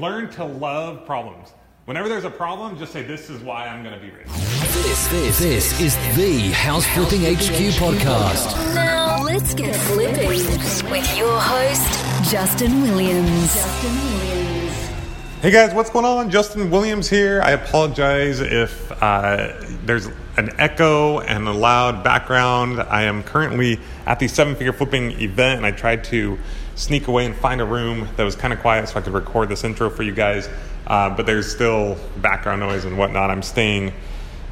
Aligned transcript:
learn 0.00 0.30
to 0.30 0.44
love 0.44 1.04
problems. 1.04 1.52
Whenever 1.84 2.08
there's 2.08 2.24
a 2.24 2.30
problem, 2.30 2.78
just 2.78 2.92
say, 2.92 3.02
This 3.02 3.28
is 3.28 3.42
why 3.42 3.66
I'm 3.66 3.82
going 3.82 3.94
to 3.94 4.00
be 4.00 4.10
rich. 4.10 4.26
This, 4.28 5.08
this, 5.08 5.38
this 5.38 5.80
is 5.80 5.94
the 6.16 6.50
House 6.52 6.86
Flipping 6.86 7.20
HQ 7.20 7.74
podcast. 7.76 8.74
Now 8.74 9.22
let's 9.22 9.52
get 9.52 9.76
flipping 9.76 10.26
with 10.28 11.18
your 11.18 11.38
host, 11.38 12.30
Justin 12.30 12.80
Williams. 12.80 13.54
Justin 13.54 13.94
Williams. 13.94 14.88
Hey 15.42 15.50
guys, 15.50 15.74
what's 15.74 15.90
going 15.90 16.04
on? 16.06 16.30
Justin 16.30 16.70
Williams 16.70 17.08
here. 17.08 17.42
I 17.42 17.50
apologize 17.52 18.40
if 18.40 18.90
uh, 19.02 19.52
there's 19.84 20.06
an 20.38 20.50
echo 20.58 21.20
and 21.20 21.46
a 21.46 21.52
loud 21.52 22.02
background. 22.02 22.80
I 22.80 23.02
am 23.02 23.22
currently 23.22 23.78
at 24.06 24.18
the 24.18 24.28
seven 24.28 24.54
figure 24.54 24.72
flipping 24.72 25.12
event 25.20 25.58
and 25.58 25.66
I 25.66 25.72
tried 25.72 26.04
to 26.04 26.38
sneak 26.80 27.08
away 27.08 27.26
and 27.26 27.36
find 27.36 27.60
a 27.60 27.64
room 27.64 28.08
that 28.16 28.24
was 28.24 28.34
kind 28.34 28.52
of 28.54 28.60
quiet 28.60 28.88
so 28.88 28.98
I 28.98 29.02
could 29.02 29.12
record 29.12 29.50
this 29.50 29.64
intro 29.64 29.90
for 29.90 30.02
you 30.02 30.14
guys. 30.14 30.48
Uh, 30.86 31.14
but 31.14 31.26
there's 31.26 31.50
still 31.50 31.98
background 32.16 32.60
noise 32.60 32.84
and 32.84 32.96
whatnot. 32.96 33.30
I'm 33.30 33.42
staying 33.42 33.92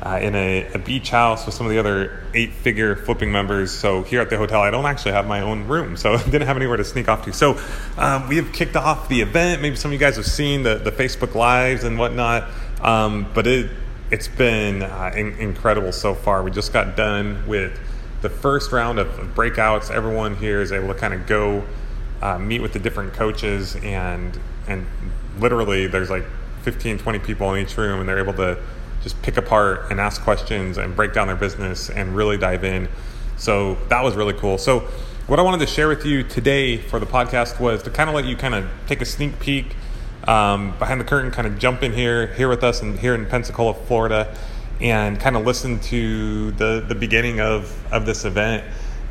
uh, 0.03 0.19
in 0.23 0.35
a, 0.35 0.71
a, 0.75 0.79
beach 0.79 1.11
house 1.11 1.45
with 1.47 1.55
some 1.55 1.67
of 1.67 1.73
the 1.73 1.79
other 1.79 2.23
eight 2.35 2.53
figure 2.53 2.95
flipping 2.95 3.33
members. 3.33 3.73
So 3.73 4.03
here 4.03 4.21
at 4.21 4.31
the 4.31 4.37
hotel, 4.37 4.61
I 4.61 4.71
don't 4.71 4.85
actually 4.85 5.13
have 5.13 5.27
my 5.27 5.41
own 5.41 5.67
room, 5.67 5.97
so 5.97 6.13
I 6.15 6.23
didn't 6.23 6.47
have 6.47 6.57
anywhere 6.57 6.77
to 6.77 6.85
sneak 6.85 7.09
off 7.09 7.25
to. 7.25 7.33
So 7.33 7.59
um, 7.97 8.29
we 8.29 8.37
have 8.37 8.53
kicked 8.53 8.77
off 8.77 9.09
the 9.09 9.23
event. 9.23 9.63
Maybe 9.63 9.75
some 9.75 9.89
of 9.89 9.95
you 9.95 9.99
guys 9.99 10.17
have 10.17 10.27
seen 10.27 10.63
the, 10.63 10.77
the 10.77 10.93
Facebook 10.93 11.35
Lives 11.35 11.83
and 11.83 11.99
whatnot, 11.99 12.49
um, 12.83 13.27
but 13.35 13.47
it, 13.47 13.71
it's 14.11 14.29
been 14.29 14.83
uh, 14.83 15.13
in, 15.17 15.33
incredible 15.39 15.93
so 15.93 16.15
far. 16.15 16.45
We 16.45 16.53
just 16.53 16.73
got 16.73 16.97
done 16.97 17.45
with 17.49 17.77
the 18.21 18.31
first 18.31 18.71
round 18.71 18.99
of, 18.99 19.19
of 19.19 19.35
breakouts. 19.35 19.91
Everyone 19.91 20.37
here 20.37 20.61
is 20.61 20.71
able 20.71 20.89
to 20.89 20.95
kind 20.95 21.15
of 21.15 21.27
go 21.27 21.65
uh, 22.23 22.39
meet 22.39 22.61
with 22.61 22.73
the 22.73 22.79
different 22.79 23.13
coaches 23.13 23.77
and 23.77 24.39
and 24.67 24.87
literally 25.39 25.87
there's 25.87 26.11
like 26.11 26.25
15 26.63 26.99
20 26.99 27.19
people 27.21 27.53
in 27.55 27.65
each 27.65 27.77
room 27.77 28.01
and 28.01 28.09
they're 28.09 28.19
able 28.19 28.35
to 28.35 28.59
just 29.03 29.21
pick 29.23 29.37
apart 29.37 29.91
and 29.91 30.01
ask 30.01 30.23
questions 30.23 30.77
and 30.77 30.97
break 30.97 31.13
down 31.13 31.29
their 31.29 31.37
business 31.37 31.89
and 31.89 32.17
really 32.17 32.37
dive 32.37 32.65
in. 32.65 32.89
So 33.37 33.77
that 33.89 34.03
was 34.03 34.17
really 34.17 34.35
cool. 34.35 34.59
So 34.59 34.89
what 35.29 35.39
i 35.39 35.43
wanted 35.43 35.61
to 35.61 35.67
share 35.67 35.89
with 35.89 36.07
you 36.07 36.23
today 36.23 36.79
for 36.79 36.99
the 36.99 37.05
podcast 37.05 37.61
was 37.61 37.83
to 37.83 37.91
kind 37.91 38.09
of 38.09 38.17
let 38.17 38.25
you 38.25 38.35
kind 38.35 38.55
of 38.55 38.67
take 38.87 39.03
a 39.03 39.05
sneak 39.05 39.39
peek 39.39 39.77
um, 40.27 40.77
behind 40.79 40.99
the 40.99 41.05
curtain 41.05 41.31
kind 41.31 41.47
of 41.47 41.59
jump 41.59 41.83
in 41.83 41.93
here 41.93 42.29
here 42.29 42.49
with 42.49 42.65
us 42.65 42.81
and 42.81 42.99
here 42.99 43.15
in 43.15 43.27
pensacola 43.27 43.75
florida 43.75 44.35
and 44.81 45.19
kind 45.19 45.37
of 45.37 45.45
listen 45.45 45.81
to 45.81 46.53
the 46.53 46.85
the 46.87 46.95
beginning 46.95 47.41
of 47.41 47.75
of 47.93 48.07
this 48.07 48.25
event. 48.25 48.65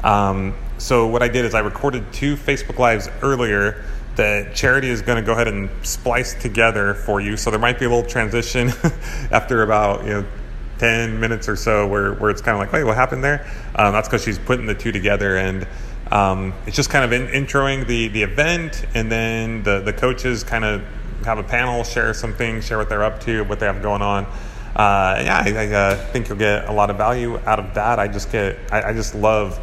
Um, 0.04 0.54
so 0.78 1.08
what 1.08 1.24
I 1.24 1.28
did 1.28 1.46
is 1.46 1.54
I 1.54 1.60
recorded 1.60 2.12
two 2.14 2.36
Facebook 2.36 2.78
Lives 2.78 3.10
earlier 3.22 3.84
that 4.16 4.56
Charity 4.56 4.90
is 4.90 5.02
going 5.02 5.18
to 5.18 5.26
go 5.26 5.34
ahead 5.34 5.48
and 5.48 5.70
splice 5.84 6.34
together 6.34 6.94
for 6.94 7.22
you. 7.22 7.38
So 7.38 7.52
there 7.52 7.60
might 7.60 7.80
be 7.80 7.86
a 7.86 7.90
little 7.90 8.10
transition 8.10 8.70
after 9.32 9.64
about 9.64 10.04
you 10.04 10.10
know 10.10 10.26
10 10.80 11.20
minutes 11.20 11.48
or 11.48 11.56
so 11.56 11.88
where, 11.88 12.14
where 12.14 12.30
it's 12.30 12.42
kind 12.42 12.56
of 12.56 12.60
like, 12.60 12.72
wait, 12.72 12.84
what 12.84 12.96
happened 12.96 13.24
there? 13.24 13.50
Um, 13.76 13.94
that's 13.94 14.08
because 14.08 14.24
she's 14.24 14.40
putting 14.40 14.66
the 14.66 14.76
two 14.76 14.92
together 14.92 15.38
and 15.38 15.68
um, 16.12 16.54
it's 16.66 16.76
just 16.76 16.90
kind 16.90 17.04
of 17.04 17.12
in, 17.12 17.28
introing 17.28 17.86
the, 17.88 18.08
the 18.10 18.24
event 18.24 18.86
and 18.94 19.12
then 19.12 19.64
the, 19.64 19.82
the 19.82 19.94
coaches 19.94 20.44
kind 20.44 20.64
of 20.64 20.84
have 21.26 21.38
a 21.38 21.44
panel, 21.44 21.84
share 21.84 22.14
some 22.14 22.34
things, 22.34 22.66
share 22.66 22.78
what 22.78 22.90
they're 22.90 23.04
up 23.04 23.20
to, 23.22 23.44
what 23.46 23.60
they 23.60 23.66
have 23.66 23.82
going 23.82 24.02
on. 24.02 24.26
Uh, 24.76 25.22
yeah, 25.24 25.44
I, 25.44 25.52
I 25.52 25.74
uh, 25.74 25.96
think 26.12 26.30
you'll 26.30 26.38
get 26.38 26.66
a 26.66 26.72
lot 26.72 26.90
of 26.90 26.98
value 26.98 27.38
out 27.40 27.60
of 27.60 27.74
that. 27.74 28.00
I 28.00 28.08
just 28.08 28.32
get, 28.32 28.58
I, 28.72 28.90
I 28.90 28.94
just 28.94 29.16
love 29.16 29.60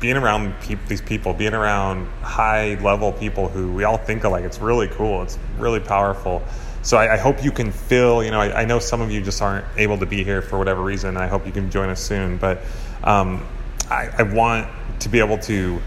being 0.00 0.16
around 0.16 0.54
pe- 0.60 0.78
these 0.88 1.00
people, 1.00 1.34
being 1.34 1.54
around 1.54 2.06
high 2.22 2.74
level 2.82 3.12
people 3.12 3.48
who 3.48 3.72
we 3.72 3.84
all 3.84 3.96
think 3.96 4.24
alike, 4.24 4.44
it's 4.44 4.60
really 4.60 4.88
cool. 4.88 5.22
It's 5.22 5.38
really 5.58 5.80
powerful. 5.80 6.42
So 6.82 6.96
I, 6.96 7.14
I 7.14 7.16
hope 7.16 7.44
you 7.44 7.52
can 7.52 7.70
feel, 7.70 8.24
you 8.24 8.30
know, 8.30 8.40
I, 8.40 8.62
I, 8.62 8.64
know 8.64 8.78
some 8.78 9.00
of 9.00 9.10
you 9.10 9.22
just 9.22 9.40
aren't 9.40 9.64
able 9.76 9.98
to 9.98 10.06
be 10.06 10.24
here 10.24 10.42
for 10.42 10.58
whatever 10.58 10.82
reason. 10.82 11.16
I 11.16 11.26
hope 11.26 11.46
you 11.46 11.52
can 11.52 11.70
join 11.70 11.88
us 11.88 12.00
soon. 12.00 12.38
But 12.38 12.62
um, 13.04 13.46
I, 13.88 14.08
I 14.18 14.22
want 14.22 14.68
to 15.00 15.08
be 15.08 15.20
able 15.20 15.38
to 15.38 15.80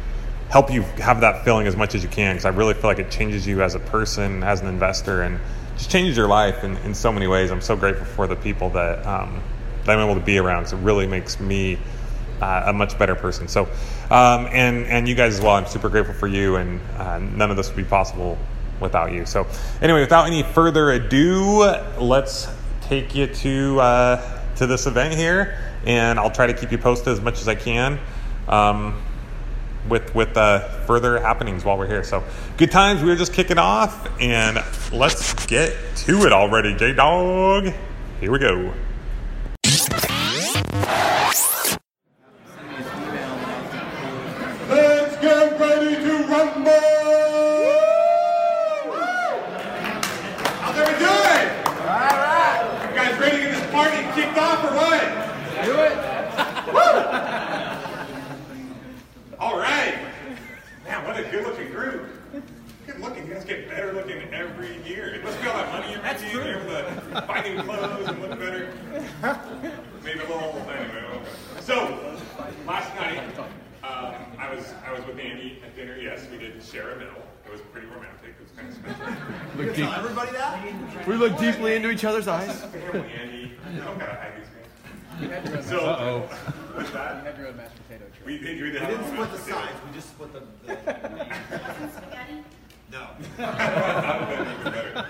help 0.50 0.72
you 0.72 0.84
have 0.84 1.22
that 1.22 1.44
feeling 1.44 1.67
as 1.67 1.75
much 1.75 1.95
as 1.95 2.03
you 2.03 2.09
can 2.09 2.35
because 2.35 2.45
I 2.45 2.50
really 2.50 2.73
feel 2.73 2.89
like 2.89 3.00
it 3.00 3.11
changes 3.11 3.45
you 3.45 3.61
as 3.61 3.75
a 3.75 3.79
person, 3.79 4.44
as 4.44 4.61
an 4.61 4.67
investor, 4.67 5.23
and 5.23 5.39
just 5.78 5.89
changes 5.89 6.16
your 6.16 6.28
life 6.28 6.63
in, 6.63 6.78
in 6.78 6.94
so 6.94 7.11
many 7.11 7.28
ways. 7.28 7.51
I'm 7.51 7.61
so 7.61 7.75
grateful 7.75 8.05
for 8.05 8.28
the 8.28 8.35
people 8.35 8.69
that, 8.72 9.05
um, 9.05 9.41
that 9.84 9.97
I'm 9.97 10.03
able 10.05 10.19
to 10.19 10.25
be 10.25 10.38
around. 10.38 10.67
So 10.67 10.78
it 10.78 10.81
really 10.81 11.07
makes 11.07 11.39
me 11.39 11.78
uh, 12.41 12.63
a 12.68 12.73
much 12.73 12.97
better 12.97 13.16
person. 13.16 13.47
So, 13.47 13.63
um, 14.09 14.47
and 14.51 14.85
and 14.85 15.07
you 15.07 15.16
guys 15.16 15.38
as 15.38 15.41
well. 15.41 15.56
I'm 15.56 15.68
super 15.68 15.90
grateful 15.90 16.13
for 16.13 16.28
you, 16.28 16.57
and 16.57 16.79
uh, 16.97 17.19
none 17.19 17.51
of 17.51 17.57
this 17.57 17.68
would 17.68 17.78
be 17.78 17.84
possible 17.84 18.38
without 18.79 19.12
you. 19.12 19.25
So, 19.25 19.47
anyway, 19.81 20.01
without 20.01 20.28
any 20.28 20.44
further 20.44 20.91
ado, 20.91 21.63
let's 22.00 22.47
take 22.81 23.16
you 23.16 23.28
to 23.28 23.79
uh, 23.79 24.41
to 24.56 24.68
this 24.68 24.85
event 24.85 25.16
here, 25.16 25.57
and 25.85 26.19
I'll 26.19 26.31
try 26.31 26.47
to 26.47 26.53
keep 26.53 26.72
you 26.72 26.78
posted 26.78 27.09
as 27.09 27.22
much 27.22 27.41
as 27.41 27.47
I 27.47 27.56
can. 27.56 28.00
Um, 28.47 29.02
with 29.90 30.13
with 30.16 30.35
uh, 30.35 30.67
further 30.85 31.19
happenings 31.19 31.63
while 31.63 31.78
we're 31.78 31.88
here. 31.88 32.03
So 32.03 32.23
good 32.57 32.72
times. 32.72 33.03
We 33.03 33.12
are 33.12 33.16
just 33.16 33.34
kicking 33.34 33.57
off, 33.57 34.09
and 34.19 34.63
let's 34.91 35.46
get 35.46 35.75
to 35.97 36.25
it 36.25 36.34
already, 36.34 36.75
J 36.75 36.94
Dog. 36.94 37.72
Here 38.19 38.31
we 38.31 38.40
go. 38.40 38.73
How's 46.35 46.51
everybody 50.75 51.00
doing? 51.00 51.47
All 51.79 52.18
right. 52.19 52.59
You 52.90 52.94
guys 52.94 53.16
ready 53.22 53.38
to 53.38 53.44
get 53.44 53.51
this 53.53 53.72
party 53.72 54.03
kicked 54.13 54.38
off 54.38 54.66
or 54.66 54.73
what? 54.75 55.00
Do 55.63 55.72
it. 55.79 55.96
All 59.40 59.57
right. 59.57 59.97
Man, 60.84 61.06
what 61.06 61.18
a 61.18 61.23
good 61.23 61.46
looking 61.46 61.72
group. 61.72 62.09
Good 62.85 63.00
looking. 63.00 63.29
Guys 63.29 63.46
get 63.46 63.69
better 63.69 63.94
looking 63.94 64.22
every 64.34 64.84
year. 64.85 65.22
Let's 65.23 65.38
be 65.38 65.47
all 65.47 65.56
that 65.56 65.72
money 65.72 65.94
you're 65.94 66.03
making. 66.03 66.31
You're 66.31 66.59
buying 67.22 67.57
uh, 67.59 67.63
clothes 67.63 68.09
and 68.09 68.22
looking 68.22 68.40
better. 68.40 68.73
Maybe 70.03 70.19
a 70.19 70.23
little. 70.23 70.62
Anyway. 70.69 71.22
So, 71.62 72.17
last 72.67 72.94
night. 72.96 73.23
We 76.31 76.38
did 76.38 76.62
share 76.63 76.91
a 76.91 77.00
meal. 77.00 77.13
It 77.46 77.51
was 77.51 77.62
pretty 77.72 77.88
romantic. 77.88 78.35
It 78.38 78.41
was 78.41 78.51
kind 78.51 78.68
of 78.68 78.73
special. 78.73 79.06
look 79.57 79.79
at 79.79 80.00
everybody 80.00 80.31
that. 80.31 81.07
We 81.07 81.16
looked 81.16 81.40
deeply 81.40 81.75
into 81.75 81.90
each 81.90 82.03
other's 82.03 82.28
eyes. 82.28 82.66
So, 85.63 85.79
Uh-oh. 85.79 86.19
what's 86.73 86.91
that? 86.91 87.23
had 87.23 87.38
your 87.38 87.47
own 87.47 87.56
mashed 87.56 87.72
potato 87.88 88.03
tray. 88.18 88.25
We 88.25 88.38
did, 88.38 88.62
we, 88.62 88.69
did 88.72 88.81
we 88.81 88.88
didn't 88.88 89.00
a 89.00 89.07
split 89.07 89.31
the 89.31 89.38
mashed 89.38 89.46
potato. 89.46 89.62
sides, 89.62 89.79
we 89.88 89.94
just 89.96 90.09
split 90.09 90.34
the. 90.34 90.41
the 90.66 90.75
no. 92.91 93.07
That 93.38 94.29
would've 94.29 94.46
been 94.46 94.59
even 94.59 94.73
better. 94.73 95.07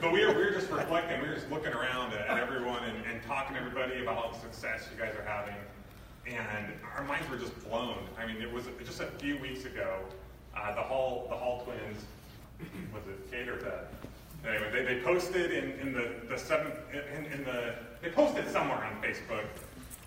But 0.00 0.12
we 0.12 0.26
were, 0.26 0.32
we 0.34 0.44
were 0.44 0.50
just 0.50 0.68
reflecting, 0.72 1.22
we 1.22 1.28
were 1.28 1.34
just 1.36 1.48
looking 1.52 1.72
around 1.72 2.12
at, 2.14 2.26
at 2.26 2.38
everyone 2.40 2.82
and, 2.82 2.96
and 3.06 3.22
talking 3.24 3.54
to 3.54 3.60
everybody 3.60 4.02
about 4.02 4.16
all 4.16 4.32
the 4.32 4.40
success 4.40 4.88
you 4.92 5.00
guys 5.00 5.14
are 5.14 5.24
having. 5.24 5.54
And 6.26 6.72
our 6.96 7.04
minds 7.04 7.28
were 7.28 7.36
just 7.36 7.58
blown. 7.68 7.98
I 8.18 8.26
mean, 8.26 8.40
it 8.40 8.50
was 8.50 8.64
just 8.84 9.00
a 9.00 9.06
few 9.06 9.38
weeks 9.38 9.64
ago, 9.64 9.98
uh, 10.56 10.74
the 10.74 10.80
Hall, 10.80 11.26
the 11.28 11.36
Hall 11.36 11.62
twins, 11.64 12.04
was 12.94 13.02
it 13.08 13.30
Kate 13.30 13.48
or 13.48 13.56
Beth? 13.56 13.92
Anyway, 14.46 14.70
they, 14.72 14.94
they 14.94 15.00
posted 15.02 15.52
in, 15.52 15.72
in 15.80 15.92
the, 15.92 16.12
the 16.28 16.38
seventh, 16.38 16.74
in, 16.92 17.24
in 17.32 17.44
the, 17.44 17.74
they 18.00 18.10
posted 18.10 18.48
somewhere 18.50 18.78
on 18.78 19.00
Facebook 19.02 19.44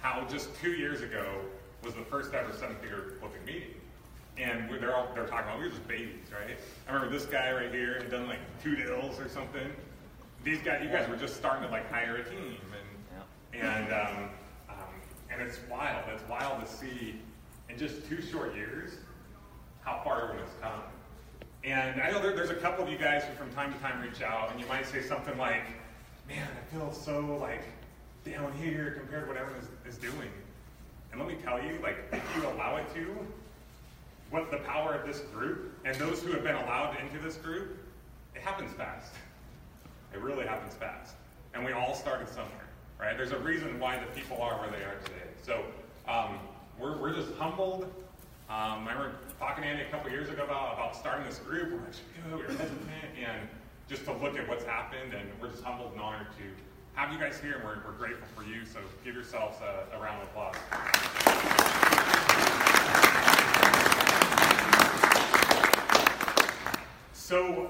how 0.01 0.25
just 0.29 0.55
two 0.61 0.71
years 0.71 1.01
ago 1.01 1.39
was 1.83 1.93
the 1.93 2.01
first 2.01 2.33
ever 2.33 2.53
seven 2.53 2.75
figure 2.77 3.13
flipping 3.19 3.45
meeting. 3.45 3.73
And 4.37 4.69
they're 4.81 4.95
all, 4.95 5.07
they're 5.15 5.25
talking 5.25 5.47
about, 5.47 5.59
we 5.59 5.65
were 5.65 5.69
just 5.69 5.87
babies, 5.87 6.27
right? 6.31 6.57
I 6.87 6.93
remember 6.93 7.11
this 7.17 7.25
guy 7.25 7.51
right 7.53 7.71
here 7.71 7.95
had 7.95 8.11
done 8.11 8.27
like 8.27 8.39
two 8.61 8.75
deals 8.75 9.19
or 9.19 9.29
something. 9.29 9.71
These 10.43 10.59
guys, 10.59 10.81
you 10.83 10.89
guys 10.89 11.07
were 11.09 11.15
just 11.15 11.37
starting 11.37 11.63
to 11.65 11.71
like 11.71 11.89
hire 11.89 12.17
a 12.17 12.23
team 12.23 12.57
and, 13.53 13.63
and, 13.63 13.93
um, 13.93 14.17
um, 14.17 14.29
and 15.31 15.41
it's 15.41 15.59
wild. 15.69 16.03
It's 16.13 16.27
wild 16.29 16.65
to 16.65 16.71
see 16.71 17.15
in 17.69 17.77
just 17.77 18.07
two 18.07 18.21
short 18.21 18.55
years 18.55 18.91
how 19.81 20.01
far 20.03 20.23
everyone 20.23 20.43
has 20.45 20.53
come. 20.61 20.81
And 21.63 22.01
I 22.01 22.11
know 22.11 22.21
there, 22.21 22.35
there's 22.35 22.51
a 22.51 22.55
couple 22.55 22.83
of 22.83 22.91
you 22.91 22.97
guys 22.97 23.23
who 23.23 23.33
from 23.35 23.51
time 23.53 23.73
to 23.73 23.79
time 23.79 24.01
reach 24.01 24.21
out 24.21 24.51
and 24.51 24.59
you 24.59 24.67
might 24.67 24.85
say 24.85 25.01
something 25.01 25.37
like, 25.37 25.63
man, 26.27 26.47
I 26.47 26.75
feel 26.75 26.91
so 26.91 27.37
like 27.41 27.63
down 28.23 28.51
here 28.53 28.95
compared 28.99 29.23
to 29.23 29.27
what 29.27 29.37
everyone 29.37 29.61
is, 29.61 29.95
is 29.95 29.99
doing. 29.99 30.29
And 31.11 31.19
let 31.19 31.29
me 31.29 31.37
tell 31.43 31.63
you, 31.63 31.79
like, 31.81 31.97
if 32.11 32.21
you 32.35 32.47
allow 32.49 32.77
it 32.77 32.93
to, 32.95 33.15
what 34.31 34.51
the 34.51 34.57
power 34.57 34.93
of 34.93 35.07
this 35.07 35.21
group 35.33 35.71
and 35.85 35.95
those 35.97 36.21
who 36.21 36.31
have 36.31 36.43
been 36.43 36.55
allowed 36.55 36.97
into 36.99 37.23
this 37.23 37.37
group, 37.37 37.77
it 38.35 38.41
happens 38.41 38.73
fast. 38.73 39.13
It 40.13 40.19
really 40.19 40.45
happens 40.45 40.73
fast. 40.73 41.15
And 41.53 41.63
we 41.63 41.71
all 41.71 41.95
started 41.95 42.27
somewhere, 42.27 42.64
right? 42.99 43.17
There's 43.17 43.31
a 43.31 43.39
reason 43.39 43.79
why 43.79 43.99
the 43.99 44.05
people 44.19 44.41
are 44.41 44.57
where 44.59 44.69
they 44.69 44.83
are 44.83 44.95
today. 45.03 45.27
So 45.43 45.63
um, 46.07 46.39
we're, 46.79 46.97
we're 46.97 47.13
just 47.13 47.33
humbled. 47.35 47.83
Um, 48.47 48.87
I 48.87 48.93
remember 48.93 49.11
talking 49.39 49.63
to 49.63 49.69
Andy 49.69 49.83
a 49.83 49.89
couple 49.89 50.11
years 50.11 50.29
ago 50.29 50.43
about, 50.43 50.73
about 50.73 50.95
starting 50.95 51.25
this 51.25 51.39
group. 51.39 51.71
We're 51.71 51.79
like, 51.79 51.93
"Should 51.93 52.47
we 52.49 52.55
hesitant, 52.55 52.79
and 53.17 53.49
just 53.89 54.05
to 54.05 54.13
look 54.13 54.37
at 54.37 54.47
what's 54.47 54.63
happened, 54.63 55.13
and 55.13 55.29
we're 55.41 55.49
just 55.49 55.63
humbled 55.63 55.93
and 55.93 56.01
honored 56.01 56.27
to 56.37 56.43
have 56.93 57.11
you 57.11 57.19
guys 57.19 57.39
here, 57.39 57.55
and 57.55 57.63
we're, 57.63 57.77
we're 57.85 57.97
grateful 57.97 58.27
for 58.35 58.47
you. 58.47 58.65
So 58.65 58.79
give 59.03 59.15
yourselves 59.15 59.57
a, 59.61 59.97
a 59.97 60.01
round 60.01 60.21
of 60.21 60.27
applause. 60.29 60.55
So 67.13 67.69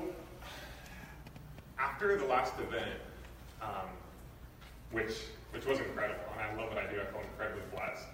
after 1.79 2.17
the 2.17 2.25
last 2.25 2.53
event, 2.59 2.99
um, 3.61 3.87
which 4.95 5.15
which 5.51 5.65
was 5.65 5.79
incredible, 5.79 6.23
and 6.33 6.41
I 6.41 6.61
love 6.61 6.69
what 6.69 6.77
I 6.77 6.89
do. 6.89 7.01
I 7.01 7.05
feel 7.11 7.21
incredibly 7.21 7.63
blessed. 7.71 8.07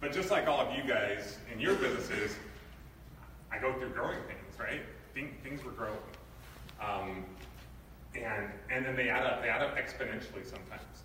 But 0.00 0.12
just 0.12 0.30
like 0.30 0.48
all 0.48 0.60
of 0.60 0.76
you 0.76 0.82
guys 0.82 1.38
in 1.52 1.60
your 1.60 1.74
businesses, 1.76 2.36
I 3.52 3.58
go 3.58 3.72
through 3.72 3.90
growing 3.90 4.18
things, 4.26 4.58
right? 4.58 4.82
Things, 5.14 5.64
were 5.64 5.70
growing, 5.70 5.96
um, 6.80 7.24
and 8.14 8.50
and 8.68 8.84
then 8.84 8.96
they 8.96 9.08
add 9.08 9.24
up. 9.24 9.42
They 9.42 9.48
add 9.48 9.62
up 9.62 9.78
exponentially 9.78 10.44
sometimes, 10.44 11.04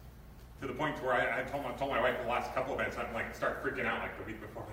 to 0.62 0.68
the 0.68 0.74
point 0.74 1.02
where 1.04 1.14
I, 1.14 1.42
I 1.42 1.44
told 1.44 1.64
my 1.64 1.72
told 1.74 1.92
my 1.92 2.02
wife 2.02 2.16
the 2.22 2.28
last 2.28 2.54
couple 2.56 2.74
events, 2.74 2.98
I'm 2.98 3.14
like 3.14 3.34
start 3.36 3.64
freaking 3.64 3.86
out 3.86 4.02
like 4.02 4.18
the 4.18 4.24
week 4.24 4.42
before. 4.42 4.66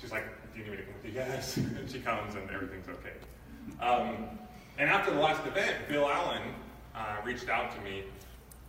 She's 0.00 0.12
like, 0.12 0.24
"Do 0.52 0.60
you 0.60 0.66
need 0.66 0.70
me 0.72 0.76
to 0.76 0.82
come 0.82 0.94
with 1.02 1.04
you?" 1.06 1.12
Yes, 1.14 1.56
and 1.56 1.90
she 1.90 2.00
comes, 2.00 2.34
and 2.34 2.48
everything's 2.50 2.88
okay. 2.88 3.14
Um, 3.80 4.38
and 4.76 4.90
after 4.90 5.12
the 5.12 5.20
last 5.20 5.44
event, 5.46 5.88
Bill 5.88 6.08
Allen 6.08 6.42
uh, 6.94 7.16
reached 7.24 7.48
out 7.48 7.74
to 7.74 7.80
me, 7.80 8.04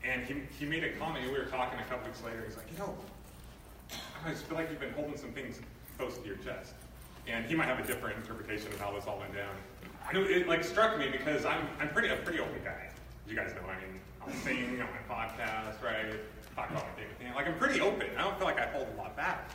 and 0.08 0.24
he, 0.26 0.36
he 0.60 0.66
made 0.66 0.84
a 0.84 0.92
comment. 0.94 1.26
We 1.32 1.38
were 1.38 1.46
talking 1.46 1.80
a 1.80 1.84
couple 1.84 2.08
weeks 2.08 2.24
later. 2.24 2.44
He's 2.46 2.58
like, 2.58 2.72
you 2.72 2.78
know, 2.78 2.96
I 4.26 4.32
just 4.32 4.44
feel 4.46 4.58
like 4.58 4.70
you've 4.70 4.80
been 4.80 4.94
holding 4.94 5.18
some 5.18 5.32
things 5.32 5.60
close 5.98 6.18
to 6.18 6.26
your 6.26 6.38
chest. 6.38 6.74
And 7.28 7.46
he 7.46 7.56
might 7.56 7.66
have 7.66 7.80
a 7.80 7.88
different 7.88 8.18
interpretation 8.18 8.72
of 8.72 8.80
how 8.80 8.92
this 8.92 9.06
all 9.08 9.18
went 9.18 9.34
down. 9.34 9.56
I 10.08 10.14
know 10.14 10.22
it 10.22 10.48
like 10.48 10.64
struck 10.64 11.00
me 11.00 11.10
because 11.10 11.46
I'm 11.46 11.68
I'm 11.80 11.90
pretty 11.90 12.10
a 12.10 12.18
pretty 12.18 12.40
open 12.40 12.62
guy. 12.64 12.90
You 13.28 13.36
guys 13.36 13.52
know, 13.56 13.68
I 13.68 13.82
mean, 13.82 14.00
I'll 14.22 14.32
sing 14.44 14.80
on 14.80 14.88
my 14.92 15.16
podcast, 15.16 15.82
right? 15.84 16.14
Talk 16.56 16.70
about 16.70 16.86
my. 16.96 17.34
Like 17.34 17.48
I'm 17.48 17.58
pretty 17.58 17.82
open. 17.82 18.08
I 18.16 18.22
don't 18.22 18.38
feel 18.38 18.46
like 18.46 18.60
I 18.60 18.68
hold 18.68 18.88
a 18.94 18.98
lot 18.98 19.16
back. 19.16 19.50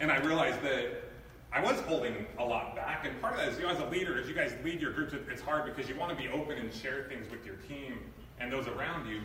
And 0.00 0.10
I 0.10 0.18
realized 0.20 0.62
that 0.62 1.04
I 1.52 1.60
was 1.60 1.78
holding 1.82 2.26
a 2.38 2.44
lot 2.44 2.74
back, 2.74 3.06
and 3.06 3.20
part 3.20 3.34
of 3.34 3.38
that 3.40 3.48
is, 3.48 3.58
you 3.58 3.64
know, 3.64 3.70
as 3.70 3.78
a 3.78 3.86
leader, 3.86 4.18
as 4.18 4.26
you 4.26 4.34
guys 4.34 4.52
lead 4.64 4.80
your 4.80 4.92
groups, 4.92 5.14
it's 5.30 5.42
hard 5.42 5.66
because 5.66 5.88
you 5.88 5.96
want 5.96 6.10
to 6.10 6.16
be 6.16 6.28
open 6.30 6.58
and 6.58 6.72
share 6.72 7.04
things 7.08 7.30
with 7.30 7.46
your 7.46 7.54
team 7.68 7.98
and 8.40 8.52
those 8.52 8.66
around 8.66 9.08
you, 9.08 9.20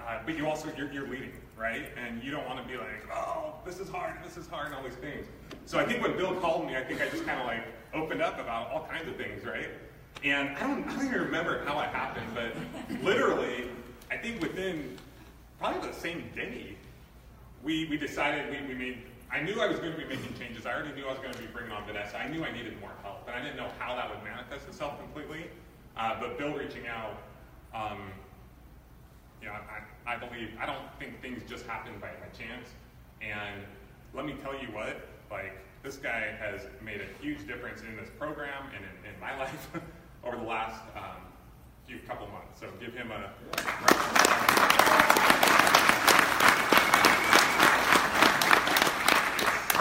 uh, 0.00 0.18
but 0.24 0.36
you 0.36 0.46
also, 0.46 0.70
you're, 0.76 0.90
you're 0.92 1.08
leading, 1.08 1.32
right? 1.56 1.86
And 1.96 2.22
you 2.22 2.30
don't 2.30 2.46
want 2.46 2.62
to 2.62 2.68
be 2.70 2.76
like, 2.76 3.06
oh, 3.12 3.54
this 3.64 3.78
is 3.78 3.88
hard, 3.88 4.14
this 4.24 4.36
is 4.36 4.46
hard, 4.46 4.66
and 4.66 4.74
all 4.74 4.82
these 4.82 4.94
things. 4.94 5.26
So 5.66 5.78
I 5.78 5.84
think 5.84 6.02
when 6.02 6.16
Bill 6.16 6.34
called 6.36 6.66
me, 6.66 6.76
I 6.76 6.84
think 6.84 7.00
I 7.00 7.08
just 7.08 7.24
kind 7.24 7.40
of 7.40 7.46
like 7.46 7.64
opened 7.94 8.22
up 8.22 8.38
about 8.38 8.70
all 8.70 8.86
kinds 8.90 9.08
of 9.08 9.16
things, 9.16 9.44
right? 9.44 9.68
And 10.24 10.56
I 10.56 10.60
don't, 10.60 10.86
I 10.88 10.96
don't 10.96 11.06
even 11.06 11.20
remember 11.20 11.64
how 11.64 11.80
it 11.80 11.88
happened, 11.88 12.26
but 12.34 12.54
literally, 13.02 13.68
I 14.10 14.16
think 14.16 14.40
within 14.40 14.96
probably 15.58 15.88
the 15.88 15.94
same 15.94 16.30
day, 16.34 16.76
we, 17.62 17.86
we 17.88 17.96
decided 17.96 18.50
we, 18.50 18.74
we 18.74 18.74
made 18.74 18.98
I 19.34 19.40
knew 19.40 19.60
I 19.60 19.66
was 19.66 19.80
going 19.80 19.90
to 19.90 19.98
be 19.98 20.04
making 20.04 20.32
changes. 20.38 20.64
I 20.64 20.72
already 20.72 20.94
knew 20.94 21.06
I 21.06 21.10
was 21.10 21.18
going 21.18 21.34
to 21.34 21.40
be 21.40 21.48
bringing 21.48 21.72
on 21.72 21.84
Vanessa. 21.86 22.16
I 22.16 22.28
knew 22.28 22.44
I 22.44 22.52
needed 22.52 22.78
more 22.80 22.92
help, 23.02 23.26
and 23.26 23.34
I 23.34 23.42
didn't 23.42 23.56
know 23.56 23.68
how 23.80 23.96
that 23.96 24.08
would 24.08 24.22
manifest 24.22 24.68
itself 24.68 24.96
completely. 25.00 25.50
Uh, 25.96 26.20
but 26.20 26.38
Bill 26.38 26.54
reaching 26.54 26.86
out, 26.86 27.18
um, 27.74 27.98
you 29.44 29.50
know, 29.50 29.56
I, 30.06 30.14
I 30.14 30.16
believe 30.16 30.48
I 30.58 30.64
don't 30.64 30.88
think 30.98 31.20
things 31.20 31.42
just 31.46 31.66
happen 31.66 31.92
by, 32.00 32.08
by 32.08 32.32
chance. 32.32 32.68
And 33.20 33.60
let 34.14 34.24
me 34.24 34.36
tell 34.42 34.54
you 34.54 34.68
what, 34.68 35.06
like 35.30 35.52
this 35.82 35.96
guy 35.96 36.32
has 36.40 36.62
made 36.82 37.02
a 37.02 37.22
huge 37.22 37.46
difference 37.46 37.82
in 37.82 37.94
this 37.94 38.08
program 38.18 38.64
and 38.74 38.82
in, 38.82 39.12
in 39.12 39.20
my 39.20 39.36
life 39.42 39.68
over 40.24 40.36
the 40.36 40.42
last 40.42 40.80
um, 40.96 41.20
few 41.86 41.98
couple 42.08 42.26
months. 42.28 42.58
So 42.58 42.68
give 42.80 42.94
him 42.94 43.10
a. 43.10 43.30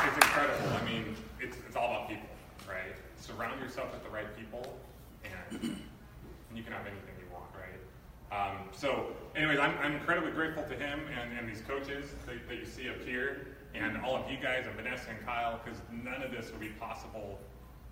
it's 0.04 0.26
incredible. 0.26 0.76
I 0.76 0.84
mean, 0.84 1.16
it's, 1.40 1.56
it's 1.66 1.78
all 1.78 1.86
about 1.86 2.10
people, 2.10 2.28
right? 2.68 2.96
Surround 3.16 3.62
yourself 3.62 3.94
with 3.94 4.04
the 4.04 4.10
right 4.10 4.28
people, 4.38 4.78
and, 5.24 5.62
and 5.62 5.78
you 6.54 6.64
can 6.64 6.74
have 6.74 6.86
anything 6.86 7.16
you 7.18 7.34
want, 7.34 7.46
right? 7.56 7.80
Um, 8.34 8.58
so, 8.74 9.14
anyways, 9.36 9.60
I'm, 9.60 9.76
I'm 9.82 9.94
incredibly 9.94 10.32
grateful 10.32 10.64
to 10.64 10.76
him 10.76 11.00
and, 11.20 11.38
and 11.38 11.50
these 11.50 11.62
coaches 11.62 12.12
that, 12.26 12.48
that 12.48 12.56
you 12.56 12.66
see 12.66 12.90
up 12.90 13.02
here, 13.06 13.48
and 13.74 13.98
all 13.98 14.16
of 14.16 14.30
you 14.30 14.38
guys, 14.38 14.66
and 14.68 14.76
Vanessa 14.76 15.10
and 15.10 15.26
Kyle, 15.26 15.60
because 15.64 15.80
none 15.92 16.22
of 16.22 16.32
this 16.32 16.52
would 16.52 16.60
be 16.60 16.70
possible 16.70 17.40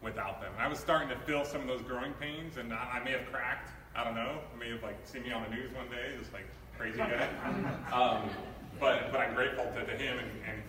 without 0.01 0.41
them. 0.41 0.51
And 0.53 0.61
I 0.63 0.67
was 0.67 0.79
starting 0.79 1.09
to 1.09 1.15
feel 1.25 1.43
some 1.45 1.61
of 1.61 1.67
those 1.67 1.81
growing 1.81 2.13
pains, 2.13 2.57
and 2.57 2.73
I, 2.73 2.99
I 2.99 3.03
may 3.03 3.11
have 3.11 3.25
cracked. 3.31 3.71
I 3.95 4.03
don't 4.03 4.15
know. 4.15 4.39
I 4.53 4.59
may 4.59 4.69
have 4.71 4.83
like 4.83 4.97
seen 5.03 5.23
me 5.23 5.31
on 5.31 5.43
the 5.43 5.55
news 5.55 5.73
one 5.73 5.89
day, 5.89 6.15
just 6.17 6.31
like 6.33 6.45
crazy 6.77 6.97
guy. 6.97 7.27
Um, 7.93 8.29
but 8.79 9.11
but 9.11 9.19
I'm 9.19 9.35
grateful 9.35 9.65
to, 9.65 9.85
to 9.85 9.91
him 9.97 10.17
and, 10.17 10.31
and 10.49 10.63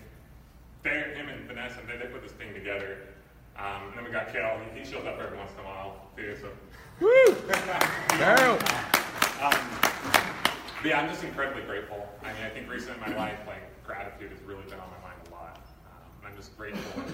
they, 0.83 1.15
him 1.17 1.29
and 1.29 1.47
Vanessa, 1.47 1.79
they, 1.87 1.97
they 1.97 2.13
put 2.13 2.23
this 2.23 2.33
thing 2.33 2.53
together. 2.53 2.99
Um, 3.57 3.89
and 3.89 3.97
then 3.97 4.05
we 4.05 4.11
got 4.11 4.33
Kel. 4.33 4.59
He, 4.75 4.81
he 4.81 4.85
shows 4.85 5.07
up 5.07 5.19
every 5.19 5.39
once 5.39 5.53
in 5.53 5.61
a 5.61 5.69
while 5.69 6.09
too. 6.17 6.37
So. 6.41 6.49
Woo! 7.01 7.37
Um, 9.43 10.22
but 10.83 10.89
yeah, 10.89 11.01
I'm 11.01 11.09
just 11.09 11.23
incredibly 11.23 11.63
grateful. 11.63 12.09
I 12.23 12.33
mean, 12.33 12.43
I 12.45 12.49
think 12.49 12.69
recently 12.69 13.01
in 13.07 13.15
my 13.15 13.17
life, 13.17 13.39
like 13.47 13.63
gratitude 13.87 14.33
has 14.33 14.43
really 14.43 14.65
been 14.65 14.81
on 14.81 14.91
my 14.91 15.09
mind 15.09 15.21
a 15.29 15.31
lot. 15.31 15.63
Um, 15.87 16.11
and 16.19 16.33
I'm 16.33 16.37
just 16.37 16.57
grateful. 16.59 17.05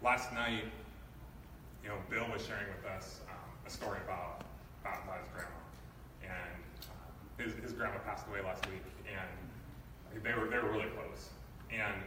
Last 0.00 0.32
night, 0.32 0.62
you 1.82 1.88
know, 1.88 1.96
Bill 2.08 2.24
was 2.32 2.46
sharing 2.46 2.68
with 2.68 2.86
us 2.86 3.20
um, 3.28 3.50
a 3.66 3.70
story 3.70 3.98
about 4.04 4.44
about, 4.80 5.18
his 5.18 5.28
grandma, 5.34 5.60
and 6.22 6.54
um, 6.86 7.10
his, 7.36 7.52
his 7.60 7.72
grandma 7.72 7.98
passed 7.98 8.26
away 8.28 8.42
last 8.42 8.64
week, 8.70 8.82
and 9.10 10.22
they 10.22 10.32
were 10.32 10.46
they 10.46 10.58
were 10.58 10.70
really 10.70 10.90
close. 10.94 11.30
And 11.68 11.98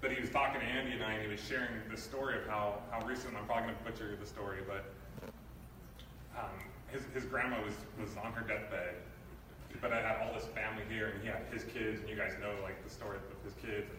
but 0.00 0.10
he 0.10 0.20
was 0.20 0.30
talking 0.30 0.60
to 0.60 0.66
Andy 0.66 0.92
and 0.92 1.04
I, 1.04 1.12
and 1.12 1.22
he 1.22 1.30
was 1.30 1.40
sharing 1.40 1.70
the 1.88 1.96
story 1.96 2.36
of 2.36 2.46
how 2.48 2.82
how 2.90 3.06
recent. 3.06 3.36
I'm 3.36 3.46
probably 3.46 3.70
going 3.70 3.78
to 3.78 3.84
butcher 3.84 4.18
the 4.18 4.26
story, 4.26 4.66
but 4.66 4.84
um, 6.36 6.58
his 6.90 7.02
his 7.14 7.24
grandma 7.24 7.62
was 7.64 7.74
was 8.00 8.10
on 8.18 8.32
her 8.32 8.42
deathbed, 8.42 8.96
but 9.84 9.92
I 9.92 10.00
had 10.00 10.16
all 10.22 10.32
this 10.32 10.46
family 10.46 10.82
here, 10.88 11.08
and 11.08 11.20
he 11.20 11.28
had 11.28 11.42
his 11.52 11.62
kids, 11.64 12.00
and 12.00 12.08
you 12.08 12.16
guys 12.16 12.32
know 12.40 12.54
like 12.62 12.82
the 12.82 12.88
story 12.88 13.18
of 13.18 13.44
his 13.44 13.52
kids, 13.60 13.90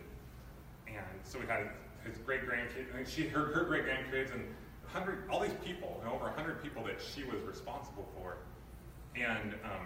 and 0.88 0.98
and 0.98 1.06
so 1.24 1.40
we 1.40 1.46
had 1.46 1.70
his 2.04 2.18
great 2.26 2.42
grandkids, 2.42 2.94
and 2.98 3.08
she 3.08 3.28
her 3.28 3.54
her 3.54 3.66
great 3.66 3.86
grandkids, 3.86 4.34
and 4.34 4.44
hundred 4.88 5.30
all 5.30 5.40
these 5.40 5.54
people, 5.64 6.02
and 6.02 6.12
over 6.12 6.28
hundred 6.32 6.64
people 6.64 6.84
that 6.84 6.98
she 7.00 7.24
was 7.24 7.40
responsible 7.44 8.10
for, 8.18 8.38
and 9.16 9.54
um, 9.64 9.86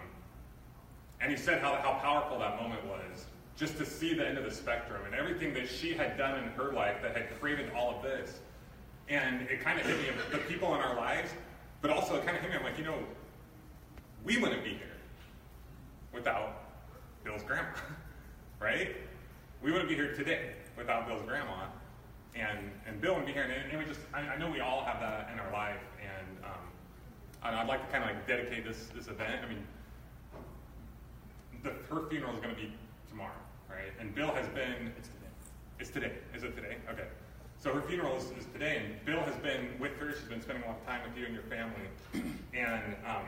and 1.20 1.30
he 1.30 1.36
said 1.36 1.60
how 1.60 1.74
how 1.82 1.98
powerful 2.00 2.38
that 2.38 2.56
moment 2.62 2.82
was 2.86 3.26
just 3.54 3.76
to 3.76 3.84
see 3.84 4.14
the 4.14 4.26
end 4.26 4.38
of 4.38 4.44
the 4.44 4.50
spectrum 4.50 5.02
and 5.04 5.14
everything 5.14 5.52
that 5.52 5.68
she 5.68 5.92
had 5.92 6.16
done 6.16 6.42
in 6.42 6.48
her 6.52 6.72
life 6.72 6.96
that 7.02 7.14
had 7.14 7.38
created 7.38 7.70
all 7.76 7.94
of 7.94 8.02
this. 8.02 8.38
And 9.10 9.42
it 9.50 9.60
kind 9.60 9.78
of 9.78 9.84
hit 9.84 9.98
me, 9.98 10.06
the 10.32 10.38
people 10.38 10.74
in 10.74 10.80
our 10.80 10.96
lives, 10.96 11.30
but 11.82 11.90
also 11.90 12.14
it 12.16 12.24
kind 12.24 12.38
of 12.38 12.42
hit 12.42 12.52
me, 12.52 12.56
I'm 12.56 12.62
like, 12.62 12.78
you 12.78 12.84
know, 12.84 12.98
we 14.24 14.38
wouldn't 14.38 14.64
be 14.64 14.70
here 14.70 14.99
without 16.12 16.62
Bill's 17.24 17.42
grandma, 17.42 17.68
right? 18.60 18.96
We 19.62 19.72
wouldn't 19.72 19.88
be 19.88 19.94
here 19.94 20.14
today 20.14 20.52
without 20.76 21.06
Bill's 21.06 21.22
grandma. 21.26 21.66
And, 22.34 22.70
and 22.86 23.00
Bill 23.00 23.14
wouldn't 23.14 23.26
be 23.26 23.32
here, 23.32 23.42
and, 23.42 23.52
and 23.52 23.78
we 23.78 23.84
just, 23.84 24.00
I, 24.14 24.20
I, 24.20 24.38
know 24.38 24.48
we 24.48 24.60
all 24.60 24.84
have 24.84 25.00
that 25.00 25.30
in 25.32 25.40
our 25.40 25.52
life, 25.52 25.82
and 26.00 26.44
um, 26.44 26.60
I'd 27.42 27.66
like 27.66 27.84
to 27.84 27.92
kind 27.92 28.04
of 28.04 28.10
like 28.10 28.26
dedicate 28.26 28.64
this, 28.64 28.88
this 28.94 29.08
event. 29.08 29.44
I 29.44 29.48
mean, 29.48 29.66
the, 31.64 31.70
her 31.92 32.08
funeral 32.08 32.32
is 32.32 32.38
going 32.40 32.54
to 32.54 32.60
be 32.60 32.72
tomorrow 33.08 33.32
right? 33.70 33.92
And 34.00 34.14
Bill 34.14 34.32
has 34.32 34.46
been. 34.48 34.92
It's 34.98 35.08
today. 35.08 35.30
It's 35.78 35.90
today. 35.90 36.12
Is 36.34 36.42
it 36.42 36.56
today? 36.56 36.76
Okay. 36.90 37.06
So 37.58 37.72
her 37.72 37.82
funeral 37.82 38.16
is, 38.16 38.24
is 38.38 38.46
today, 38.52 38.82
and 38.84 39.04
Bill 39.04 39.20
has 39.20 39.36
been 39.36 39.68
with 39.78 39.96
her. 39.98 40.12
She's 40.12 40.28
been 40.28 40.40
spending 40.40 40.64
a 40.64 40.68
lot 40.68 40.78
of 40.80 40.86
time 40.86 41.00
with 41.06 41.16
you 41.16 41.26
and 41.26 41.34
your 41.34 41.44
family. 41.44 41.86
And 42.52 42.96
um, 43.06 43.22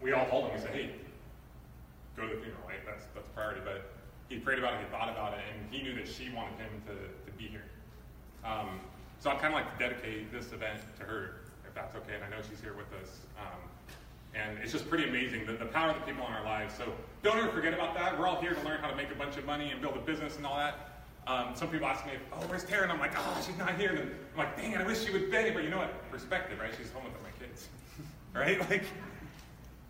we 0.00 0.12
all 0.12 0.26
told 0.26 0.46
him, 0.46 0.54
we 0.54 0.60
said, 0.60 0.70
hey, 0.70 0.94
go 2.16 2.28
to 2.28 2.34
the 2.34 2.40
funeral, 2.40 2.62
right? 2.66 2.84
That's, 2.86 3.04
that's 3.14 3.28
priority. 3.28 3.60
But 3.64 3.90
he 4.28 4.38
prayed 4.38 4.58
about 4.58 4.74
it, 4.74 4.80
he 4.80 4.86
thought 4.90 5.08
about 5.10 5.34
it, 5.34 5.40
and 5.52 5.72
he 5.72 5.82
knew 5.82 5.94
that 5.94 6.08
she 6.08 6.30
wanted 6.30 6.58
him 6.58 6.72
to, 6.86 6.94
to 6.94 7.30
be 7.36 7.46
here. 7.46 7.66
Um, 8.44 8.80
so 9.20 9.30
I'd 9.30 9.40
kind 9.40 9.54
of 9.54 9.60
like 9.60 9.70
to 9.72 9.78
dedicate 9.78 10.32
this 10.32 10.52
event 10.52 10.80
to 10.98 11.04
her, 11.04 11.40
if 11.66 11.74
that's 11.74 11.94
okay. 11.96 12.14
And 12.14 12.24
I 12.24 12.28
know 12.28 12.42
she's 12.48 12.60
here 12.60 12.74
with 12.74 12.92
us. 13.00 13.20
Um, 13.38 13.60
and 14.34 14.58
it's 14.58 14.72
just 14.72 14.88
pretty 14.88 15.08
amazing, 15.08 15.46
the, 15.46 15.52
the 15.52 15.66
power 15.66 15.90
of 15.90 15.96
the 15.96 16.02
people 16.02 16.26
in 16.26 16.32
our 16.32 16.44
lives. 16.44 16.74
So 16.74 16.92
don't 17.22 17.38
ever 17.38 17.48
forget 17.48 17.72
about 17.72 17.94
that. 17.94 18.18
We're 18.18 18.26
all 18.26 18.40
here 18.40 18.54
to 18.54 18.62
learn 18.62 18.80
how 18.80 18.90
to 18.90 18.96
make 18.96 19.10
a 19.10 19.14
bunch 19.14 19.36
of 19.36 19.46
money 19.46 19.70
and 19.70 19.80
build 19.80 19.96
a 19.96 20.00
business 20.00 20.36
and 20.36 20.46
all 20.46 20.56
that. 20.56 20.90
Um, 21.26 21.54
some 21.54 21.68
people 21.68 21.86
ask 21.86 22.04
me, 22.04 22.12
oh, 22.32 22.44
where's 22.48 22.64
Tara? 22.64 22.82
And 22.82 22.92
I'm 22.92 22.98
like, 22.98 23.12
oh, 23.16 23.42
she's 23.46 23.56
not 23.56 23.78
here. 23.78 23.90
And 23.90 23.98
I'm 24.00 24.38
like, 24.38 24.56
dang 24.56 24.72
it, 24.72 24.80
I 24.80 24.84
wish 24.84 25.04
she 25.04 25.12
would 25.12 25.30
be. 25.30 25.50
But 25.50 25.62
you 25.62 25.70
know 25.70 25.78
what? 25.78 26.10
Perspective, 26.10 26.58
right? 26.58 26.72
She's 26.76 26.90
home 26.90 27.04
with 27.04 27.14
my 27.22 27.30
kids, 27.38 27.68
right? 28.34 28.58
Like, 28.68 28.84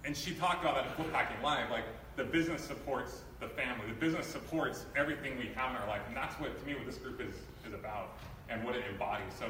and 0.04 0.16
she 0.16 0.34
talked 0.34 0.62
about 0.62 0.76
that 0.76 0.84
at 0.86 0.96
Foot 0.96 1.12
Packing 1.12 1.42
Live. 1.42 1.70
Like, 1.70 1.84
the 2.16 2.24
business 2.24 2.62
supports 2.62 3.22
the 3.40 3.48
family. 3.48 3.86
The 3.88 3.94
business 3.94 4.26
supports 4.26 4.86
everything 4.96 5.36
we 5.38 5.50
have 5.54 5.70
in 5.70 5.76
our 5.76 5.88
life. 5.88 6.02
And 6.06 6.16
that's 6.16 6.38
what, 6.40 6.58
to 6.60 6.66
me, 6.66 6.74
what 6.74 6.86
this 6.86 6.98
group 6.98 7.20
is, 7.20 7.34
is 7.66 7.74
about 7.74 8.10
and 8.48 8.62
what 8.64 8.76
it 8.76 8.84
embodies. 8.90 9.32
So 9.38 9.46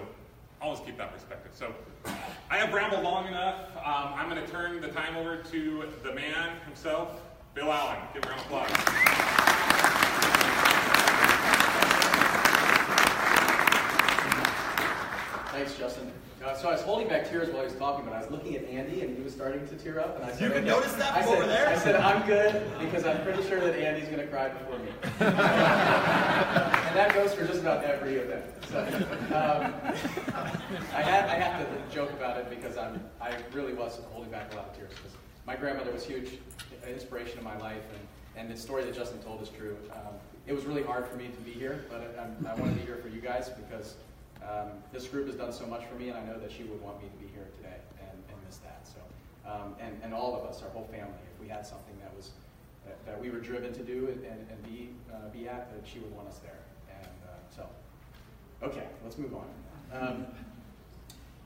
always 0.62 0.80
keep 0.80 0.96
that 0.98 1.12
perspective. 1.12 1.52
So 1.54 1.74
I 2.50 2.56
have 2.56 2.72
rambled 2.72 3.02
long 3.02 3.26
enough. 3.26 3.68
Um, 3.76 4.14
I'm 4.14 4.30
going 4.30 4.42
to 4.42 4.50
turn 4.50 4.80
the 4.80 4.88
time 4.88 5.16
over 5.16 5.36
to 5.36 5.84
the 6.02 6.14
man 6.14 6.58
himself, 6.64 7.20
Bill 7.54 7.70
Allen. 7.70 7.98
Give 8.14 8.24
him 8.24 8.30
a 8.30 8.34
round 8.34 8.40
of 8.40 8.46
applause. 8.46 8.70
Thanks, 15.52 15.76
Justin. 15.76 16.10
Uh, 16.44 16.54
so 16.54 16.68
I 16.68 16.72
was 16.72 16.82
holding 16.82 17.08
back 17.08 17.28
tears 17.30 17.48
while 17.48 17.60
he 17.62 17.68
was 17.68 17.74
talking, 17.76 18.04
but 18.04 18.12
I 18.12 18.20
was 18.20 18.30
looking 18.30 18.54
at 18.54 18.64
Andy, 18.68 19.00
and 19.00 19.16
he 19.16 19.22
was 19.22 19.32
starting 19.32 19.66
to 19.66 19.74
tear 19.76 19.98
up, 20.00 20.16
and 20.16 20.24
I 20.26 20.30
said, 20.32 20.40
You 20.42 20.48
can 20.48 20.58
"Okay." 20.58 20.66
notice 20.66 20.92
that 20.94 21.14
I 21.14 21.22
said, 21.24 21.34
over 21.38 21.46
there? 21.46 21.68
I 21.68 21.76
said, 21.78 21.96
I'm 21.96 22.26
good 22.26 22.62
because 22.80 23.06
I'm 23.06 23.22
pretty 23.22 23.42
sure 23.48 23.60
that 23.60 23.74
Andy's 23.78 24.08
going 24.08 24.18
to 24.20 24.26
cry 24.26 24.50
before 24.50 24.78
me. 24.78 24.88
and 25.20 25.36
that 26.96 27.12
goes 27.14 27.32
for 27.34 27.46
just 27.46 27.60
about 27.60 27.82
every 27.84 28.16
event. 28.16 28.44
So, 28.70 28.78
um, 28.80 29.72
I, 30.92 31.00
had, 31.02 31.30
I 31.30 31.34
have 31.36 31.60
to 31.66 31.94
joke 31.94 32.10
about 32.12 32.36
it 32.36 32.50
because 32.50 32.76
I'm, 32.76 33.00
I 33.22 33.32
really 33.54 33.72
was 33.72 34.00
holding 34.12 34.30
back 34.30 34.52
a 34.52 34.56
lot 34.56 34.66
of 34.68 34.76
tears 34.76 34.90
because 34.90 35.12
my 35.46 35.56
grandmother 35.56 35.92
was 35.92 36.04
huge 36.04 36.32
inspiration 36.86 37.38
in 37.38 37.44
my 37.44 37.56
life, 37.58 37.82
and, 38.36 38.46
and 38.48 38.54
the 38.54 38.60
story 38.60 38.84
that 38.84 38.94
Justin 38.94 39.18
told 39.22 39.40
is 39.40 39.48
true. 39.48 39.76
Um, 39.92 40.12
it 40.46 40.52
was 40.52 40.66
really 40.66 40.82
hard 40.82 41.08
for 41.08 41.16
me 41.16 41.28
to 41.28 41.40
be 41.40 41.52
here, 41.52 41.86
but 41.90 42.14
I, 42.18 42.20
I'm- 42.20 42.46
I 42.46 42.54
want 42.60 42.74
to 42.74 42.78
be 42.78 42.84
here 42.84 42.96
for 42.96 43.08
you 43.08 43.22
guys 43.22 43.48
because 43.48 43.94
um, 44.48 44.68
this 44.92 45.06
group 45.08 45.26
has 45.26 45.36
done 45.36 45.52
so 45.52 45.66
much 45.66 45.84
for 45.86 45.94
me, 45.94 46.08
and 46.08 46.18
I 46.18 46.24
know 46.24 46.38
that 46.38 46.52
she 46.52 46.64
would 46.64 46.80
want 46.82 47.02
me 47.02 47.08
to 47.08 47.16
be 47.16 47.30
here 47.32 47.46
today 47.56 47.76
and, 48.00 48.18
and 48.28 48.36
miss 48.46 48.58
that. 48.58 48.86
So, 48.86 49.00
um, 49.50 49.74
and, 49.80 49.98
and 50.02 50.14
all 50.14 50.36
of 50.36 50.44
us, 50.48 50.62
our 50.62 50.70
whole 50.70 50.84
family, 50.84 51.18
if 51.34 51.40
we 51.40 51.48
had 51.48 51.66
something 51.66 51.96
that 52.00 52.14
was 52.16 52.30
that, 52.84 53.04
that 53.06 53.20
we 53.20 53.30
were 53.30 53.40
driven 53.40 53.72
to 53.72 53.82
do 53.82 54.08
and, 54.08 54.24
and, 54.24 54.46
and 54.50 54.62
be 54.62 54.90
uh, 55.12 55.28
be 55.32 55.48
at, 55.48 55.72
that 55.74 55.88
she 55.88 55.98
would 55.98 56.14
want 56.14 56.28
us 56.28 56.38
there. 56.38 56.58
And 56.90 57.08
uh, 57.24 57.54
so, 57.54 57.66
okay, 58.62 58.86
let's 59.02 59.18
move 59.18 59.34
on. 59.34 59.46
Um, 59.92 60.26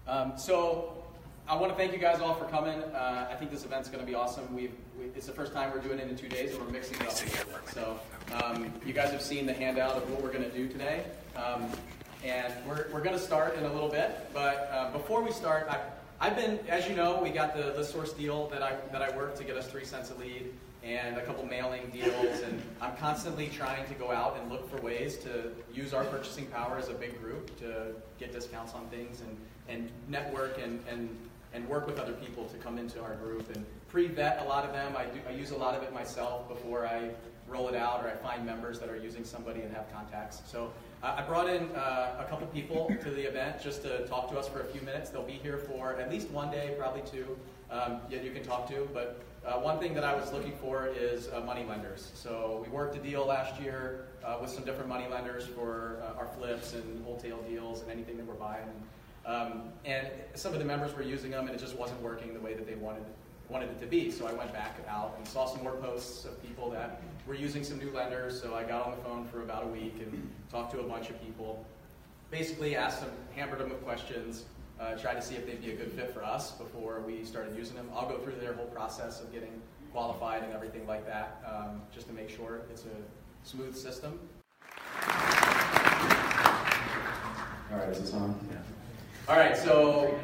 um, 0.07 0.39
so 0.39 1.05
I 1.47 1.55
want 1.55 1.73
to 1.73 1.79
thank 1.79 1.93
you 1.93 1.99
guys 1.99 2.21
all 2.21 2.35
for 2.35 2.47
coming. 2.47 2.83
Uh, 2.83 3.29
I 3.31 3.35
think 3.35 3.51
this 3.51 3.65
event's 3.65 3.89
going 3.89 4.01
to 4.01 4.07
be 4.07 4.15
awesome. 4.15 4.55
We, 4.55 4.71
it's 5.15 5.27
the 5.27 5.33
first 5.33 5.53
time 5.53 5.71
we're 5.73 5.81
doing 5.81 5.99
it 5.99 6.09
in 6.09 6.17
two 6.17 6.29
days, 6.29 6.53
and 6.53 6.61
we're 6.61 6.71
mixing 6.71 7.01
it 7.01 7.07
up. 7.07 7.69
So 7.73 8.01
um, 8.43 8.73
you 8.85 8.93
guys 8.93 9.11
have 9.13 9.23
seen 9.23 9.47
the 9.47 9.55
handout 9.55 9.93
of 9.93 10.11
what 10.11 10.23
we're 10.23 10.33
going 10.33 10.45
to 10.45 10.57
do 10.57 10.69
today. 10.69 11.05
Um, 11.37 11.71
and 12.25 12.53
we're, 12.67 12.87
we're 12.93 13.03
going 13.03 13.17
to 13.17 13.23
start 13.23 13.57
in 13.57 13.65
a 13.65 13.73
little 13.73 13.89
bit. 13.89 14.29
But 14.33 14.71
uh, 14.73 14.91
before 14.93 15.23
we 15.23 15.31
start, 15.31 15.69
I, 15.71 15.81
I've 16.21 16.37
been, 16.37 16.59
as 16.69 16.89
you 16.89 16.97
know, 16.97 17.21
we 17.23 17.31
got 17.31 17.55
the 17.55 17.75
ListSource 17.81 18.17
deal 18.17 18.49
that 18.49 18.63
I, 18.63 18.75
that 18.93 19.03
I 19.03 19.17
worked 19.17 19.39
to 19.39 19.45
get 19.45 19.57
us 19.57 19.69
three 19.69 19.85
cents 19.85 20.11
a 20.11 20.15
lead 20.21 20.53
and 20.83 21.17
a 21.17 21.25
couple 21.25 21.45
mailing 21.45 21.91
deals. 21.93 22.41
And 22.41 22.61
I'm 22.81 22.97
constantly 22.97 23.49
trying 23.49 23.87
to 23.87 23.95
go 23.95 24.11
out 24.11 24.37
and 24.41 24.51
look 24.51 24.69
for 24.71 24.81
ways 24.83 25.17
to 25.19 25.53
use 25.73 25.95
our 25.95 26.05
purchasing 26.05 26.47
power 26.47 26.77
as 26.79 26.89
a 26.89 26.95
big 26.95 27.21
group 27.21 27.57
to 27.61 27.93
get 28.19 28.33
discounts 28.33 28.75
on 28.75 28.87
things 28.89 29.21
and, 29.21 29.37
and 29.69 29.91
network 30.09 30.59
and, 30.63 30.83
and, 30.89 31.09
and 31.53 31.69
work 31.69 31.87
with 31.87 31.99
other 31.99 32.15
people 32.15 32.47
to 32.47 32.57
come 32.57 32.79
into 32.79 33.01
our 33.01 33.15
group 33.17 33.55
and 33.55 33.65
pre-vet 33.89 34.41
a 34.45 34.49
lot 34.49 34.65
of 34.65 34.73
them. 34.73 34.95
I, 34.97 35.05
do, 35.05 35.21
I 35.29 35.33
use 35.33 35.51
a 35.51 35.57
lot 35.57 35.75
of 35.75 35.83
it 35.83 35.93
myself 35.93 36.49
before 36.49 36.87
I 36.87 37.11
roll 37.49 37.69
it 37.69 37.75
out 37.75 38.05
or 38.05 38.09
I 38.09 38.15
find 38.17 38.45
members 38.45 38.79
that 38.81 38.89
are 38.89 38.97
using 38.97 39.25
somebody 39.25 39.63
and 39.63 39.75
have 39.75 39.91
contacts. 39.93 40.43
So 40.47 40.71
I 41.01 41.23
brought 41.23 41.49
in 41.49 41.71
uh, 41.77 42.17
a 42.19 42.27
couple 42.29 42.47
people 42.49 42.93
to 43.03 43.11
the 43.11 43.23
event 43.23 43.63
just 43.63 43.83
to 43.83 44.05
talk 44.09 44.29
to 44.33 44.39
us 44.39 44.49
for 44.49 44.63
a 44.63 44.65
few 44.65 44.81
minutes. 44.81 45.11
They'll 45.11 45.23
be 45.23 45.33
here 45.33 45.57
for 45.57 45.95
at 45.95 46.11
least 46.11 46.29
one 46.31 46.51
day, 46.51 46.75
probably 46.77 47.03
two, 47.03 47.39
um, 47.71 48.01
you 48.11 48.33
can 48.33 48.43
talk 48.43 48.69
to. 48.71 48.89
But 48.93 49.21
uh, 49.47 49.53
one 49.61 49.79
thing 49.79 49.95
that 49.95 50.03
I 50.03 50.15
was 50.15 50.33
looking 50.33 50.57
for 50.61 50.89
is 50.89 51.29
uh, 51.29 51.41
money 51.41 51.65
lenders. 51.69 52.11
So 52.15 52.65
we 52.65 52.71
worked 52.71 52.97
a 52.97 52.99
deal 52.99 53.25
last 53.25 53.61
year 53.61 54.07
uh, 54.25 54.39
with 54.41 54.51
some 54.51 54.65
different 54.65 54.89
money 54.89 55.07
lenders 55.09 55.47
for 55.47 56.03
uh, 56.03 56.19
our 56.19 56.27
flips 56.27 56.73
and 56.73 57.05
wholesale 57.05 57.43
deals 57.49 57.83
and 57.83 57.93
anything 57.93 58.17
that 58.17 58.27
we're 58.27 58.35
buying. 58.35 58.67
Um, 59.25 59.65
and 59.85 60.09
some 60.35 60.53
of 60.53 60.59
the 60.59 60.65
members 60.65 60.97
were 60.97 61.03
using 61.03 61.31
them, 61.31 61.47
and 61.47 61.55
it 61.55 61.61
just 61.61 61.77
wasn't 61.77 62.03
working 62.03 62.35
the 62.35 62.41
way 62.41 62.55
that 62.55 62.67
they 62.67 62.75
wanted 62.75 63.05
wanted 63.49 63.71
it 63.71 63.81
to 63.81 63.87
be. 63.87 64.11
So 64.11 64.27
I 64.27 64.33
went 64.33 64.53
back 64.53 64.77
out 64.89 65.15
and 65.17 65.27
saw 65.27 65.47
some 65.47 65.63
more 65.63 65.73
posts 65.73 66.25
of 66.25 66.43
people 66.43 66.71
that 66.71 67.03
were 67.27 67.35
using 67.35 67.65
some 67.65 67.79
new 67.79 67.91
lenders. 67.91 68.41
So 68.41 68.55
I 68.55 68.65
got 68.65 68.87
on 68.87 68.97
the 68.97 69.03
phone 69.05 69.27
for 69.29 69.43
about 69.43 69.65
a 69.65 69.69
week 69.69 69.97
and 70.01 70.31
talked 70.51 70.73
to 70.73 70.81
a 70.81 70.83
bunch 70.83 71.11
of 71.11 71.23
people. 71.23 71.65
Basically, 72.31 72.77
asked 72.77 73.01
them, 73.01 73.11
hammered 73.35 73.61
them 73.61 73.71
with 73.71 73.83
questions, 73.83 74.45
uh, 74.79 74.95
tried 74.97 75.15
to 75.15 75.23
see 75.23 75.35
if 75.35 75.47
they'd 75.47 75.63
be 75.63 75.73
a 75.73 75.77
good 75.77 75.93
fit 75.93 76.13
for 76.13 76.23
us 76.23 76.53
before 76.53 77.01
we 77.07 77.25
started 77.25 77.57
using 77.57 77.75
them. 77.75 77.89
I'll 77.95 78.09
go 78.09 78.19
through 78.19 78.35
their 78.41 78.53
whole 78.53 78.67
process 78.67 79.23
of 79.23 79.33
getting 79.33 79.63
qualified 79.93 80.43
and 80.43 80.53
everything 80.53 80.87
like 80.87 81.07
that, 81.07 81.43
um, 81.47 81.81
just 81.93 82.07
to 82.09 82.13
make 82.13 82.29
sure 82.29 82.61
it's 82.71 82.85
a 82.85 83.49
smooth 83.49 83.75
system. 83.75 84.21
All 87.71 87.79
right, 87.79 87.89
is 87.89 88.01
this 88.01 88.13
on? 88.13 88.39
Yeah. 88.51 88.59
All 89.29 89.37
right, 89.37 89.57
so 89.57 90.19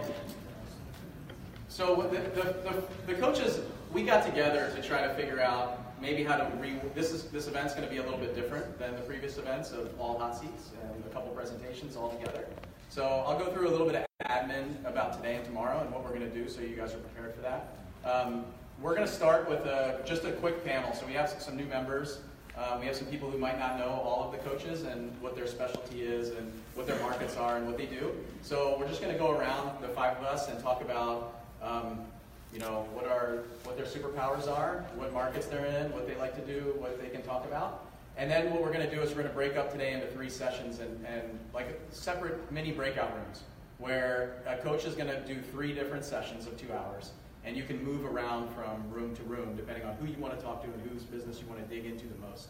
so 1.75 2.09
the, 2.13 2.21
the, 2.41 2.55
the, 2.63 3.13
the 3.13 3.15
coaches, 3.21 3.59
we 3.93 4.05
got 4.05 4.25
together 4.25 4.73
to 4.77 4.81
try 4.81 5.05
to 5.05 5.13
figure 5.15 5.41
out 5.41 6.01
maybe 6.01 6.23
how 6.23 6.37
to 6.37 6.49
re. 6.59 6.77
This 6.95 7.11
is 7.11 7.25
this 7.25 7.49
event's 7.49 7.75
going 7.75 7.85
to 7.85 7.93
be 7.93 7.99
a 7.99 8.03
little 8.05 8.19
bit 8.19 8.37
different 8.37 8.79
than 8.79 8.95
the 8.95 9.01
previous 9.03 9.39
events 9.39 9.73
of 9.73 9.91
all 9.99 10.17
hot 10.17 10.39
seats 10.39 10.71
and 10.81 11.05
a 11.05 11.09
couple 11.09 11.33
presentations 11.33 11.97
all 11.97 12.11
together. 12.11 12.47
So 12.91 13.05
I'll 13.27 13.37
go 13.37 13.53
through 13.53 13.69
a 13.69 13.73
little 13.73 13.89
bit 13.89 13.97
of 13.97 14.29
admin 14.29 14.85
about 14.85 15.17
today 15.17 15.35
and 15.35 15.45
tomorrow 15.45 15.81
and 15.81 15.91
what 15.91 16.05
we're 16.05 16.17
going 16.17 16.31
to 16.31 16.31
do, 16.31 16.49
so 16.49 16.61
you 16.61 16.77
guys 16.77 16.95
are 16.95 16.99
prepared 16.99 17.35
for 17.35 17.41
that. 17.41 17.77
Um, 18.05 18.45
we're 18.81 18.95
going 18.95 19.07
to 19.07 19.13
start 19.13 19.51
with 19.51 19.67
a, 19.67 20.01
just 20.05 20.25
a 20.25 20.31
quick 20.31 20.65
panel. 20.65 20.95
So 20.95 21.07
we 21.07 21.15
have 21.15 21.29
some 21.29 21.57
new 21.57 21.67
members. 21.67 22.21
Um, 22.57 22.79
we 22.79 22.87
have 22.87 22.95
some 22.95 23.09
people 23.09 23.29
who 23.29 23.39
might 23.39 23.59
not 23.59 23.81
know 23.81 23.89
all 23.89 24.23
of 24.23 24.31
the 24.31 24.39
coaches 24.49 24.85
and 24.85 25.11
what 25.21 25.35
their 25.35 25.49
specialty 25.49 26.03
is 26.03 26.31
and 26.31 26.53
what 26.77 26.87
their 26.87 27.01
markets 27.01 27.37
are 27.37 27.57
and 27.57 27.67
what 27.67 27.77
they 27.77 27.87
do. 27.87 28.13
So 28.43 28.77
we're 28.79 28.87
just 28.87 29.01
going 29.01 29.13
to 29.13 29.19
go 29.19 29.33
around 29.33 29.83
the 29.83 29.89
five 29.89 30.17
of 30.19 30.23
us 30.23 30.49
and 30.49 30.63
talk 30.63 30.81
about 30.81 31.44
um, 31.65 32.01
you 32.53 32.61
know, 32.61 32.87
what 32.93 33.07
are 33.07 33.43
what 33.65 33.77
their 33.77 33.87
superpowers 33.87 34.49
are, 34.49 34.85
what 34.95 35.13
markets 35.13 35.47
they're 35.47 35.67
in, 35.67 35.91
what 35.93 36.07
they 36.07 36.15
like 36.17 36.35
to 36.37 36.53
do, 36.53 36.75
what 36.79 37.01
they 37.01 37.09
can 37.09 37.23
talk 37.23 37.45
about. 37.47 37.87
And 38.17 38.31
then 38.31 38.53
what 38.53 38.63
we're 38.63 38.73
going 38.73 38.89
to 38.89 38.95
do 38.95 39.03
is 39.03 39.11
we're 39.11 39.23
going 39.23 39.29
to 39.29 39.35
break 39.35 39.57
up 39.57 39.73
today 39.73 39.93
into 39.93 40.07
three 40.07 40.31
sessions 40.31 40.79
and, 40.79 41.05
and 41.05 41.39
like 41.53 41.81
separate 41.91 42.51
mini 42.53 42.71
breakout 42.71 43.13
rooms 43.17 43.43
where 43.79 44.37
a 44.47 44.57
coach 44.59 44.85
is 44.85 44.95
going 44.95 45.09
to 45.09 45.21
do 45.27 45.41
three 45.41 45.73
different 45.73 46.05
sessions 46.05 46.47
of 46.47 46.57
two 46.57 46.73
hours. 46.73 47.11
And 47.45 47.57
you 47.57 47.65
can 47.65 47.83
move 47.85 48.05
around 48.05 48.49
from 48.55 48.89
room 48.91 49.17
to 49.17 49.23
room 49.25 49.57
depending 49.57 49.85
on 49.85 49.97
who 49.97 50.07
you 50.07 50.17
want 50.19 50.39
to 50.39 50.43
talk 50.43 50.63
to 50.63 50.69
and 50.69 50.91
whose 50.91 51.03
business 51.03 51.41
you 51.41 51.47
want 51.49 51.69
to 51.69 51.75
dig 51.75 51.85
into 51.87 52.07
the 52.07 52.19
most. 52.31 52.49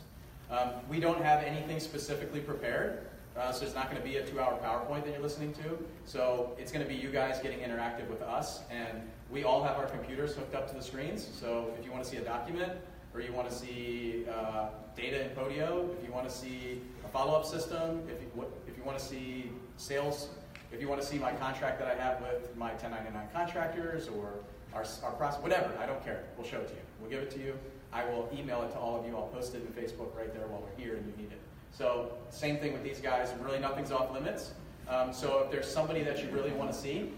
Um, 0.50 0.70
we 0.88 1.00
don't 1.00 1.22
have 1.22 1.42
anything 1.42 1.80
specifically 1.80 2.40
prepared. 2.40 3.06
Uh, 3.36 3.50
so 3.50 3.64
it's 3.64 3.74
not 3.74 3.90
going 3.90 4.00
to 4.00 4.08
be 4.08 4.16
a 4.18 4.26
two-hour 4.26 4.58
PowerPoint 4.62 5.04
that 5.04 5.12
you're 5.12 5.22
listening 5.22 5.52
to. 5.54 5.76
So 6.04 6.54
it's 6.56 6.70
going 6.70 6.84
to 6.84 6.88
be 6.88 6.96
you 6.96 7.10
guys 7.10 7.40
getting 7.40 7.58
interactive 7.58 8.08
with 8.08 8.22
us, 8.22 8.60
and 8.70 9.02
we 9.28 9.42
all 9.42 9.62
have 9.64 9.76
our 9.76 9.86
computers 9.86 10.36
hooked 10.36 10.54
up 10.54 10.68
to 10.68 10.74
the 10.74 10.82
screens. 10.82 11.28
So 11.40 11.72
if 11.78 11.84
you 11.84 11.90
want 11.90 12.04
to 12.04 12.10
see 12.10 12.18
a 12.18 12.24
document, 12.24 12.72
or 13.12 13.20
you 13.20 13.32
want 13.32 13.48
to 13.48 13.54
see 13.54 14.24
uh, 14.32 14.68
data 14.96 15.24
in 15.24 15.30
Podio, 15.30 15.96
if 15.98 16.06
you 16.06 16.12
want 16.12 16.28
to 16.28 16.34
see 16.34 16.80
a 17.04 17.08
follow-up 17.08 17.44
system, 17.44 18.02
if 18.08 18.20
you, 18.20 18.46
if 18.68 18.76
you 18.76 18.84
want 18.84 18.98
to 18.98 19.04
see 19.04 19.50
sales, 19.78 20.28
if 20.72 20.80
you 20.80 20.88
want 20.88 21.00
to 21.00 21.06
see 21.06 21.18
my 21.18 21.32
contract 21.32 21.80
that 21.80 21.88
I 21.88 22.00
have 22.00 22.20
with 22.20 22.56
my 22.56 22.70
1099 22.70 23.28
contractors, 23.32 24.08
or 24.08 24.34
our, 24.72 24.84
our 25.02 25.12
process, 25.12 25.42
whatever, 25.42 25.72
I 25.80 25.86
don't 25.86 26.04
care. 26.04 26.24
We'll 26.36 26.46
show 26.46 26.58
it 26.58 26.68
to 26.68 26.74
you. 26.74 26.80
We'll 27.00 27.10
give 27.10 27.20
it 27.20 27.30
to 27.32 27.40
you. 27.40 27.58
I 27.92 28.04
will 28.04 28.28
email 28.36 28.62
it 28.62 28.70
to 28.72 28.78
all 28.78 28.98
of 28.98 29.06
you. 29.06 29.16
I'll 29.16 29.28
post 29.28 29.54
it 29.54 29.62
in 29.62 29.72
Facebook 29.72 30.16
right 30.16 30.32
there 30.34 30.46
while 30.48 30.62
we're 30.62 30.84
here 30.84 30.96
and 30.96 31.06
you 31.06 31.16
need 31.16 31.32
it. 31.32 31.40
So 31.76 32.12
same 32.30 32.58
thing 32.58 32.72
with 32.72 32.84
these 32.84 33.00
guys. 33.00 33.32
Really, 33.40 33.58
nothing's 33.58 33.90
off 33.90 34.12
limits. 34.12 34.52
Um, 34.88 35.12
so 35.12 35.40
if 35.40 35.50
there's 35.50 35.70
somebody 35.70 36.02
that 36.02 36.22
you 36.22 36.30
really 36.30 36.52
want 36.52 36.70
to 36.70 36.76
see, 36.76 37.10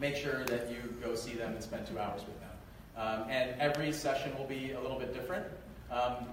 make 0.00 0.16
sure 0.16 0.44
that 0.44 0.70
you 0.70 0.94
go 1.02 1.14
see 1.14 1.34
them 1.34 1.52
and 1.52 1.62
spend 1.62 1.86
two 1.86 1.98
hours 1.98 2.22
with 2.22 2.40
them. 2.40 2.50
Um, 2.96 3.28
and 3.28 3.60
every 3.60 3.92
session 3.92 4.36
will 4.38 4.46
be 4.46 4.72
a 4.72 4.80
little 4.80 4.98
bit 4.98 5.12
different. 5.12 5.44
Um, 5.90 6.26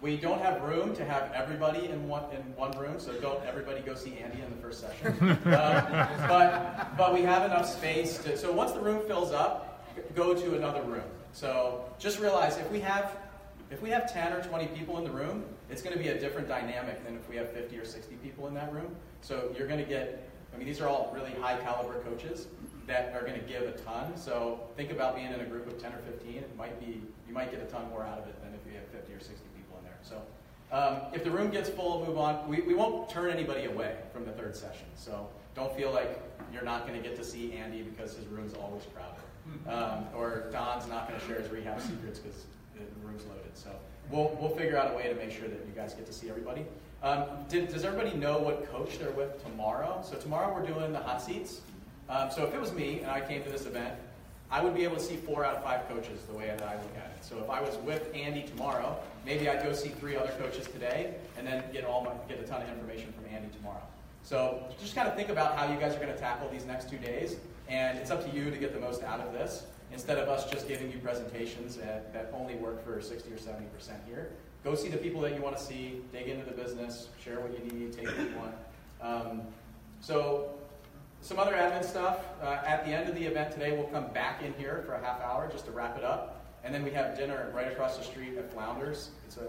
we 0.00 0.16
don't 0.16 0.40
have 0.42 0.62
room 0.62 0.94
to 0.96 1.04
have 1.04 1.32
everybody 1.32 1.86
in 1.86 2.06
one 2.08 2.24
in 2.32 2.42
one 2.54 2.70
room, 2.78 3.00
so 3.00 3.12
don't 3.14 3.44
everybody 3.44 3.80
go 3.80 3.94
see 3.94 4.18
Andy 4.18 4.40
in 4.42 4.50
the 4.50 4.56
first 4.56 4.80
session. 4.80 5.16
um, 5.30 6.08
but 6.28 6.96
but 6.96 7.14
we 7.14 7.22
have 7.22 7.44
enough 7.44 7.68
space 7.68 8.18
to. 8.18 8.36
So 8.36 8.52
once 8.52 8.72
the 8.72 8.80
room 8.80 9.02
fills 9.06 9.32
up, 9.32 9.84
go 10.14 10.34
to 10.34 10.56
another 10.56 10.82
room. 10.82 11.08
So 11.32 11.84
just 11.98 12.20
realize 12.20 12.58
if 12.58 12.70
we 12.70 12.80
have 12.80 13.16
if 13.70 13.82
we 13.82 13.90
have 13.90 14.12
10 14.12 14.32
or 14.32 14.42
20 14.42 14.66
people 14.68 14.98
in 14.98 15.04
the 15.04 15.10
room, 15.10 15.44
it's 15.70 15.82
going 15.82 15.96
to 15.96 16.02
be 16.02 16.08
a 16.08 16.18
different 16.18 16.48
dynamic 16.48 17.04
than 17.04 17.16
if 17.16 17.28
we 17.28 17.36
have 17.36 17.50
50 17.52 17.76
or 17.78 17.84
60 17.84 18.14
people 18.16 18.46
in 18.46 18.54
that 18.54 18.72
room. 18.72 18.94
So 19.20 19.54
you're 19.56 19.66
going 19.66 19.80
to 19.80 19.86
get, 19.88 20.28
I 20.54 20.56
mean, 20.56 20.66
these 20.66 20.80
are 20.80 20.88
all 20.88 21.10
really 21.14 21.32
high 21.40 21.56
caliber 21.58 22.00
coaches 22.00 22.46
that 22.86 23.12
are 23.14 23.20
going 23.20 23.38
to 23.38 23.46
give 23.46 23.62
a 23.62 23.72
ton. 23.72 24.16
So 24.16 24.60
think 24.76 24.90
about 24.90 25.14
being 25.16 25.30
in 25.32 25.40
a 25.40 25.44
group 25.44 25.66
of 25.66 25.80
10 25.80 25.92
or 25.92 25.98
15. 25.98 26.36
It 26.36 26.56
might 26.56 26.78
be, 26.80 27.02
you 27.26 27.34
might 27.34 27.50
get 27.50 27.60
a 27.60 27.66
ton 27.66 27.88
more 27.90 28.02
out 28.02 28.18
of 28.18 28.26
it 28.28 28.42
than 28.42 28.54
if 28.54 28.60
you 28.66 28.78
have 28.78 28.88
50 28.88 29.12
or 29.12 29.20
60 29.20 29.34
people 29.56 29.76
in 29.78 29.84
there. 29.84 29.98
So 30.02 30.22
um, 30.72 31.12
if 31.14 31.22
the 31.24 31.30
room 31.30 31.50
gets 31.50 31.68
full, 31.68 32.04
move 32.06 32.18
on. 32.18 32.48
We, 32.48 32.62
we 32.62 32.74
won't 32.74 33.08
turn 33.10 33.30
anybody 33.30 33.64
away 33.66 33.96
from 34.12 34.24
the 34.24 34.32
third 34.32 34.56
session. 34.56 34.86
So 34.94 35.28
don't 35.54 35.74
feel 35.76 35.92
like 35.92 36.18
you're 36.52 36.62
not 36.62 36.86
going 36.86 37.00
to 37.00 37.06
get 37.06 37.16
to 37.18 37.24
see 37.24 37.52
Andy 37.52 37.82
because 37.82 38.14
his 38.14 38.26
room's 38.26 38.54
always 38.54 38.84
crowded. 38.94 39.14
um, 39.66 40.04
or 40.14 40.48
Don's 40.52 40.86
not 40.88 41.08
going 41.08 41.18
to 41.20 41.26
share 41.26 41.40
his 41.40 41.50
rehab 41.50 41.80
secrets 41.80 42.18
because 42.18 42.44
the 42.74 43.06
room's 43.06 43.24
loaded. 43.26 43.50
So 43.54 43.70
we'll 44.10 44.36
we'll 44.40 44.50
figure 44.50 44.76
out 44.76 44.92
a 44.92 44.96
way 44.96 45.08
to 45.08 45.14
make 45.14 45.30
sure 45.30 45.48
that 45.48 45.60
you 45.66 45.72
guys 45.74 45.94
get 45.94 46.06
to 46.06 46.12
see 46.12 46.28
everybody. 46.28 46.64
Um, 47.02 47.24
did, 47.48 47.68
does 47.68 47.84
everybody 47.84 48.16
know 48.16 48.38
what 48.38 48.70
coach 48.72 48.98
they're 48.98 49.12
with 49.12 49.42
tomorrow? 49.44 50.02
So 50.04 50.16
tomorrow 50.16 50.52
we're 50.52 50.66
doing 50.66 50.92
the 50.92 50.98
hot 50.98 51.22
seats. 51.22 51.60
Um, 52.08 52.30
so 52.30 52.44
if 52.44 52.54
it 52.54 52.60
was 52.60 52.72
me 52.72 53.00
and 53.00 53.10
I 53.10 53.20
came 53.20 53.42
to 53.44 53.50
this 53.50 53.66
event, 53.66 53.94
I 54.50 54.64
would 54.64 54.74
be 54.74 54.82
able 54.82 54.96
to 54.96 55.02
see 55.02 55.16
four 55.16 55.44
out 55.44 55.56
of 55.56 55.62
five 55.62 55.86
coaches 55.88 56.22
the 56.22 56.36
way 56.36 56.46
that 56.46 56.62
I 56.62 56.74
look 56.74 56.96
at 56.96 57.12
it. 57.16 57.22
So 57.22 57.38
if 57.38 57.50
I 57.50 57.60
was 57.60 57.76
with 57.84 58.10
Andy 58.14 58.42
tomorrow, 58.42 58.98
maybe 59.26 59.48
I'd 59.48 59.62
go 59.62 59.72
see 59.74 59.90
three 59.90 60.16
other 60.16 60.32
coaches 60.38 60.66
today, 60.66 61.14
and 61.36 61.46
then 61.46 61.62
get 61.70 61.84
all 61.84 62.02
my, 62.02 62.12
get 62.28 62.42
a 62.42 62.46
ton 62.46 62.62
of 62.62 62.68
information 62.70 63.12
from 63.12 63.32
Andy 63.32 63.48
tomorrow. 63.54 63.82
So 64.22 64.64
just 64.80 64.94
kind 64.94 65.06
of 65.06 65.14
think 65.14 65.28
about 65.28 65.56
how 65.56 65.70
you 65.70 65.78
guys 65.78 65.94
are 65.94 66.00
going 66.00 66.12
to 66.12 66.18
tackle 66.18 66.48
these 66.48 66.64
next 66.64 66.88
two 66.88 66.96
days, 66.96 67.36
and 67.68 67.98
it's 67.98 68.10
up 68.10 68.24
to 68.28 68.36
you 68.36 68.50
to 68.50 68.56
get 68.56 68.72
the 68.72 68.80
most 68.80 69.02
out 69.02 69.20
of 69.20 69.32
this. 69.34 69.64
Instead 69.92 70.18
of 70.18 70.28
us 70.28 70.50
just 70.50 70.68
giving 70.68 70.90
you 70.92 70.98
presentations 70.98 71.76
that, 71.76 72.12
that 72.12 72.30
only 72.34 72.54
work 72.56 72.84
for 72.84 73.00
60 73.00 73.32
or 73.32 73.38
70 73.38 73.66
percent 73.66 73.98
here, 74.06 74.30
go 74.64 74.74
see 74.74 74.88
the 74.88 74.96
people 74.96 75.20
that 75.22 75.34
you 75.34 75.40
want 75.40 75.56
to 75.56 75.62
see, 75.62 76.02
dig 76.12 76.28
into 76.28 76.44
the 76.44 76.52
business, 76.52 77.08
share 77.22 77.40
what 77.40 77.52
you 77.52 77.72
need, 77.72 77.92
take 77.92 78.06
what 78.06 78.18
you 78.18 78.36
want. 78.36 78.54
Um, 79.00 79.42
so 80.00 80.50
some 81.20 81.38
other 81.38 81.52
admin 81.52 81.84
stuff. 81.84 82.20
Uh, 82.42 82.58
at 82.66 82.84
the 82.84 82.92
end 82.92 83.08
of 83.08 83.14
the 83.14 83.24
event 83.24 83.52
today, 83.52 83.72
we'll 83.72 83.86
come 83.88 84.12
back 84.12 84.42
in 84.42 84.52
here 84.54 84.82
for 84.86 84.94
a 84.94 85.00
half 85.00 85.20
hour 85.20 85.48
just 85.50 85.64
to 85.66 85.72
wrap 85.72 85.96
it 85.96 86.04
up. 86.04 86.44
And 86.64 86.74
then 86.74 86.82
we 86.84 86.90
have 86.90 87.16
dinner 87.16 87.50
right 87.54 87.70
across 87.70 87.96
the 87.96 88.04
street 88.04 88.36
at 88.36 88.52
Flounders. 88.52 89.10
It's 89.26 89.36
a 89.36 89.48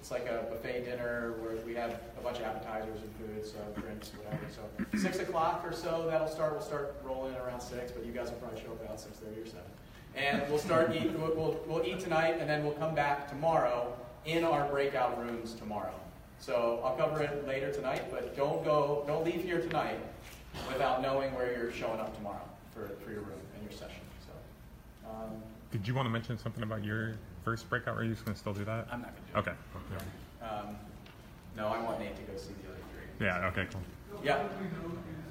it's 0.00 0.10
like 0.10 0.26
a 0.26 0.46
buffet 0.50 0.84
dinner 0.84 1.34
where 1.40 1.56
we 1.66 1.74
have 1.74 1.90
a 2.18 2.22
bunch 2.22 2.38
of 2.38 2.44
appetizers 2.44 3.00
and 3.02 3.12
food, 3.16 3.44
so 3.44 3.58
drinks, 3.80 4.12
whatever. 4.16 4.44
So 4.54 4.98
six 4.98 5.18
o'clock 5.18 5.64
or 5.66 5.72
so, 5.72 6.06
that'll 6.08 6.28
start. 6.28 6.52
We'll 6.52 6.62
start 6.62 6.96
rolling 7.04 7.34
around 7.36 7.60
six, 7.60 7.92
but 7.92 8.06
you 8.06 8.12
guys 8.12 8.30
will 8.30 8.38
probably 8.38 8.60
show 8.60 8.68
up 8.68 8.82
about 8.84 9.00
six 9.00 9.16
thirty 9.18 9.40
or 9.40 9.46
seven. 9.46 9.62
And 10.14 10.42
we'll 10.48 10.58
start 10.58 10.94
eat. 10.94 11.10
We'll, 11.12 11.34
we'll, 11.34 11.60
we'll 11.66 11.84
eat 11.84 12.00
tonight, 12.00 12.36
and 12.40 12.48
then 12.48 12.64
we'll 12.64 12.74
come 12.74 12.94
back 12.94 13.28
tomorrow 13.28 13.94
in 14.24 14.44
our 14.44 14.68
breakout 14.68 15.18
rooms 15.18 15.54
tomorrow. 15.54 15.94
So 16.40 16.80
I'll 16.84 16.96
cover 16.96 17.22
it 17.22 17.46
later 17.46 17.72
tonight, 17.72 18.04
but 18.10 18.36
don't 18.36 18.64
go. 18.64 19.04
Don't 19.06 19.24
leave 19.24 19.42
here 19.42 19.60
tonight 19.60 19.98
without 20.68 21.02
knowing 21.02 21.34
where 21.34 21.52
you're 21.56 21.72
showing 21.72 22.00
up 22.00 22.14
tomorrow 22.16 22.48
for, 22.72 22.88
for 23.04 23.10
your 23.10 23.20
room 23.20 23.38
and 23.54 23.62
your 23.62 23.72
session. 23.72 24.00
So 24.26 25.10
um, 25.10 25.42
Did 25.70 25.86
you 25.86 25.94
want 25.94 26.06
to 26.06 26.10
mention 26.10 26.38
something 26.38 26.62
about 26.62 26.84
your 26.84 27.14
first 27.48 27.68
breakout? 27.70 27.96
Or 27.96 28.00
are 28.00 28.04
you 28.04 28.12
just 28.12 28.24
going 28.24 28.34
to 28.34 28.38
still 28.38 28.52
do 28.52 28.64
that? 28.64 28.86
I'm 28.92 29.00
not 29.00 29.12
going 29.14 29.24
to 29.26 29.32
do 29.32 29.38
Okay. 29.38 29.56
it. 29.56 30.44
Um, 30.44 30.76
no, 31.56 31.68
I 31.68 31.80
want 31.82 31.98
Nate 32.00 32.14
to 32.16 32.22
go 32.30 32.36
see 32.38 32.52
the 32.62 32.68
other 32.68 32.78
three. 32.92 33.26
Yeah. 33.26 33.48
Okay. 33.48 33.66
Cool. 33.72 33.80
Yeah. 34.22 34.44
Is 34.44 34.48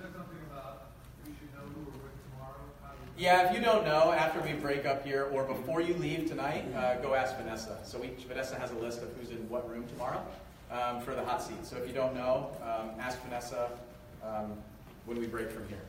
that 0.02 0.14
something 0.16 0.42
about 0.52 0.88
we 1.26 1.32
should 1.38 1.54
know 1.54 1.62
who 1.62 1.82
we're 1.86 2.02
with 2.10 2.18
tomorrow? 2.34 2.66
How 2.82 2.90
do 2.92 2.98
we- 3.16 3.24
Yeah, 3.24 3.48
if 3.50 3.56
you 3.56 3.62
don't 3.64 3.86
know, 3.86 4.12
after 4.12 4.42
we 4.42 4.54
break 4.54 4.86
up 4.86 5.06
here 5.06 5.30
or 5.32 5.44
before 5.44 5.80
you 5.82 5.94
leave 5.96 6.28
tonight, 6.28 6.66
uh, 6.76 6.96
go 6.96 7.14
ask 7.14 7.38
Vanessa. 7.38 7.78
So 7.84 8.00
we, 8.00 8.08
Vanessa 8.28 8.56
has 8.58 8.72
a 8.72 8.76
list 8.80 9.02
of 9.04 9.10
who's 9.16 9.30
in 9.30 9.48
what 9.48 9.70
room 9.70 9.88
tomorrow 9.88 10.26
um, 10.72 11.00
for 11.02 11.14
the 11.14 11.24
hot 11.24 11.42
seat. 11.44 11.64
So 11.66 11.78
if 11.78 11.88
you 11.88 11.94
don't 11.94 12.16
know, 12.16 12.50
um, 12.64 12.90
ask 13.00 13.22
Vanessa 13.24 13.70
um, 14.24 14.54
when 15.06 15.20
we 15.20 15.28
break 15.28 15.52
from 15.52 15.68
here. 15.70 15.86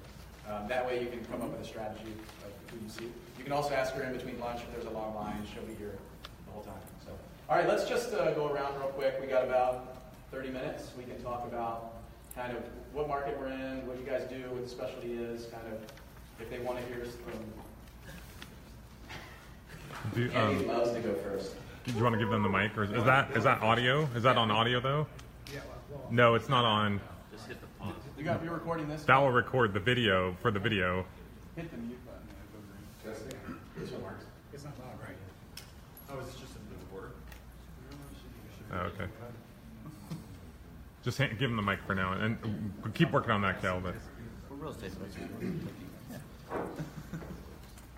Um, 0.49 0.69
that 0.69 0.87
way 0.87 1.01
you 1.03 1.09
can 1.09 1.25
come 1.25 1.41
up 1.43 1.51
with 1.51 1.61
a 1.63 1.65
strategy 1.65 2.13
of 2.45 2.53
who 2.71 2.85
you 2.85 2.91
see. 2.91 3.09
You 3.39 3.45
can 3.45 3.53
also 3.53 3.75
ask 3.75 3.95
her 3.95 4.03
in 4.03 4.13
between 4.13 4.39
lunch 4.41 4.61
if 4.61 4.71
there's 4.73 4.87
a 4.87 4.91
long 4.97 5.15
line. 5.15 5.43
She'll 5.53 5.63
be 5.65 5.75
here 5.75 5.99
the 6.63 6.71
whole 6.71 6.75
time. 6.75 6.83
So, 7.05 7.13
all 7.49 7.57
right, 7.57 7.69
let's 7.69 7.89
just 7.89 8.13
uh, 8.15 8.33
go 8.33 8.53
around 8.53 8.75
real 8.79 8.89
quick. 8.89 9.19
We 9.21 9.27
got 9.27 9.45
about 9.45 9.97
30 10.33 10.51
minutes. 10.51 10.91
We 10.97 11.05
can 11.05 11.21
talk 11.23 11.47
about 11.47 11.95
kind 12.35 12.57
of 12.57 12.63
what 12.93 13.09
market 13.09 13.39
we're 13.39 13.49
in, 13.49 13.87
what 13.87 13.99
you 13.99 14.07
guys 14.07 14.23
do, 14.29 14.51
what 14.51 14.63
the 14.63 14.69
specialty 14.69 15.13
is, 15.15 15.47
kind 15.47 15.67
of 15.73 15.79
if 16.41 16.51
they 16.51 16.59
want 16.61 16.79
to 16.79 16.87
hear 16.87 17.05
from 17.05 17.33
Do, 20.15 20.31
Andy 20.31 20.69
um, 20.69 20.69
loves 20.69 20.93
to 20.93 21.01
go 21.01 21.15
first. 21.15 21.55
do 21.85 21.93
you 21.93 22.03
want 22.03 22.15
to 22.15 22.19
give 22.19 22.29
them 22.31 22.43
the 22.43 22.49
mic, 22.49 22.77
or 22.77 22.85
is, 22.85 22.91
is 22.93 23.05
that 23.05 23.37
is 23.37 23.45
that 23.45 23.63
audio? 23.63 24.09
Is 24.15 24.23
that 24.23 24.37
on 24.37 24.51
audio 24.51 24.81
though? 24.81 25.07
Yeah, 25.53 25.61
well, 25.91 26.01
well, 26.03 26.13
No, 26.13 26.35
it's 26.35 26.49
not 26.49 26.65
on. 26.65 27.01
Just 27.33 27.49
hit 27.49 27.61
the 27.61 27.67
pause. 27.81 27.95
You 28.17 28.25
got 28.25 28.45
you're 28.45 28.53
recording 28.53 28.89
this. 28.89 29.03
That 29.05 29.19
will 29.19 29.33
record 29.33 29.75
the 29.75 29.81
video 29.81 30.37
for 30.41 30.51
the 30.53 30.61
video. 30.61 31.05
Hit 31.57 31.71
the 31.71 31.79
mute 31.79 31.99
button. 32.07 32.21
and 32.29 32.39
it'll 32.47 33.17
go 33.17 33.43
green. 33.43 33.59
This 33.77 33.91
one 33.91 34.03
works. 34.03 34.25
it's 34.53 34.65
not 34.65 34.79
loud, 34.79 35.01
right? 35.03 35.17
Oh, 36.11 36.21
is 36.21 36.27
this 36.27 36.41
just 36.41 36.53
a 36.55 36.59
new 36.71 36.97
order? 36.97 37.11
Oh, 38.79 38.83
okay. 38.83 39.07
Just 41.03 41.19
hand, 41.19 41.39
give 41.39 41.51
him 41.51 41.57
the 41.57 41.63
mic 41.63 41.81
for 41.87 41.95
now, 41.95 42.13
and, 42.13 42.39
and 42.45 42.95
keep 42.95 43.11
working 43.11 43.31
on 43.31 43.43
that, 43.43 43.61
Cal. 43.61 43.81
But 43.81 43.95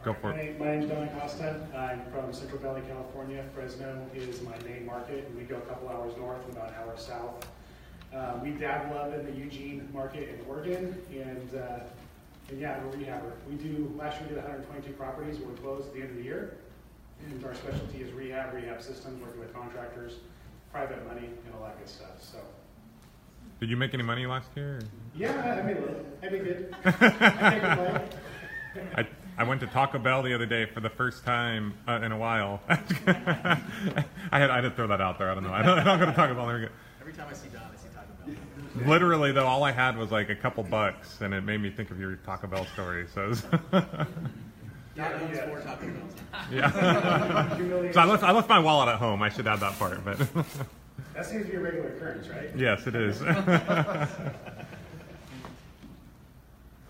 go 0.03 0.15
for 0.15 0.33
it. 0.33 0.59
My, 0.59 0.65
my 0.65 0.77
name's 0.77 0.91
Don 0.91 1.09
Costa. 1.09 1.67
I'm 1.77 2.03
from 2.13 2.33
Central 2.33 2.61
Valley, 2.61 2.83
California. 2.89 3.45
Fresno 3.55 4.07
is 4.15 4.41
my 4.43 4.57
main 4.67 4.87
market, 4.87 5.27
and 5.27 5.37
we 5.37 5.43
go 5.43 5.57
a 5.57 5.61
couple 5.63 5.89
hours 5.89 6.17
north 6.17 6.43
and 6.47 6.57
about 6.57 6.69
an 6.69 6.75
hour 6.83 6.97
south. 6.97 7.47
Uh, 8.15 8.39
we 8.43 8.51
dabble 8.53 8.97
up 8.97 9.13
in 9.15 9.25
the 9.27 9.33
Eugene 9.33 9.89
market 9.93 10.29
in 10.29 10.47
Oregon, 10.49 10.97
and, 11.13 11.55
uh, 11.55 11.81
and 12.49 12.61
yeah, 12.61 12.83
we're 12.83 12.91
a 12.91 12.97
rehabber. 12.97 13.33
We 13.49 13.57
do, 13.57 13.93
last 13.99 14.21
year 14.21 14.31
we 14.31 14.35
did 14.35 14.45
122 14.45 14.95
properties. 14.95 15.39
We're 15.39 15.53
closed 15.55 15.89
at 15.89 15.95
the 15.95 16.01
end 16.01 16.11
of 16.11 16.17
the 16.17 16.23
year. 16.25 16.57
And 17.27 17.45
our 17.45 17.55
specialty 17.55 17.99
is 17.99 18.13
rehab, 18.13 18.55
rehab 18.55 18.81
systems, 18.81 19.21
working 19.21 19.41
with 19.41 19.53
contractors, 19.53 20.15
private 20.73 21.07
money, 21.07 21.27
and 21.45 21.55
all 21.55 21.63
that 21.65 21.79
good 21.79 21.89
stuff. 21.89 22.21
So, 22.21 22.39
Did 23.61 23.71
you 23.71 23.77
make 23.77 23.93
any 23.95 24.03
money 24.03 24.27
last 24.27 24.49
year? 24.57 24.79
or- 24.79 24.83
yeah, 25.17 25.59
I 25.59 25.63
made 25.63 25.77
a 25.77 25.81
little. 25.81 26.07
I 26.23 26.29
did 26.29 26.45
good. 26.45 26.75
I 26.85 26.91
can't 26.93 27.63
complain. 27.63 28.09
I, 28.97 29.07
I 29.37 29.43
went 29.45 29.61
to 29.63 29.67
Taco 29.67 29.99
Bell 29.99 30.23
the 30.23 30.33
other 30.35 30.47
day 30.47 30.67
for 30.67 30.81
the 30.81 30.91
first 30.91 31.25
time 31.25 31.75
uh, 31.89 32.01
in 32.03 32.13
a 32.13 32.19
while. 32.19 32.61
I 32.69 32.79
had 34.33 34.51
I 34.51 34.55
had 34.57 34.61
to 34.63 34.71
throw 34.71 34.87
that 34.89 35.01
out 35.01 35.19
there. 35.19 35.31
I 35.31 35.35
don't 35.35 35.43
know. 35.43 35.53
I 35.53 35.63
don't, 35.63 35.79
I 35.79 35.85
don't 35.85 35.99
go 35.99 36.07
to 36.07 36.13
Taco 36.13 36.35
Bell. 36.35 36.47
There 36.47 36.57
we 36.61 36.67
go. 36.67 36.73
Every 37.01 37.13
time 37.13 37.27
I 37.29 37.33
see 37.35 37.49
Don, 37.49 37.63
I 37.63 37.77
see 37.77 37.89
Taco 37.93 38.07
Bell. 38.77 38.87
Literally 38.89 39.33
though, 39.33 39.47
all 39.47 39.65
I 39.65 39.73
had 39.73 39.97
was 39.97 40.13
like 40.13 40.29
a 40.31 40.37
couple 40.37 40.63
bucks, 40.63 41.21
and 41.21 41.35
it 41.35 41.41
made 41.43 41.61
me 41.61 41.71
think 41.71 41.91
of 41.91 41.99
your 41.99 42.17
Taco 42.17 42.47
Bell 42.47 42.67
story. 42.75 43.07
So, 43.13 43.33
it 45.07 45.31
was- 45.31 45.39
Don 45.39 45.63
Taco 45.63 45.87
Bells. 45.87 46.15
yeah. 46.53 46.71
So 47.93 48.01
I 48.01 48.05
left 48.05 48.23
I 48.23 48.33
left 48.33 48.49
my 48.49 48.59
wallet 48.59 48.89
at 48.89 48.97
home. 48.99 49.23
I 49.23 49.29
should 49.29 49.47
add 49.47 49.61
that 49.61 49.79
part, 49.79 50.05
but 50.05 50.19
That 51.15 51.27
seems 51.27 51.45
to 51.47 51.51
be 51.51 51.57
a 51.57 51.61
regular 51.61 51.89
occurrence, 51.89 52.29
right? 52.29 52.51
yes, 52.57 52.87
it 52.87 52.95
is. 52.95 53.21
Oh, 53.23 53.27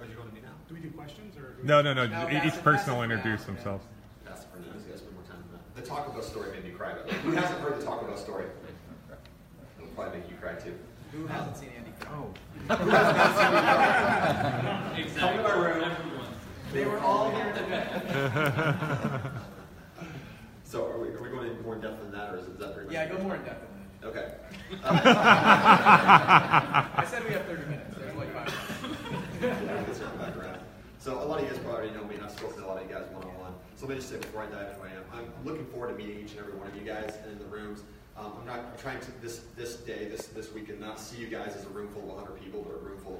you 0.09 0.15
going 0.15 0.29
to 0.29 0.35
me 0.35 0.41
now? 0.41 0.49
Do 0.69 0.75
we 0.75 0.81
do 0.81 0.91
questions 0.91 1.37
or? 1.37 1.55
do 1.61 1.67
no, 1.67 1.83
no, 1.83 1.93
no. 1.93 2.07
No, 2.07 2.29
each 2.29 2.43
pass 2.53 2.59
person 2.59 2.95
will 2.95 3.03
introduce 3.03 3.41
yeah. 3.41 3.47
themselves. 3.47 3.85
That's 4.25 4.45
for 4.45 4.59
now. 4.61 4.67
Guys 4.89 4.99
spend 4.99 5.15
more 5.15 5.25
time. 5.25 5.43
The 5.75 5.83
Taco 5.83 6.13
Bell 6.13 6.23
story 6.23 6.53
made 6.53 6.65
me 6.65 6.71
cry. 6.71 6.95
But 7.05 7.13
who 7.15 7.33
hasn't 7.33 7.61
heard 7.61 7.81
the 7.81 7.85
Taco 7.85 8.07
Bell 8.07 8.17
story? 8.17 8.47
It'll 9.79 9.91
probably 9.95 10.21
make 10.21 10.31
you 10.31 10.37
cry 10.37 10.55
too. 10.55 10.75
Who 11.13 11.27
hasn't 11.27 11.57
seen 11.57 11.71
Andy? 11.77 11.91
Oh. 12.07 12.33
Come 12.69 12.89
to 15.37 15.43
my 15.43 15.53
room. 15.55 15.83
They 16.73 16.85
were 16.85 16.99
all 17.01 17.31
here 17.31 17.53
today. 17.53 19.21
So 20.71 20.87
are 20.87 20.99
we, 21.01 21.09
are 21.09 21.21
we 21.21 21.29
going 21.31 21.49
in 21.51 21.61
more 21.65 21.75
depth 21.75 22.01
than 22.01 22.13
that, 22.13 22.33
or 22.33 22.39
is 22.39 22.47
it 22.47 22.57
that 22.61 22.75
pretty 22.75 22.87
much? 22.87 22.95
Yeah, 22.95 23.09
go 23.09 23.19
more 23.19 23.35
in 23.35 23.43
depth. 23.43 23.67
than 23.67 23.81
that. 24.03 24.07
Okay. 24.07 24.35
that. 24.85 24.95
I 26.97 27.05
said 27.11 27.25
we 27.25 27.33
have 27.33 27.45
30 27.47 27.63
minutes. 27.65 27.97
There's 27.99 28.15
like 28.15 28.33
five. 28.33 28.55
Let's 29.43 29.99
circle 29.99 30.17
back 30.19 30.37
around. 30.37 30.61
So 31.01 31.21
a 31.21 31.27
lot 31.27 31.41
of 31.41 31.45
you 31.45 31.51
guys 31.51 31.59
probably 31.59 31.89
already 31.89 31.99
know 31.99 32.05
me, 32.05 32.15
and 32.15 32.25
I've 32.25 32.31
spoken 32.31 32.59
to 32.59 32.67
a 32.67 32.69
lot 32.69 32.81
of 32.81 32.89
you 32.89 32.95
guys 32.95 33.03
one-on-one. 33.11 33.53
So 33.75 33.87
let 33.87 33.89
me 33.89 33.95
just 33.97 34.11
say 34.11 34.19
before 34.19 34.43
I 34.43 34.47
dive 34.47 34.69
into 34.69 34.75
who 34.81 34.85
I 34.85 34.91
am, 34.91 35.03
I'm 35.13 35.33
looking 35.45 35.67
forward 35.67 35.89
to 35.89 35.95
meeting 35.97 36.21
each 36.23 36.31
and 36.39 36.39
every 36.39 36.53
one 36.55 36.69
of 36.69 36.77
you 36.77 36.83
guys 36.83 37.19
in 37.27 37.37
the 37.41 37.47
rooms. 37.47 37.83
Um, 38.17 38.35
I'm 38.39 38.47
not 38.47 38.61
I'm 38.61 38.79
trying 38.79 39.01
to 39.01 39.11
this 39.21 39.41
this 39.57 39.75
day, 39.75 40.05
this 40.07 40.29
this 40.29 40.53
weekend, 40.55 40.79
not 40.79 41.01
see 41.01 41.17
you 41.19 41.27
guys 41.27 41.57
as 41.57 41.65
a 41.65 41.69
room 41.71 41.89
full 41.89 42.03
of 42.03 42.11
100 42.15 42.39
people, 42.39 42.63
but 42.63 42.75
a 42.75 42.79
room 42.79 43.01
full 43.03 43.17
of 43.17 43.20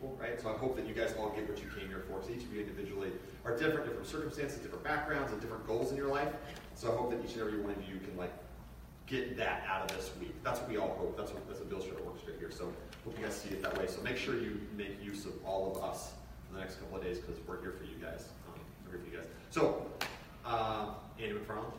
people, 0.00 0.16
right? 0.20 0.40
So 0.40 0.50
I 0.50 0.56
hope 0.56 0.76
that 0.76 0.86
you 0.86 0.94
guys 0.94 1.14
all 1.18 1.30
get 1.30 1.48
what 1.48 1.58
you 1.58 1.68
came 1.78 1.88
here 1.88 2.04
for. 2.08 2.18
Because 2.18 2.30
each 2.30 2.44
of 2.44 2.52
you 2.52 2.60
individually 2.60 3.10
are 3.44 3.56
different, 3.56 3.86
different 3.86 4.06
circumstances, 4.06 4.58
different 4.58 4.84
backgrounds, 4.84 5.32
and 5.32 5.40
different 5.40 5.66
goals 5.66 5.90
in 5.90 5.96
your 5.96 6.08
life. 6.08 6.32
So 6.74 6.92
I 6.92 6.96
hope 6.96 7.10
that 7.10 7.24
each 7.24 7.34
and 7.34 7.42
every 7.42 7.60
one 7.60 7.72
of 7.72 7.82
you 7.88 7.98
can 8.00 8.16
like 8.16 8.32
get 9.06 9.36
that 9.36 9.64
out 9.68 9.90
of 9.90 9.96
this 9.96 10.10
week. 10.18 10.34
That's 10.42 10.60
what 10.60 10.68
we 10.68 10.76
all 10.78 10.96
hope. 10.98 11.16
That's 11.16 11.32
what 11.32 11.46
that's 11.46 11.60
what 11.60 11.68
Bill 11.68 11.80
Schroeder 11.80 12.02
works 12.02 12.22
straight 12.22 12.38
here. 12.38 12.50
So 12.50 12.72
hope 13.04 13.18
you 13.18 13.24
guys 13.24 13.34
see 13.36 13.50
it 13.50 13.62
that 13.62 13.76
way. 13.78 13.86
So 13.86 14.00
make 14.02 14.16
sure 14.16 14.34
you 14.34 14.60
make 14.76 15.02
use 15.02 15.26
of 15.26 15.32
all 15.44 15.74
of 15.74 15.82
us 15.82 16.12
for 16.48 16.54
the 16.54 16.60
next 16.60 16.76
couple 16.76 16.96
of 16.96 17.04
days 17.04 17.18
because 17.18 17.36
we're 17.46 17.60
here 17.60 17.74
for 17.78 17.84
you 17.84 17.96
guys. 18.00 18.28
Um, 18.48 18.60
we're 18.84 18.92
here 18.92 19.00
for 19.00 19.10
you 19.10 19.16
guys. 19.18 19.28
So 19.50 19.86
uh, 20.44 20.94
Andy 21.18 21.34
McFarland, 21.34 21.72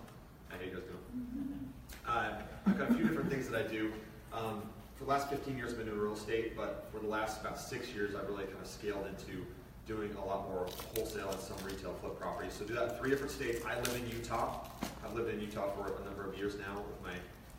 how 0.50 0.60
you 0.64 0.72
guys 0.72 0.84
doing? 0.84 1.68
Uh, 2.08 2.34
I've 2.66 2.80
got 2.80 2.90
a 2.90 2.94
few 2.96 3.08
different 3.08 3.30
things 3.30 3.48
that 3.48 3.64
I 3.64 3.68
do. 3.68 3.94
Um, 4.34 4.64
for 5.02 5.06
the 5.06 5.12
last 5.14 5.32
15 5.32 5.58
years, 5.58 5.72
I've 5.72 5.78
been 5.80 5.88
doing 5.88 6.00
real 6.00 6.14
estate, 6.14 6.56
but 6.56 6.88
for 6.94 7.00
the 7.00 7.08
last 7.08 7.42
about 7.42 7.60
six 7.60 7.90
years, 7.90 8.14
I've 8.14 8.28
really 8.30 8.44
kind 8.44 8.60
of 8.62 8.68
scaled 8.68 9.08
into 9.08 9.44
doing 9.88 10.16
a 10.22 10.24
lot 10.24 10.48
more 10.48 10.68
wholesale 10.96 11.32
and 11.32 11.40
some 11.40 11.58
retail 11.66 11.96
flip 12.00 12.20
properties. 12.20 12.54
So 12.54 12.66
do 12.66 12.76
that 12.76 12.90
in 12.90 12.96
three 13.00 13.10
different 13.10 13.32
states. 13.32 13.66
I 13.66 13.80
live 13.80 13.96
in 13.96 14.08
Utah. 14.16 14.60
I've 15.04 15.16
lived 15.16 15.34
in 15.34 15.42
Utah 15.42 15.72
for 15.72 16.00
a 16.00 16.06
number 16.06 16.30
of 16.30 16.38
years 16.38 16.56
now 16.60 16.76
with 16.76 17.02
my, 17.02 17.16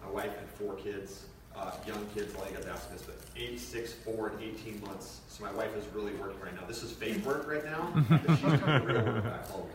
my 0.06 0.12
wife 0.12 0.30
and 0.38 0.48
four 0.50 0.74
kids. 0.76 1.24
uh, 1.56 1.72
young 1.84 2.06
kids, 2.14 2.32
all 2.36 2.46
you 2.48 2.54
guys 2.54 2.66
ask 2.66 2.92
this, 2.92 3.02
but 3.02 3.16
eight, 3.36 3.58
six, 3.58 3.92
four, 3.92 4.28
and 4.28 4.40
18 4.40 4.80
months. 4.80 5.22
So 5.28 5.44
my 5.44 5.52
wife 5.52 5.76
is 5.76 5.84
really 5.92 6.12
working 6.14 6.40
right 6.40 6.54
now. 6.54 6.64
This 6.68 6.84
is 6.84 6.92
fake 6.92 7.26
work 7.26 7.48
right 7.48 7.64
now, 7.64 7.92
but 8.08 8.38
she's 8.38 8.60
doing 8.60 8.84
real 8.84 9.02
work 9.02 9.24
back 9.24 9.48
home. 9.48 9.68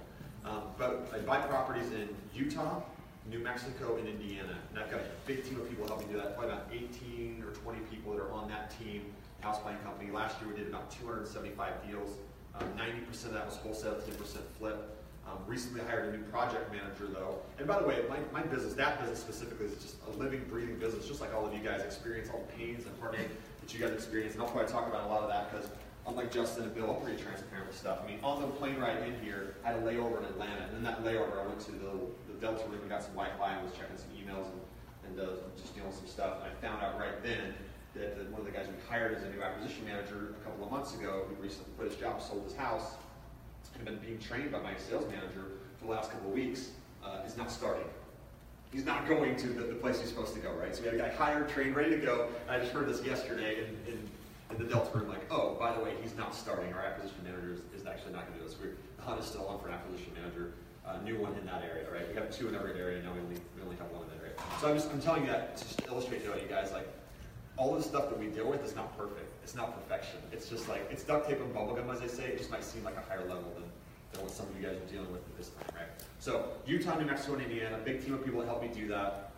Um, 0.46 0.62
but 0.78 1.12
I 1.14 1.18
buy 1.20 1.40
properties 1.40 1.92
in 1.92 2.08
Utah, 2.34 2.82
New 3.30 3.40
Mexico, 3.40 3.98
and 3.98 4.08
Indiana. 4.08 4.56
And 4.70 4.80
I've 4.80 4.90
got 4.90 5.02
a 5.02 5.06
big 5.26 5.44
team 5.44 5.60
of 5.60 5.70
people 5.70 5.88
helping 5.88 6.08
do 6.08 6.18
that, 6.18 6.38
probably 6.38 6.54
about 6.54 6.68
18 6.72 7.44
or 7.46 7.52
20 7.52 7.80
people 7.92 8.14
that 8.14 8.22
are 8.22 8.32
on 8.32 8.48
that 8.50 8.78
team, 8.80 9.04
house 9.42 9.60
buying 9.60 9.78
company. 9.80 10.12
Last 10.12 10.40
year 10.42 10.50
we 10.50 10.58
did 10.58 10.68
about 10.68 10.92
275 10.92 11.74
deals. 11.88 12.18
Um, 12.56 12.68
90% 12.78 13.26
of 13.26 13.34
that 13.34 13.46
was 13.46 13.56
wholesale, 13.58 13.96
10% 13.96 14.38
flip. 14.58 14.94
Um, 15.28 15.38
recently 15.46 15.82
hired 15.82 16.14
a 16.14 16.18
new 16.18 16.24
project 16.24 16.72
manager 16.72 17.08
though. 17.14 17.40
And 17.60 17.68
by 17.68 17.80
the 17.82 17.86
way, 17.86 18.02
my, 18.08 18.18
my 18.32 18.46
business, 18.48 18.74
that 18.76 19.02
business 19.02 19.20
specifically, 19.20 19.66
is 19.66 19.76
just 19.76 19.96
a 20.08 20.18
living, 20.18 20.46
breathing 20.50 20.80
business, 20.80 21.06
just 21.06 21.20
like 21.20 21.36
all 21.36 21.46
of 21.46 21.54
you 21.54 21.60
guys 21.60 21.82
experience, 21.82 22.30
all 22.34 22.48
the 22.48 22.54
pains 22.64 22.86
and 22.86 22.96
heartache 23.02 23.30
that 23.62 23.74
you 23.74 23.80
guys 23.82 23.92
experience. 23.92 24.36
And 24.36 24.44
I'll 24.44 24.50
probably 24.50 24.72
talk 24.72 24.88
about 24.88 25.04
a 25.04 25.08
lot 25.08 25.24
of 25.24 25.30
that 25.30 25.52
because 25.52 25.68
unlike 26.08 26.32
Justin 26.32 26.64
and 26.64 26.74
Bill, 26.74 26.96
I'm 26.96 27.02
pretty 27.04 27.22
transparent 27.22 27.68
with 27.68 27.78
stuff. 27.78 28.00
I 28.02 28.08
mean, 28.08 28.20
on 28.24 28.42
the 28.42 28.48
plane 28.48 28.78
ride 28.78 29.04
in 29.04 29.20
here, 29.20 29.56
I 29.66 29.72
had 29.72 29.80
a 29.80 29.82
layover 29.82 30.20
in 30.20 30.26
Atlanta. 30.26 30.64
And 30.70 30.78
in 30.78 30.84
that 30.84 31.04
layover, 31.04 31.44
I 31.44 31.46
went 31.46 31.60
to 31.62 31.72
the 31.72 31.92
Delta 32.40 32.64
room 32.70 32.82
and 32.82 32.90
got 32.90 33.04
some 33.04 33.14
Wi-Fi 33.14 33.54
and 33.54 33.64
was 33.64 33.74
checking 33.74 33.98
some 33.98 34.12
emails 34.14 34.48
and, 34.52 34.62
and 35.08 35.16
uh, 35.20 35.44
just 35.56 35.74
dealing 35.76 35.90
with 35.90 35.98
some 35.98 36.08
stuff. 36.08 36.38
And 36.44 36.52
I 36.52 36.54
found 36.62 36.84
out 36.84 37.00
right 37.00 37.22
then 37.24 37.54
that, 37.96 38.18
that 38.18 38.30
one 38.32 38.42
of 38.42 38.46
the 38.46 38.54
guys 38.54 38.68
we 38.68 38.76
hired 38.88 39.16
as 39.18 39.24
a 39.24 39.30
new 39.30 39.42
acquisition 39.42 39.86
manager 39.86 40.36
a 40.40 40.44
couple 40.44 40.66
of 40.66 40.72
months 40.72 40.94
ago, 40.96 41.26
who 41.28 41.36
recently 41.42 41.72
quit 41.78 41.92
his 41.92 42.00
job, 42.00 42.22
sold 42.22 42.44
his 42.44 42.56
house, 42.56 42.96
and 43.76 43.86
been 43.86 43.98
being 43.98 44.20
trained 44.20 44.52
by 44.52 44.60
my 44.60 44.76
sales 44.78 45.06
manager 45.10 45.60
for 45.78 45.86
the 45.86 45.92
last 45.92 46.12
couple 46.12 46.30
of 46.30 46.34
weeks, 46.34 46.70
uh, 47.04 47.26
is 47.26 47.38
not 47.38 47.52
starting. 47.52 47.86
He's 48.72 48.86
not 48.86 49.08
going 49.08 49.36
to 49.38 49.48
the, 49.48 49.64
the 49.64 49.76
place 49.76 50.00
he's 50.00 50.10
supposed 50.10 50.34
to 50.34 50.40
go, 50.40 50.52
right? 50.54 50.76
So 50.76 50.82
we 50.82 50.88
had 50.88 50.96
a 50.96 51.00
guy 51.00 51.10
hired, 51.10 51.50
trained, 51.50 51.76
ready 51.76 51.92
to 51.92 51.98
go. 51.98 52.28
I 52.50 52.60
just 52.60 52.72
heard 52.72 52.88
this 52.88 53.04
yesterday 53.06 53.64
in, 53.64 53.94
in, 53.94 54.10
in 54.52 54.58
the 54.58 54.70
Delta 54.70 54.98
room, 54.98 55.08
like, 55.08 55.26
oh, 55.32 55.56
by 55.60 55.74
the 55.74 55.84
way, 55.84 55.94
he's 56.02 56.16
not 56.16 56.36
starting. 56.36 56.74
Our 56.74 56.82
acquisition 56.82 57.24
manager 57.24 57.54
is, 57.54 57.80
is 57.80 57.88
actually 57.88 58.14
not 58.14 58.28
going 58.28 58.40
to 58.40 58.44
do 58.44 58.50
this. 58.50 58.58
We're, 58.60 58.76
the 58.98 59.04
hunt 59.04 59.22
is 59.22 59.26
still 59.26 59.48
on 59.48 59.60
for 59.60 59.68
an 59.70 59.76
acquisition 59.76 60.12
manager, 60.22 60.54
uh, 60.88 60.98
new 61.04 61.18
one 61.18 61.34
in 61.36 61.46
that 61.46 61.64
area, 61.64 61.86
right? 61.92 62.08
We 62.08 62.16
have 62.16 62.32
two 62.32 62.48
in 62.48 62.56
every 62.56 62.80
area, 62.80 63.04
now 63.04 63.14
we 63.14 63.20
only, 63.20 63.36
we 63.56 63.62
only 63.64 63.76
have 63.78 63.92
one 63.92 64.04
in 64.04 64.10
that 64.10 64.24
area. 64.24 64.36
So 64.62 64.70
I'm 64.70 64.76
just, 64.76 64.90
I'm 64.92 65.02
telling 65.02 65.26
you 65.26 65.32
that 65.32 65.58
to 65.58 65.88
illustrate 65.88 66.24
to 66.26 66.42
you 66.42 66.48
guys, 66.48 66.72
like, 66.72 66.88
all 67.58 67.74
the 67.74 67.82
stuff 67.82 68.10
that 68.10 68.20
we 68.20 68.28
deal 68.28 68.48
with 68.48 68.64
is 68.64 68.76
not 68.76 68.96
perfect. 68.98 69.34
It's 69.44 69.56
not 69.56 69.74
perfection. 69.74 70.20
It's 70.32 70.48
just 70.48 70.70
like, 70.70 70.88
it's 70.92 71.04
duct 71.04 71.28
tape 71.28 71.40
and 71.42 71.54
bubblegum, 71.54 71.92
as 71.92 72.00
they 72.00 72.08
say. 72.08 72.26
It 72.26 72.38
just 72.38 72.52
might 72.52 72.64
seem 72.64 72.84
like 72.84 72.96
a 72.96 73.02
higher 73.10 73.22
level 73.22 73.52
than, 73.56 73.64
than 74.12 74.22
what 74.22 74.32
some 74.32 74.46
of 74.48 74.56
you 74.56 74.68
guys 74.68 74.78
are 74.78 74.92
dealing 74.92 75.12
with 75.12 75.22
at 75.22 75.38
this 75.38 75.50
time, 75.50 75.66
right? 75.74 75.90
So 76.20 76.50
Utah, 76.68 77.00
New 77.00 77.06
Mexico, 77.06 77.34
and 77.34 77.44
Indiana, 77.44 77.76
a 77.76 77.80
big 77.80 78.06
team 78.06 78.14
of 78.14 78.24
people 78.24 78.42
that 78.42 78.46
help 78.46 78.62
me 78.62 78.70
do 78.74 78.88
that. 78.90 79.32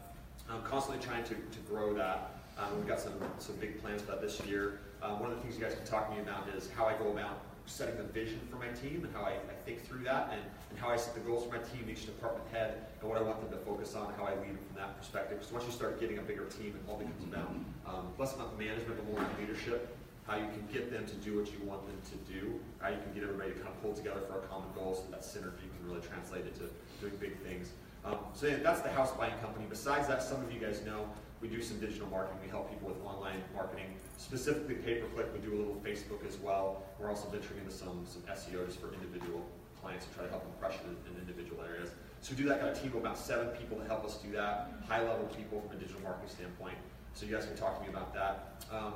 I'm 0.49 0.63
constantly 0.63 1.03
trying 1.05 1.23
to, 1.25 1.35
to 1.35 1.59
grow 1.69 1.93
that. 1.93 2.31
Um, 2.57 2.75
we've 2.77 2.87
got 2.87 2.99
some, 2.99 3.13
some 3.37 3.55
big 3.55 3.81
plans 3.81 4.01
for 4.01 4.11
that 4.11 4.21
this 4.21 4.41
year. 4.41 4.79
Um, 5.01 5.21
one 5.21 5.31
of 5.31 5.37
the 5.37 5.43
things 5.43 5.55
you 5.57 5.63
guys 5.63 5.75
can 5.75 5.85
talk 5.85 6.09
to 6.09 6.15
me 6.15 6.21
about 6.21 6.49
is 6.49 6.69
how 6.75 6.87
I 6.87 6.97
go 6.97 7.11
about 7.11 7.39
setting 7.69 7.97
the 7.97 8.03
vision 8.03 8.39
for 8.49 8.57
my 8.57 8.67
team 8.69 9.05
and 9.05 9.13
how 9.13 9.21
I, 9.21 9.33
I 9.33 9.57
think 9.65 9.85
through 9.85 10.03
that 10.03 10.29
and, 10.33 10.41
and 10.69 10.79
how 10.79 10.89
I 10.89 10.97
set 10.97 11.13
the 11.13 11.21
goals 11.21 11.45
for 11.45 11.55
my 11.55 11.63
team, 11.69 11.87
each 11.89 12.05
department 12.05 12.45
head, 12.51 12.87
and 12.99 13.09
what 13.09 13.17
I 13.17 13.21
want 13.21 13.41
them 13.41 13.51
to 13.57 13.63
focus 13.65 13.95
on, 13.95 14.13
how 14.17 14.25
I 14.25 14.33
lead 14.41 14.57
them 14.57 14.65
from 14.67 14.77
that 14.77 14.97
perspective. 14.99 15.39
Because 15.39 15.53
once 15.53 15.65
you 15.65 15.71
start 15.71 15.99
getting 15.99 16.17
a 16.17 16.21
bigger 16.21 16.45
team, 16.45 16.73
it 16.75 16.81
all 16.89 16.97
becomes 16.97 17.23
about 17.23 17.53
um, 17.87 18.07
less 18.17 18.33
about 18.33 18.57
management, 18.57 18.97
but 18.97 19.05
more 19.07 19.21
about 19.21 19.39
leadership 19.39 19.95
how 20.29 20.37
you 20.37 20.45
can 20.45 20.61
get 20.71 20.91
them 20.91 21.05
to 21.07 21.15
do 21.15 21.39
what 21.39 21.51
you 21.51 21.57
want 21.65 21.81
them 21.87 21.97
to 22.05 22.17
do, 22.31 22.59
how 22.77 22.89
you 22.89 22.97
can 23.01 23.11
get 23.13 23.23
everybody 23.23 23.49
to 23.49 23.57
kind 23.57 23.69
of 23.69 23.81
pull 23.81 23.93
together 23.93 24.21
for 24.29 24.37
a 24.37 24.41
common 24.45 24.69
goal 24.75 24.93
so 24.93 25.03
that 25.09 25.21
synergy 25.21 25.65
can 25.65 25.81
really 25.89 26.01
translate 26.05 26.45
into 26.45 26.69
doing 27.01 27.17
big 27.19 27.35
things. 27.41 27.71
Um, 28.05 28.17
so 28.33 28.45
yeah, 28.45 28.57
that's 28.61 28.81
the 28.81 28.89
house 28.89 29.11
buying 29.11 29.33
company. 29.41 29.65
Besides 29.67 30.07
that, 30.07 30.21
some 30.21 30.43
of 30.43 30.53
you 30.53 30.59
guys 30.59 30.85
know 30.85 31.09
we 31.41 31.47
do 31.47 31.61
some 31.61 31.79
digital 31.79 32.07
marketing. 32.07 32.39
We 32.43 32.49
help 32.49 32.69
people 32.69 32.89
with 32.89 32.99
online 33.05 33.41
marketing, 33.55 33.95
specifically 34.17 34.75
pay-per-click. 34.75 35.27
We 35.33 35.39
do 35.39 35.55
a 35.55 35.59
little 35.59 35.79
Facebook 35.85 36.27
as 36.27 36.37
well. 36.37 36.83
We're 36.99 37.09
also 37.09 37.29
venturing 37.29 37.59
into 37.59 37.71
some, 37.71 38.05
some 38.05 38.21
SEO 38.23 38.65
just 38.65 38.79
for 38.79 38.93
individual 38.93 39.45
clients 39.81 40.05
to 40.05 40.13
try 40.13 40.25
to 40.25 40.29
help 40.29 40.43
them 40.43 40.69
it 40.69 40.85
in, 40.85 41.13
in 41.13 41.19
individual 41.21 41.63
areas. 41.63 41.91
So 42.21 42.35
we 42.35 42.43
do 42.43 42.49
that. 42.49 42.59
Got 42.59 42.75
a 42.75 42.79
team 42.79 42.91
of 42.91 42.97
about 42.97 43.17
seven 43.17 43.47
people 43.55 43.77
to 43.77 43.85
help 43.85 44.03
us 44.03 44.17
do 44.17 44.31
that. 44.33 44.71
High-level 44.87 45.27
people 45.37 45.61
from 45.61 45.77
a 45.77 45.79
digital 45.79 46.01
marketing 46.01 46.29
standpoint. 46.29 46.75
So 47.13 47.25
you 47.25 47.33
guys 47.33 47.45
can 47.45 47.55
talk 47.55 47.79
to 47.79 47.83
me 47.83 47.89
about 47.89 48.13
that. 48.13 48.63
Um, 48.71 48.93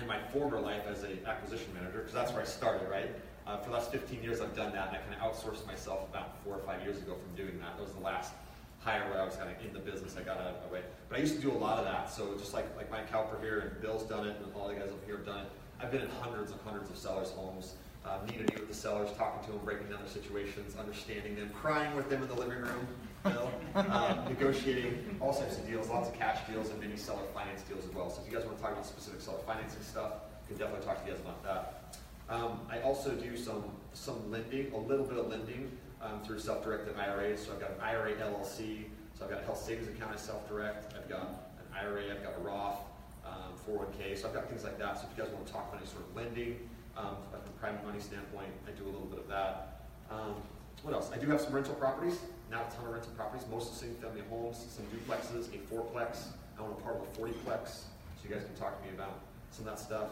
in 0.00 0.06
my 0.06 0.20
former 0.32 0.60
life 0.60 0.82
as 0.88 1.02
an 1.02 1.18
acquisition 1.26 1.74
manager, 1.74 1.98
because 1.98 2.14
that's 2.14 2.32
where 2.32 2.42
I 2.42 2.44
started, 2.44 2.88
right? 2.88 3.10
Uh, 3.46 3.56
for 3.58 3.70
the 3.70 3.76
last 3.76 3.90
15 3.90 4.22
years, 4.22 4.40
I've 4.40 4.54
done 4.54 4.72
that, 4.72 4.88
and 4.88 4.96
I 4.96 5.00
kind 5.00 5.14
of 5.14 5.20
outsourced 5.20 5.66
myself 5.66 6.08
about 6.08 6.42
four 6.44 6.54
or 6.54 6.60
five 6.60 6.82
years 6.82 6.98
ago 6.98 7.16
from 7.16 7.34
doing 7.34 7.58
that. 7.58 7.76
That 7.76 7.82
was 7.82 7.92
the 7.94 8.04
last 8.04 8.32
hire 8.80 9.08
where 9.10 9.20
I 9.20 9.24
was 9.24 9.36
kind 9.36 9.50
of 9.50 9.64
in 9.64 9.72
the 9.72 9.80
business. 9.80 10.16
I 10.16 10.22
got 10.22 10.38
out 10.38 10.54
of 10.54 10.66
my 10.66 10.72
way, 10.72 10.82
but 11.08 11.18
I 11.18 11.20
used 11.20 11.34
to 11.36 11.40
do 11.40 11.50
a 11.50 11.58
lot 11.58 11.78
of 11.78 11.84
that. 11.84 12.10
So 12.10 12.36
just 12.36 12.54
like 12.54 12.66
like 12.76 12.90
Mike 12.90 13.10
Cowper 13.10 13.38
here 13.40 13.58
and 13.60 13.82
Bill's 13.82 14.04
done 14.04 14.26
it, 14.26 14.36
and 14.42 14.52
all 14.54 14.68
the 14.68 14.74
guys 14.74 14.90
up 14.90 15.04
here 15.06 15.16
have 15.16 15.26
done 15.26 15.40
it. 15.40 15.50
I've 15.80 15.90
been 15.90 16.02
in 16.02 16.10
hundreds 16.10 16.50
and 16.50 16.60
hundreds 16.62 16.90
of 16.90 16.96
sellers' 16.96 17.30
homes, 17.30 17.74
uh, 18.04 18.18
meeting 18.26 18.48
with 18.54 18.68
the 18.68 18.74
sellers, 18.74 19.10
talking 19.16 19.44
to 19.46 19.52
them, 19.52 19.64
breaking 19.64 19.88
down 19.88 20.00
their 20.00 20.08
situations, 20.08 20.74
understanding 20.76 21.36
them, 21.36 21.50
crying 21.50 21.94
with 21.94 22.08
them 22.10 22.22
in 22.22 22.28
the 22.28 22.34
living 22.34 22.58
room, 22.58 22.86
you 23.24 23.30
know, 23.30 23.50
um, 23.74 24.24
negotiating 24.28 25.16
all 25.20 25.32
types 25.32 25.58
of 25.58 25.66
deals, 25.68 25.88
lots 25.88 26.08
of 26.08 26.18
cash 26.18 26.38
deals, 26.48 26.70
and 26.70 26.80
many 26.80 26.96
seller 26.96 27.22
finance 27.32 27.62
deals 27.62 27.84
as 27.84 27.94
well. 27.94 28.10
So 28.10 28.22
if 28.22 28.30
you 28.30 28.36
guys 28.36 28.46
want 28.46 28.56
to 28.56 28.62
talk 28.62 28.72
about 28.72 28.86
specific 28.86 29.20
seller 29.20 29.38
financing 29.46 29.82
stuff, 29.82 30.12
I 30.44 30.48
can 30.48 30.56
definitely 30.56 30.84
talk 30.84 31.00
to 31.00 31.06
you 31.06 31.12
guys 31.12 31.20
about 31.20 31.42
that. 31.44 31.98
Um, 32.28 32.60
I 32.70 32.80
also 32.80 33.12
do 33.12 33.36
some 33.36 33.64
some 33.92 34.30
lending, 34.30 34.72
a 34.72 34.76
little 34.76 35.04
bit 35.04 35.18
of 35.18 35.28
lending 35.28 35.70
um, 36.02 36.22
through 36.22 36.38
self-directed 36.38 36.96
IRAs. 36.96 37.44
So 37.44 37.52
I've 37.52 37.60
got 37.60 37.70
an 37.70 37.80
IRA 37.80 38.12
LLC. 38.14 38.84
So 39.18 39.24
I've 39.24 39.30
got 39.30 39.42
a 39.42 39.44
health 39.44 39.62
savings 39.62 39.88
account 39.88 40.12
I 40.12 40.16
self-direct. 40.16 40.94
I've 40.96 41.08
got 41.08 41.50
an 41.58 41.66
IRA. 41.76 42.10
I've 42.10 42.22
got 42.22 42.34
a 42.38 42.40
Roth, 42.40 42.80
um, 43.26 43.52
401k. 43.66 44.16
So 44.16 44.28
I've 44.28 44.34
got 44.34 44.48
things 44.48 44.64
like 44.64 44.78
that. 44.78 44.98
So 44.98 45.06
if 45.10 45.16
you 45.16 45.24
guys 45.24 45.32
want 45.32 45.46
to 45.46 45.52
talk 45.52 45.68
about 45.68 45.80
any 45.80 45.90
sort 45.90 46.04
of 46.04 46.14
lending 46.14 46.68
um, 46.96 47.16
from 47.30 47.40
a 47.40 47.58
private 47.60 47.84
money 47.84 48.00
standpoint, 48.00 48.50
I 48.66 48.70
do 48.72 48.84
a 48.84 48.92
little 48.92 49.06
bit 49.06 49.18
of 49.18 49.28
that. 49.28 49.82
Um, 50.10 50.36
what 50.82 50.94
else? 50.94 51.10
I 51.12 51.18
do 51.18 51.26
have 51.28 51.40
some 51.40 51.52
rental 51.52 51.74
properties. 51.74 52.18
Not 52.50 52.72
a 52.72 52.76
ton 52.76 52.86
of 52.86 52.92
rental 52.92 53.12
properties. 53.12 53.46
Most 53.50 53.72
of 53.72 53.76
single-family 53.76 54.22
homes, 54.30 54.64
some 54.70 54.84
duplexes, 54.86 55.52
a 55.52 55.58
fourplex. 55.66 56.28
I 56.58 56.62
own 56.62 56.70
a 56.70 56.82
part 56.82 56.96
of 56.96 57.02
a 57.02 57.20
40plex. 57.20 57.66
So 57.66 58.28
you 58.28 58.34
guys 58.34 58.44
can 58.44 58.54
talk 58.54 58.80
to 58.80 58.86
me 58.86 58.94
about 58.94 59.18
some 59.50 59.66
of 59.66 59.76
that 59.76 59.84
stuff. 59.84 60.10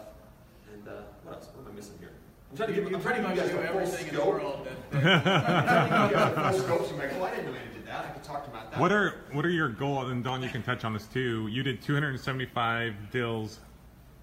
And 0.73 0.87
uh, 0.89 1.03
what 1.23 1.37
else? 1.37 1.49
What 1.55 1.67
am 1.67 1.73
I 1.73 1.75
missing 1.77 1.95
here? 2.01 2.11
I'm 2.51 2.57
trying 2.57 2.69
to 2.69 2.75
give 2.75 2.91
You 2.91 2.97
I'm 2.97 3.03
pretty 3.03 3.21
trying 3.21 3.37
to 3.37 3.43
much 3.43 3.51
give 3.51 3.57
you 3.57 3.63
guys 3.63 3.67
the 3.67 3.73
full 3.73 3.81
everything 3.81 4.09
in 4.09 4.15
the 4.15 4.21
scope. 4.21 4.35
world 4.35 4.69
that, 4.93 4.97
I'm 4.97 5.23
trying 5.23 6.11
to 6.11 6.17
give 6.17 6.29
you 6.29 6.35
the 6.35 6.51
full 6.51 6.61
scope. 6.61 6.87
So 6.87 6.95
you're 6.97 7.05
like, 7.09 7.13
oh, 7.19 7.25
I 7.25 7.31
didn't 7.31 7.47
know 7.47 7.53
you 7.53 7.75
did 7.75 7.87
that. 7.87 8.05
I 8.05 8.09
could 8.11 8.23
talk 8.23 8.47
about 8.47 8.71
that. 8.71 8.81
What 8.81 8.93
are 8.93 9.15
what 9.33 9.45
are 9.45 9.51
your 9.51 9.69
goals? 9.69 10.11
And 10.11 10.23
Don, 10.25 10.43
you 10.43 10.49
can 10.49 10.63
touch 10.63 10.85
on 10.85 10.93
this 10.93 11.07
too. 11.07 11.49
You 11.49 11.63
did 11.63 11.83
275 11.83 12.95
deals 13.11 13.59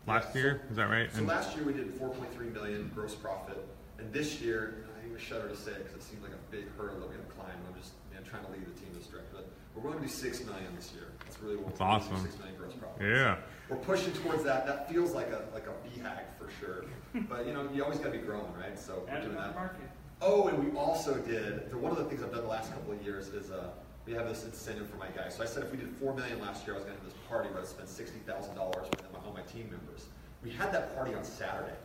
last 0.08 0.36
Yeah, 0.36 0.42
year. 0.42 0.62
Is 0.70 0.76
that 0.78 0.90
right? 0.90 1.12
So 1.12 1.20
And- 1.20 1.28
last 1.28 1.56
year 1.56 1.66
we 1.66 1.74
did 1.74 1.94
4.3 2.00 2.54
million 2.54 2.92
gross 2.96 3.16
profit, 3.16 3.58
and 4.00 4.12
this 4.14 4.40
year 4.42 4.86
I 5.02 5.06
even 5.08 5.18
shudder 5.20 5.50
to 5.50 5.56
say 5.56 5.72
it 5.72 5.86
because 5.86 5.96
it 5.96 6.04
seems 6.04 6.24
like 6.24 6.32
a 6.34 6.52
big 6.52 6.66
hurdle 6.78 7.00
that 7.02 7.10
we 7.10 7.16
have 7.16 7.26
to 7.28 7.32
climb. 7.34 7.50
I'm 7.68 7.80
just 7.80 7.92
you 8.14 8.20
know, 8.20 8.26
trying 8.30 8.46
to 8.46 8.52
lead 8.52 8.66
the 8.66 8.80
team 8.80 8.90
this 8.98 9.08
direction, 9.08 9.32
but 9.34 9.48
we're 9.76 9.84
going 9.90 10.02
to 10.02 10.08
do 10.08 10.12
six 10.12 10.44
million 10.46 10.74
this 10.76 10.92
year. 10.94 11.06
That's 11.26 11.42
really 11.42 11.56
what 11.58 11.76
That's 11.76 11.80
we're 11.82 11.88
going 11.88 12.02
to 12.02 12.08
do, 12.08 12.14
awesome. 12.16 12.26
Six 12.26 12.38
million 12.40 12.58
gross 12.58 12.74
profit. 12.74 13.02
Yeah. 13.06 13.36
We're 13.70 13.78
pushing 13.78 14.14
towards 14.14 14.44
that. 14.44 14.66
That 14.68 14.90
feels 14.90 15.12
like 15.12 15.28
a 15.32 15.44
like 15.54 15.68
a 15.68 15.74
BHAG 15.88 16.24
for 16.38 16.50
sure, 16.60 16.86
but 17.30 17.45
you 17.45 17.54
know 17.54 17.67
you 17.73 17.84
always 17.84 17.99
got 17.99 18.12
to 18.13 18.19
be 18.19 18.26
growing, 18.26 18.54
right? 18.60 18.78
So 18.78 19.04
we're 19.10 19.21
doing 19.21 19.36
that. 19.36 19.56
market. 19.56 19.89
Oh, 20.21 20.47
and 20.47 20.63
we 20.63 20.78
also 20.78 21.15
did. 21.15 21.69
The, 21.69 21.78
one 21.78 21.91
of 21.91 21.97
the 21.97 22.06
things 22.06 22.23
I've 22.23 22.32
done 22.32 22.41
the 22.41 22.47
last 22.47 22.71
couple 22.71 22.93
of 22.93 23.02
years 23.04 23.28
is 23.30 23.52
uh, 23.52 23.69
we 24.06 24.13
have 24.13 24.28
this 24.28 24.45
incentive 24.45 24.89
for 24.89 24.97
my 24.97 25.08
guys. 25.10 25.36
So 25.36 25.43
I 25.43 25.45
said 25.45 25.63
if 25.63 25.71
we 25.71 25.78
did 25.78 25.89
four 25.99 26.13
million 26.13 26.39
last 26.39 26.65
year, 26.65 26.76
I 26.76 26.78
was 26.78 26.86
going 26.86 26.97
to 26.97 27.04
have 27.04 27.12
this 27.13 27.19
party 27.28 27.49
where 27.49 27.62
I 27.62 27.65
spend 27.65 27.89
sixty 27.89 28.19
thousand 28.19 28.56
dollars 28.56 28.88
on 28.88 28.91
my 29.13 29.19
all 29.26 29.34
my 29.34 29.41
team 29.41 29.69
members. 29.69 30.08
We 30.43 30.52
had 30.52 30.73
that 30.73 30.95
party 30.95 31.13
on 31.13 31.23
Saturday. 31.23 31.76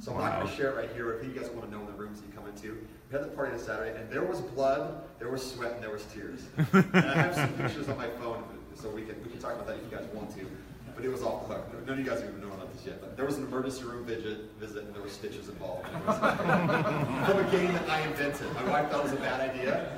So 0.00 0.12
I'm 0.12 0.18
not 0.18 0.36
going 0.38 0.46
to 0.48 0.54
share 0.56 0.70
it 0.70 0.76
right 0.76 0.90
here. 0.94 1.12
If 1.12 1.24
you 1.26 1.32
guys 1.32 1.50
want 1.50 1.64
to 1.64 1.70
know 1.70 1.80
in 1.80 1.86
the 1.86 1.92
rooms 1.92 2.20
that 2.20 2.26
you 2.28 2.32
come 2.32 2.46
into, 2.46 2.78
we 3.10 3.18
had 3.18 3.24
the 3.24 3.34
party 3.34 3.52
on 3.52 3.58
Saturday, 3.58 3.98
and 3.98 4.08
there 4.10 4.22
was 4.22 4.40
blood, 4.40 5.02
there 5.18 5.28
was 5.28 5.42
sweat, 5.42 5.72
and 5.72 5.82
there 5.82 5.90
was 5.90 6.04
tears. 6.04 6.42
and 6.72 6.94
I 6.94 7.14
have 7.14 7.34
some 7.34 7.52
pictures 7.54 7.88
on 7.88 7.96
my 7.96 8.08
phone, 8.10 8.44
so 8.74 8.88
we 8.90 9.02
can 9.02 9.16
we 9.24 9.30
can 9.30 9.40
talk 9.40 9.54
about 9.54 9.66
that 9.66 9.76
if 9.78 9.82
you 9.90 9.96
guys 9.96 10.06
want 10.14 10.30
to. 10.36 10.46
But 10.94 11.04
it 11.04 11.08
was 11.10 11.22
off 11.22 11.48
the 11.48 11.54
hook. 11.54 11.86
None 11.86 11.98
of 11.98 12.04
you 12.04 12.10
guys 12.10 12.22
even 12.22 12.40
know 12.40 12.48
about 12.48 12.72
this 12.72 12.86
yet. 12.86 13.00
But 13.00 13.16
there 13.16 13.24
was 13.24 13.38
an 13.38 13.44
emergency 13.44 13.84
room 13.84 14.04
visit, 14.04 14.50
visit, 14.60 14.84
and 14.84 14.94
there 14.94 15.02
were 15.02 15.08
stitches 15.08 15.48
involved. 15.48 15.88
Was 16.06 16.18
from 16.18 17.38
a 17.38 17.48
game 17.50 17.72
that 17.72 17.88
I 17.88 18.00
invented. 18.06 18.52
My 18.54 18.64
wife 18.64 18.90
thought 18.90 19.00
it 19.00 19.04
was 19.04 19.12
a 19.12 19.16
bad 19.16 19.40
idea. 19.50 19.88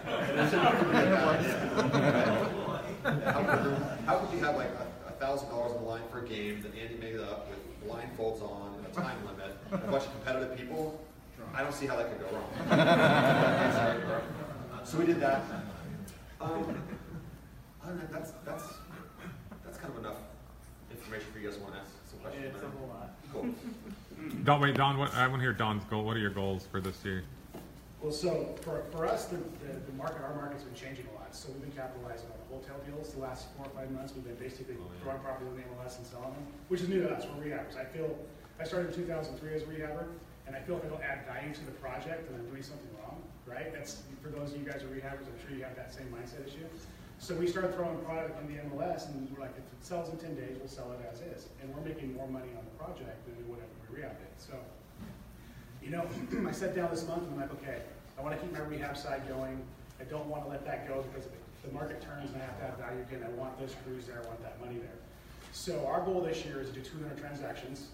How 4.06 4.18
could, 4.18 4.32
you 4.32 4.44
have 4.44 4.56
like 4.56 4.70
a 5.06 5.12
thousand 5.12 5.48
dollars 5.50 5.72
on 5.72 5.82
the 5.82 5.88
line 5.88 6.02
for 6.10 6.24
a 6.24 6.28
game 6.28 6.62
that 6.62 6.74
Andy 6.74 6.96
made 6.96 7.20
up 7.20 7.48
with 7.50 7.58
blindfolds 7.88 8.42
on 8.42 8.74
and 8.78 8.86
a 8.86 8.90
time 8.90 9.16
limit, 9.26 9.56
and 9.72 9.82
a 9.82 9.90
bunch 9.90 10.04
of 10.04 10.12
competitive 10.12 10.56
people? 10.56 11.00
I 11.54 11.62
don't 11.62 11.74
see 11.74 11.86
how 11.86 11.96
that 11.96 12.08
could 12.08 12.20
go 12.20 12.26
wrong. 12.34 12.48
so 14.84 14.98
we 14.98 15.06
did 15.06 15.20
that. 15.20 15.42
Um, 16.40 16.82
that's 18.10 18.32
that's 18.44 18.64
that's 19.64 19.78
kind 19.78 19.92
of 19.92 19.98
enough 19.98 20.16
information 21.14 21.32
for 21.32 21.38
you 21.38 21.50
guys. 21.50 21.58
Want 21.58 21.74
to 21.74 21.80
ask 21.80 21.90
some 22.10 22.18
questions? 22.20 22.54
It's 22.54 22.64
a 22.64 22.68
whole 22.68 22.88
lot. 22.88 23.10
Cool. 23.32 23.54
Don, 24.44 24.60
wait, 24.60 24.74
Don. 24.74 24.98
What, 24.98 25.14
I 25.14 25.26
want 25.26 25.40
to 25.40 25.44
hear 25.44 25.52
Don's 25.52 25.84
goal. 25.84 26.04
What 26.04 26.16
are 26.16 26.20
your 26.20 26.30
goals 26.30 26.66
for 26.70 26.80
this 26.80 27.04
year? 27.04 27.24
Well, 28.02 28.12
so 28.12 28.54
for, 28.60 28.84
for 28.90 29.06
us, 29.06 29.26
the, 29.26 29.36
the, 29.64 29.80
the 29.86 29.92
market, 29.96 30.20
our 30.22 30.34
market's 30.34 30.64
been 30.64 30.74
changing 30.74 31.06
a 31.12 31.14
lot. 31.18 31.34
So 31.34 31.48
we've 31.52 31.62
been 31.62 31.72
capitalizing 31.72 32.28
on 32.28 32.36
the 32.36 32.50
hotel 32.52 32.76
deals 32.84 33.14
the 33.14 33.20
last 33.20 33.48
four 33.56 33.66
or 33.66 33.72
five 33.72 33.90
months. 33.90 34.12
We've 34.14 34.24
been 34.24 34.36
basically 34.36 34.76
oh, 34.78 34.90
throwing 35.02 35.20
property 35.20 35.48
on 35.48 35.56
the 35.56 35.64
MLS 35.72 35.96
and 35.96 36.06
selling 36.06 36.36
them, 36.36 36.46
which 36.68 36.82
is 36.82 36.88
new 36.88 37.02
to 37.02 37.10
us. 37.10 37.24
We're 37.24 37.48
rehabbers. 37.48 37.78
I 37.80 37.84
feel, 37.84 38.12
I 38.60 38.64
started 38.64 38.92
in 38.92 39.08
2003 39.08 39.54
as 39.54 39.62
a 39.62 39.66
rehabber, 39.66 40.06
and 40.46 40.54
I 40.54 40.60
feel 40.60 40.76
if 40.76 40.84
I 40.84 40.88
don't 40.88 41.02
add 41.02 41.24
value 41.24 41.54
to 41.54 41.64
the 41.64 41.76
project, 41.80 42.28
then 42.28 42.40
I'm 42.40 42.46
doing 42.50 42.62
something 42.62 42.92
wrong, 43.00 43.22
right? 43.46 43.72
That's, 43.72 44.02
for 44.22 44.28
those 44.28 44.52
of 44.52 44.60
you 44.60 44.68
guys 44.68 44.82
who 44.82 44.92
are 44.92 44.96
rehabbers, 45.00 45.24
I'm 45.24 45.40
sure 45.40 45.56
you 45.56 45.64
have 45.64 45.76
that 45.76 45.94
same 45.94 46.12
mindset 46.12 46.44
as 46.44 46.52
you. 46.52 46.68
So 47.18 47.34
we 47.34 47.46
started 47.46 47.74
throwing 47.74 47.96
product 48.04 48.36
on 48.38 48.46
the 48.46 48.60
MLS, 48.68 49.08
and 49.08 49.30
we're 49.30 49.40
like, 49.40 49.54
if 49.56 49.64
it 49.64 49.80
sells 49.80 50.10
in 50.10 50.18
10 50.18 50.34
days, 50.34 50.56
we'll 50.58 50.68
sell 50.68 50.92
it 50.92 51.00
as 51.10 51.20
is. 51.20 51.48
And 51.62 51.74
we're 51.74 51.80
making 51.80 52.14
more 52.14 52.28
money 52.28 52.50
on 52.58 52.64
the 52.64 52.84
project 52.84 53.24
than 53.24 53.34
we 53.38 53.44
would 53.50 53.60
if 53.60 53.90
we 53.90 54.02
rehabbed 54.02 54.20
it. 54.20 54.34
So 54.36 54.54
you 55.84 55.90
know, 55.90 56.06
I 56.48 56.52
sat 56.52 56.74
down 56.74 56.90
this 56.90 57.06
month 57.06 57.22
and 57.22 57.32
I'm 57.34 57.40
like, 57.40 57.52
okay, 57.62 57.82
I 58.18 58.22
want 58.22 58.34
to 58.34 58.40
keep 58.40 58.52
my 58.52 58.60
rehab 58.60 58.96
side 58.96 59.28
going. 59.28 59.60
I 60.00 60.04
don't 60.04 60.26
want 60.26 60.44
to 60.44 60.50
let 60.50 60.64
that 60.64 60.88
go 60.88 61.04
because 61.12 61.26
if 61.26 61.32
the 61.64 61.72
market 61.72 62.00
turns 62.00 62.30
and 62.32 62.42
I 62.42 62.44
have 62.44 62.58
to 62.58 62.64
have 62.64 62.78
value 62.78 63.00
again. 63.08 63.24
I 63.24 63.30
want 63.40 63.58
those 63.58 63.74
crews 63.84 64.06
there. 64.06 64.20
I 64.22 64.26
want 64.26 64.42
that 64.42 64.60
money 64.60 64.78
there. 64.78 64.98
So 65.52 65.86
our 65.86 66.00
goal 66.00 66.20
this 66.20 66.44
year 66.44 66.60
is 66.60 66.68
to 66.68 66.74
do 66.74 66.80
200 66.80 67.16
transactions, 67.16 67.88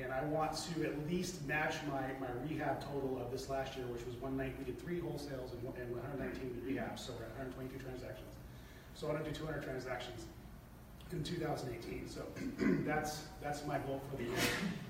and 0.00 0.10
I 0.10 0.24
want 0.24 0.56
to 0.74 0.84
at 0.84 0.94
least 1.06 1.46
match 1.46 1.74
my, 1.86 2.02
my 2.18 2.32
rehab 2.48 2.80
total 2.80 3.20
of 3.20 3.30
this 3.30 3.48
last 3.48 3.76
year, 3.76 3.86
which 3.86 4.04
was 4.06 4.16
one 4.16 4.36
night. 4.36 4.54
We 4.58 4.64
did 4.64 4.80
three 4.80 5.00
wholesales 5.00 5.52
and, 5.52 5.62
and 5.78 5.94
119 5.94 6.62
rehabs, 6.66 7.00
so 7.00 7.12
we're 7.18 7.26
at 7.26 7.36
122 7.38 7.78
transactions. 7.78 8.34
So 8.94 9.08
I 9.08 9.12
want 9.12 9.24
to 9.24 9.30
do 9.30 9.36
200 9.36 9.62
transactions 9.62 10.24
in 11.12 11.22
2018. 11.22 12.08
So 12.08 12.22
that's 12.86 13.24
that's 13.42 13.66
my 13.66 13.78
goal 13.78 14.00
for 14.10 14.16
the 14.16 14.24
year. 14.24 14.32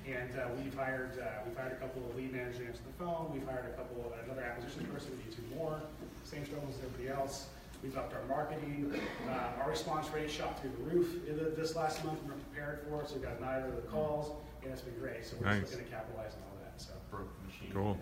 And 0.06 0.38
uh, 0.38 0.48
we've 0.62 0.74
hired 0.74 1.18
uh, 1.18 1.42
we've 1.46 1.56
hired 1.56 1.72
a 1.72 1.76
couple 1.76 2.02
of 2.08 2.16
lead 2.16 2.32
managers 2.32 2.76
to 2.78 2.84
the 2.84 2.92
phone. 2.98 3.30
We've 3.32 3.46
hired 3.46 3.66
a 3.66 3.76
couple 3.76 4.12
another 4.24 4.42
acquisition 4.42 4.84
person. 4.92 5.10
We 5.12 5.24
need 5.24 5.32
two 5.36 5.56
more. 5.56 5.80
Same 6.24 6.44
struggle 6.44 6.68
as 6.70 6.76
everybody 6.84 7.08
else. 7.08 7.46
We've 7.82 7.96
upped 7.96 8.14
our 8.14 8.24
marketing. 8.28 8.94
Uh, 9.28 9.60
our 9.62 9.68
response 9.70 10.08
rate 10.10 10.30
shot 10.30 10.58
through 10.60 10.70
the 10.78 10.84
roof 10.94 11.28
in 11.28 11.36
the- 11.36 11.50
this 11.50 11.76
last 11.76 12.02
month. 12.04 12.22
We 12.22 12.30
were 12.30 12.36
prepared 12.50 12.80
for 12.88 13.02
it, 13.02 13.08
so 13.10 13.16
we 13.16 13.20
got 13.20 13.38
neither 13.42 13.66
of 13.68 13.76
the 13.76 13.82
calls, 13.82 14.30
and 14.62 14.72
it's 14.72 14.80
been 14.80 14.98
great. 14.98 15.26
So 15.26 15.36
we're 15.38 15.48
Nice. 15.48 15.60
just 15.60 15.72
going 15.74 15.84
to 15.84 15.90
capitalize 15.90 16.32
on 16.32 16.42
all 16.48 16.56
that. 16.64 16.80
So 16.80 16.92
Broke 17.10 17.28
the 17.42 17.46
machine. 17.46 17.70
Cool. 17.74 17.98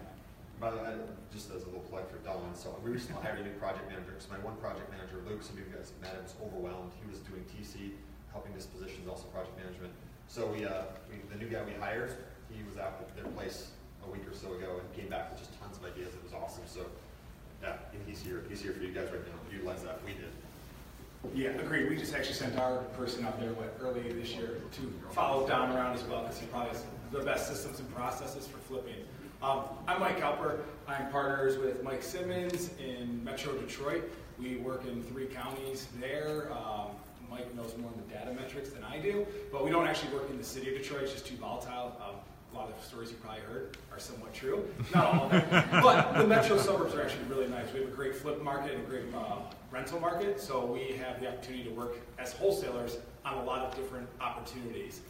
By 0.63 0.71
the 0.71 0.77
way, 0.79 0.95
just 1.35 1.51
as 1.51 1.67
a 1.67 1.67
little 1.67 1.83
plug 1.91 2.07
for 2.07 2.23
Don, 2.23 2.55
so 2.55 2.71
we 2.87 2.95
recently 2.95 3.19
hired 3.19 3.41
a 3.41 3.43
new 3.43 3.59
project 3.59 3.83
manager. 3.91 4.15
So 4.23 4.31
my 4.31 4.39
one 4.47 4.55
project 4.63 4.87
manager, 4.95 5.19
Luke, 5.27 5.43
some 5.43 5.59
of 5.59 5.67
you 5.67 5.75
guys 5.75 5.91
have 5.91 5.99
met 5.99 6.15
him, 6.15 6.23
was 6.23 6.39
overwhelmed. 6.39 6.95
He 7.03 7.11
was 7.11 7.19
doing 7.27 7.43
TC, 7.51 7.99
helping 8.31 8.55
dispositions, 8.55 9.11
also 9.11 9.27
project 9.35 9.59
management. 9.59 9.91
So 10.31 10.47
we, 10.47 10.63
uh, 10.63 10.87
we, 11.11 11.19
the 11.35 11.43
new 11.43 11.51
guy 11.51 11.67
we 11.67 11.75
hired, 11.83 12.15
he 12.47 12.63
was 12.63 12.79
out 12.79 13.03
at 13.03 13.11
their 13.19 13.27
place 13.35 13.75
a 14.07 14.09
week 14.15 14.23
or 14.23 14.39
so 14.39 14.55
ago 14.55 14.79
and 14.79 14.87
came 14.95 15.11
back 15.11 15.35
with 15.35 15.43
just 15.43 15.51
tons 15.59 15.83
of 15.83 15.83
ideas. 15.83 16.15
It 16.15 16.23
was 16.23 16.31
awesome. 16.31 16.63
So, 16.71 16.87
yeah, 17.59 17.83
he's 18.07 18.23
here. 18.23 18.47
He's 18.47 18.63
here 18.63 18.71
for 18.71 18.87
you 18.87 18.95
guys 18.95 19.11
right 19.11 19.27
now. 19.27 19.35
Utilize 19.51 19.83
that. 19.83 19.99
We 20.07 20.15
did. 20.15 20.31
Yeah, 21.35 21.59
agreed. 21.59 21.91
We 21.91 21.99
just 21.99 22.15
actually 22.15 22.39
sent 22.39 22.55
our 22.63 22.87
person 22.95 23.27
out 23.27 23.35
there 23.43 23.51
what, 23.59 23.75
early 23.83 24.07
this 24.15 24.31
year 24.39 24.63
to 24.79 24.83
follow 25.11 25.43
Don 25.43 25.75
around 25.75 25.99
as 25.99 26.07
well 26.07 26.23
because 26.23 26.39
he 26.39 26.47
probably 26.47 26.71
has 26.71 26.87
the 27.11 27.27
best 27.27 27.51
systems 27.51 27.83
and 27.83 27.91
processes 27.95 28.47
for 28.47 28.59
flipping. 28.71 29.03
Um, 29.43 29.65
I'm 29.89 29.99
Mike 29.99 30.21
Halper. 30.21 30.61
I'm 30.87 31.11
partners 31.11 31.59
with 31.59 31.83
Mike 31.83 32.05
Simmons 32.05 32.71
in 32.79 33.25
Metro 33.25 33.53
Detroit. 33.55 34.09
We 34.39 34.59
work 34.59 34.87
in 34.87 35.03
three 35.03 35.27
counties 35.27 35.89
there. 35.99 36.53
Um, 36.53 36.91
Mike 37.29 37.53
knows 37.57 37.77
more 37.77 37.91
of 37.91 37.97
the 37.97 38.15
data 38.15 38.33
metrics 38.33 38.71
than 38.71 38.85
I 38.85 39.01
do, 39.01 39.27
but 39.51 39.65
we 39.65 39.71
don't 39.71 39.89
actually 39.89 40.15
work 40.15 40.31
in 40.31 40.39
the 40.39 40.45
city 40.45 40.73
of 40.73 40.81
Detroit. 40.81 41.03
It's 41.03 41.13
just 41.13 41.27
too 41.27 41.35
volatile. 41.35 41.97
Um, 42.01 42.15
a 42.53 42.57
lot 42.57 42.69
of 42.69 42.79
the 42.79 42.87
stories 42.87 43.11
you 43.11 43.17
probably 43.17 43.41
heard 43.41 43.77
are 43.91 43.99
somewhat 43.99 44.33
true. 44.33 44.65
Not 44.95 45.07
all 45.07 45.25
of 45.25 45.31
them. 45.33 45.69
but 45.83 46.19
the 46.19 46.27
metro 46.27 46.57
suburbs 46.57 46.95
are 46.95 47.03
actually 47.03 47.25
really 47.25 47.49
nice. 47.49 47.67
We 47.73 47.81
have 47.81 47.89
a 47.89 47.93
great 47.93 48.15
flip 48.15 48.41
market 48.45 48.75
and 48.75 48.85
a 48.85 48.89
great 48.89 49.13
uh, 49.13 49.39
rental 49.73 49.99
market, 49.99 50.41
so 50.41 50.65
we 50.67 50.97
have 50.99 51.21
the 51.21 51.27
opportunity 51.27 51.65
to 51.65 51.71
work 51.71 51.97
as 52.17 52.33
wholesalers 52.33 52.99
on 53.25 53.39
a 53.39 53.43
lot 53.43 53.63
of 53.63 53.75
different 53.75 54.09
opportunities. 54.21 55.01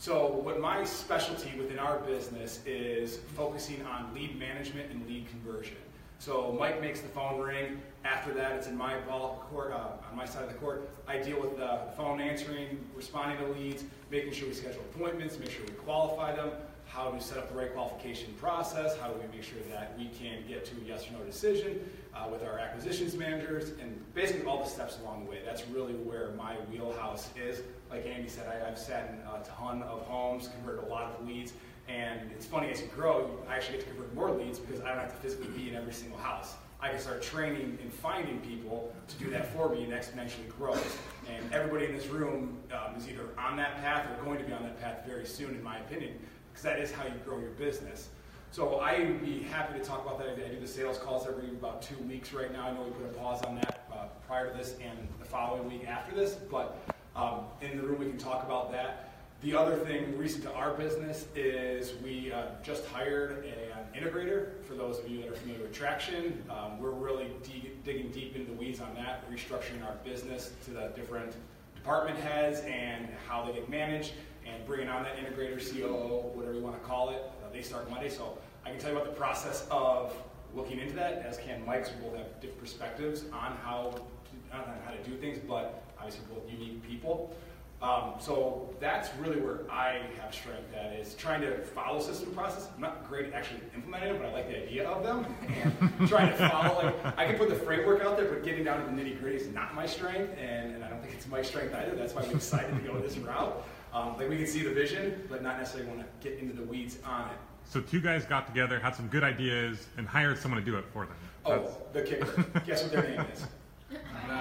So, 0.00 0.28
what 0.28 0.58
my 0.60 0.82
specialty 0.82 1.52
within 1.58 1.78
our 1.78 1.98
business 1.98 2.60
is 2.64 3.18
focusing 3.36 3.84
on 3.84 4.14
lead 4.14 4.38
management 4.38 4.90
and 4.90 5.06
lead 5.06 5.28
conversion. 5.28 5.76
So 6.18 6.56
Mike 6.58 6.80
makes 6.80 7.02
the 7.02 7.08
phone 7.08 7.38
ring. 7.38 7.82
After 8.04 8.32
that, 8.32 8.52
it's 8.52 8.66
in 8.66 8.78
my 8.78 8.98
ball 9.00 9.46
court, 9.50 9.72
uh, 9.72 10.08
on 10.10 10.16
my 10.16 10.24
side 10.24 10.44
of 10.44 10.48
the 10.48 10.54
court. 10.54 10.88
I 11.06 11.18
deal 11.18 11.38
with 11.38 11.58
the 11.58 11.80
phone 11.98 12.18
answering, 12.18 12.78
responding 12.94 13.36
to 13.38 13.52
leads, 13.52 13.84
making 14.10 14.32
sure 14.32 14.48
we 14.48 14.54
schedule 14.54 14.80
appointments, 14.94 15.38
make 15.38 15.50
sure 15.50 15.66
we 15.66 15.72
qualify 15.72 16.34
them, 16.34 16.50
how 16.92 17.10
to 17.10 17.20
set 17.20 17.38
up 17.38 17.48
the 17.48 17.54
right 17.54 17.72
qualification 17.72 18.32
process, 18.34 18.96
how 18.98 19.08
do 19.08 19.14
we 19.14 19.36
make 19.36 19.44
sure 19.44 19.60
that 19.70 19.94
we 19.96 20.06
can 20.08 20.38
get 20.48 20.64
to 20.64 20.74
a 20.76 20.88
yes 20.88 21.08
or 21.08 21.12
no 21.12 21.24
decision 21.24 21.78
uh, 22.14 22.26
with 22.30 22.42
our 22.42 22.58
acquisitions 22.58 23.14
managers, 23.14 23.70
and 23.80 24.02
basically 24.14 24.44
all 24.44 24.58
the 24.58 24.68
steps 24.68 24.98
along 25.02 25.24
the 25.24 25.30
way. 25.30 25.38
That's 25.44 25.66
really 25.68 25.94
where 25.94 26.32
my 26.36 26.54
wheelhouse 26.70 27.30
is. 27.36 27.62
Like 27.90 28.06
Andy 28.06 28.28
said, 28.28 28.46
I, 28.48 28.68
I've 28.68 28.78
sat 28.78 29.10
in 29.10 29.20
a 29.28 29.44
ton 29.44 29.82
of 29.84 30.02
homes, 30.02 30.48
converted 30.48 30.84
a 30.84 30.88
lot 30.88 31.14
of 31.16 31.26
leads, 31.26 31.52
and 31.88 32.30
it's 32.32 32.46
funny 32.46 32.70
as 32.70 32.80
you 32.80 32.88
grow, 32.88 33.30
I 33.48 33.56
actually 33.56 33.78
get 33.78 33.86
to 33.86 33.92
convert 33.94 34.14
more 34.14 34.30
leads 34.32 34.58
because 34.58 34.80
I 34.80 34.88
don't 34.88 34.98
have 34.98 35.12
to 35.12 35.20
physically 35.20 35.48
be 35.56 35.68
in 35.68 35.76
every 35.76 35.92
single 35.92 36.18
house. 36.18 36.54
I 36.82 36.88
can 36.88 36.98
start 36.98 37.22
training 37.22 37.78
and 37.82 37.92
finding 37.92 38.40
people 38.40 38.92
to 39.06 39.16
do 39.16 39.30
that 39.30 39.52
for 39.52 39.68
me 39.68 39.84
and 39.84 39.92
exponentially 39.92 40.48
grows. 40.58 40.82
And 41.28 41.52
everybody 41.52 41.84
in 41.84 41.94
this 41.94 42.06
room 42.06 42.56
um, 42.72 42.96
is 42.96 43.06
either 43.06 43.28
on 43.36 43.56
that 43.58 43.76
path 43.82 44.06
or 44.10 44.24
going 44.24 44.38
to 44.38 44.44
be 44.44 44.52
on 44.52 44.62
that 44.62 44.80
path 44.80 45.04
very 45.06 45.26
soon, 45.26 45.50
in 45.50 45.62
my 45.62 45.78
opinion, 45.78 46.14
because 46.60 46.76
that 46.76 46.82
is 46.82 46.92
how 46.92 47.04
you 47.04 47.18
grow 47.24 47.38
your 47.38 47.50
business. 47.50 48.08
So 48.50 48.80
I'd 48.80 49.24
be 49.24 49.42
happy 49.44 49.78
to 49.78 49.84
talk 49.84 50.04
about 50.04 50.18
that. 50.18 50.28
I 50.28 50.48
do 50.48 50.60
the 50.60 50.66
sales 50.66 50.98
calls 50.98 51.26
every 51.26 51.48
about 51.48 51.82
two 51.82 51.96
weeks 52.08 52.32
right 52.32 52.52
now. 52.52 52.66
I 52.66 52.72
know 52.72 52.82
we 52.82 52.90
put 52.90 53.06
a 53.06 53.18
pause 53.18 53.42
on 53.42 53.54
that 53.56 53.86
uh, 53.92 54.06
prior 54.26 54.50
to 54.50 54.58
this 54.58 54.76
and 54.82 54.98
the 55.18 55.24
following 55.24 55.68
week 55.68 55.86
after 55.86 56.14
this, 56.14 56.34
but 56.34 56.76
um, 57.16 57.44
in 57.60 57.76
the 57.76 57.82
room 57.82 58.00
we 58.00 58.06
can 58.06 58.18
talk 58.18 58.44
about 58.44 58.72
that. 58.72 59.12
The 59.42 59.54
other 59.54 59.76
thing 59.78 60.18
recent 60.18 60.42
to 60.44 60.52
our 60.52 60.74
business 60.74 61.26
is 61.34 61.94
we 62.02 62.30
uh, 62.30 62.46
just 62.62 62.84
hired 62.86 63.46
an 63.46 64.02
integrator. 64.02 64.62
For 64.64 64.74
those 64.74 64.98
of 64.98 65.08
you 65.08 65.22
that 65.22 65.30
are 65.30 65.36
familiar 65.36 65.62
with 65.62 65.72
Traction, 65.72 66.42
um, 66.50 66.78
we're 66.78 66.90
really 66.90 67.28
dig- 67.42 67.82
digging 67.84 68.10
deep 68.10 68.36
into 68.36 68.50
the 68.50 68.58
weeds 68.58 68.80
on 68.80 68.94
that, 68.96 69.30
restructuring 69.32 69.82
our 69.86 69.94
business 70.04 70.52
to 70.66 70.72
the 70.72 70.92
different 70.94 71.32
department 71.74 72.18
heads 72.18 72.60
and 72.60 73.08
how 73.26 73.46
they 73.46 73.54
get 73.54 73.70
managed, 73.70 74.12
and 74.54 74.66
bringing 74.66 74.88
on 74.88 75.02
that 75.02 75.16
integrator, 75.16 75.58
COO, 75.58 76.36
whatever 76.36 76.54
you 76.54 76.62
want 76.62 76.80
to 76.80 76.88
call 76.88 77.10
it. 77.10 77.22
Uh, 77.42 77.52
they 77.52 77.62
start 77.62 77.88
Monday, 77.90 78.08
so 78.08 78.38
I 78.64 78.70
can 78.70 78.78
tell 78.78 78.90
you 78.90 78.96
about 78.96 79.08
the 79.08 79.16
process 79.16 79.66
of 79.70 80.14
looking 80.54 80.78
into 80.78 80.94
that, 80.94 81.24
as 81.26 81.38
can 81.38 81.64
Mike's. 81.64 81.90
We 81.90 82.08
both 82.08 82.16
have 82.16 82.40
different 82.40 82.60
perspectives 82.60 83.24
on 83.32 83.56
how 83.62 83.94
to, 83.94 84.56
on 84.56 84.64
how 84.84 84.92
to 84.92 85.02
do 85.08 85.16
things, 85.16 85.38
but 85.38 85.82
obviously 85.98 86.22
both 86.32 86.50
unique 86.50 86.82
people. 86.82 87.34
Um, 87.82 88.12
so 88.20 88.68
that's 88.78 89.08
really 89.16 89.40
where 89.40 89.60
I 89.70 90.02
have 90.20 90.34
strength 90.34 90.74
at 90.74 90.92
is 90.92 91.14
trying 91.14 91.40
to 91.40 91.62
follow 91.62 91.98
system 91.98 92.30
process. 92.32 92.68
I'm 92.74 92.80
not 92.82 93.08
great 93.08 93.26
at 93.26 93.32
actually 93.32 93.60
implementing 93.74 94.16
it, 94.16 94.18
but 94.18 94.28
I 94.28 94.32
like 94.32 94.48
the 94.48 94.62
idea 94.64 94.86
of 94.86 95.02
them 95.02 95.24
and 95.48 96.08
trying 96.08 96.30
to 96.30 96.48
follow. 96.50 96.84
Like 96.84 97.18
I 97.18 97.24
can 97.26 97.36
put 97.36 97.48
the 97.48 97.54
framework 97.54 98.02
out 98.02 98.18
there, 98.18 98.26
but 98.26 98.44
getting 98.44 98.64
down 98.64 98.84
to 98.84 98.94
the 98.94 99.02
nitty 99.02 99.18
gritty 99.18 99.38
is 99.38 99.48
not 99.48 99.74
my 99.74 99.86
strength, 99.86 100.36
and, 100.38 100.74
and 100.74 100.84
I 100.84 100.90
don't 100.90 101.00
think 101.00 101.14
it's 101.14 101.26
my 101.26 101.40
strength 101.40 101.74
either. 101.74 101.94
That's 101.94 102.14
why 102.14 102.22
we 102.22 102.34
decided 102.34 102.74
to 102.76 102.82
go 102.86 102.98
this 103.00 103.16
route. 103.16 103.64
Um, 103.92 104.16
like 104.16 104.28
we 104.28 104.36
can 104.36 104.46
see 104.46 104.62
the 104.62 104.70
vision, 104.70 105.26
but 105.28 105.42
not 105.42 105.58
necessarily 105.58 105.88
want 105.90 106.00
to 106.00 106.06
get 106.28 106.38
into 106.38 106.54
the 106.54 106.62
weeds 106.62 106.98
on 107.04 107.22
it. 107.30 107.36
So 107.64 107.80
two 107.80 108.00
guys 108.00 108.24
got 108.24 108.46
together, 108.46 108.78
had 108.78 108.94
some 108.94 109.08
good 109.08 109.24
ideas, 109.24 109.86
and 109.96 110.06
hired 110.06 110.38
someone 110.38 110.60
to 110.60 110.64
do 110.68 110.76
it 110.78 110.84
for 110.92 111.06
them. 111.06 111.16
That's 111.46 111.70
Oh, 111.72 111.76
the 111.92 112.02
kicker. 112.02 112.44
Guess 112.66 112.82
what 112.84 112.92
their 112.92 113.02
name 113.02 113.20
is? 113.32 113.46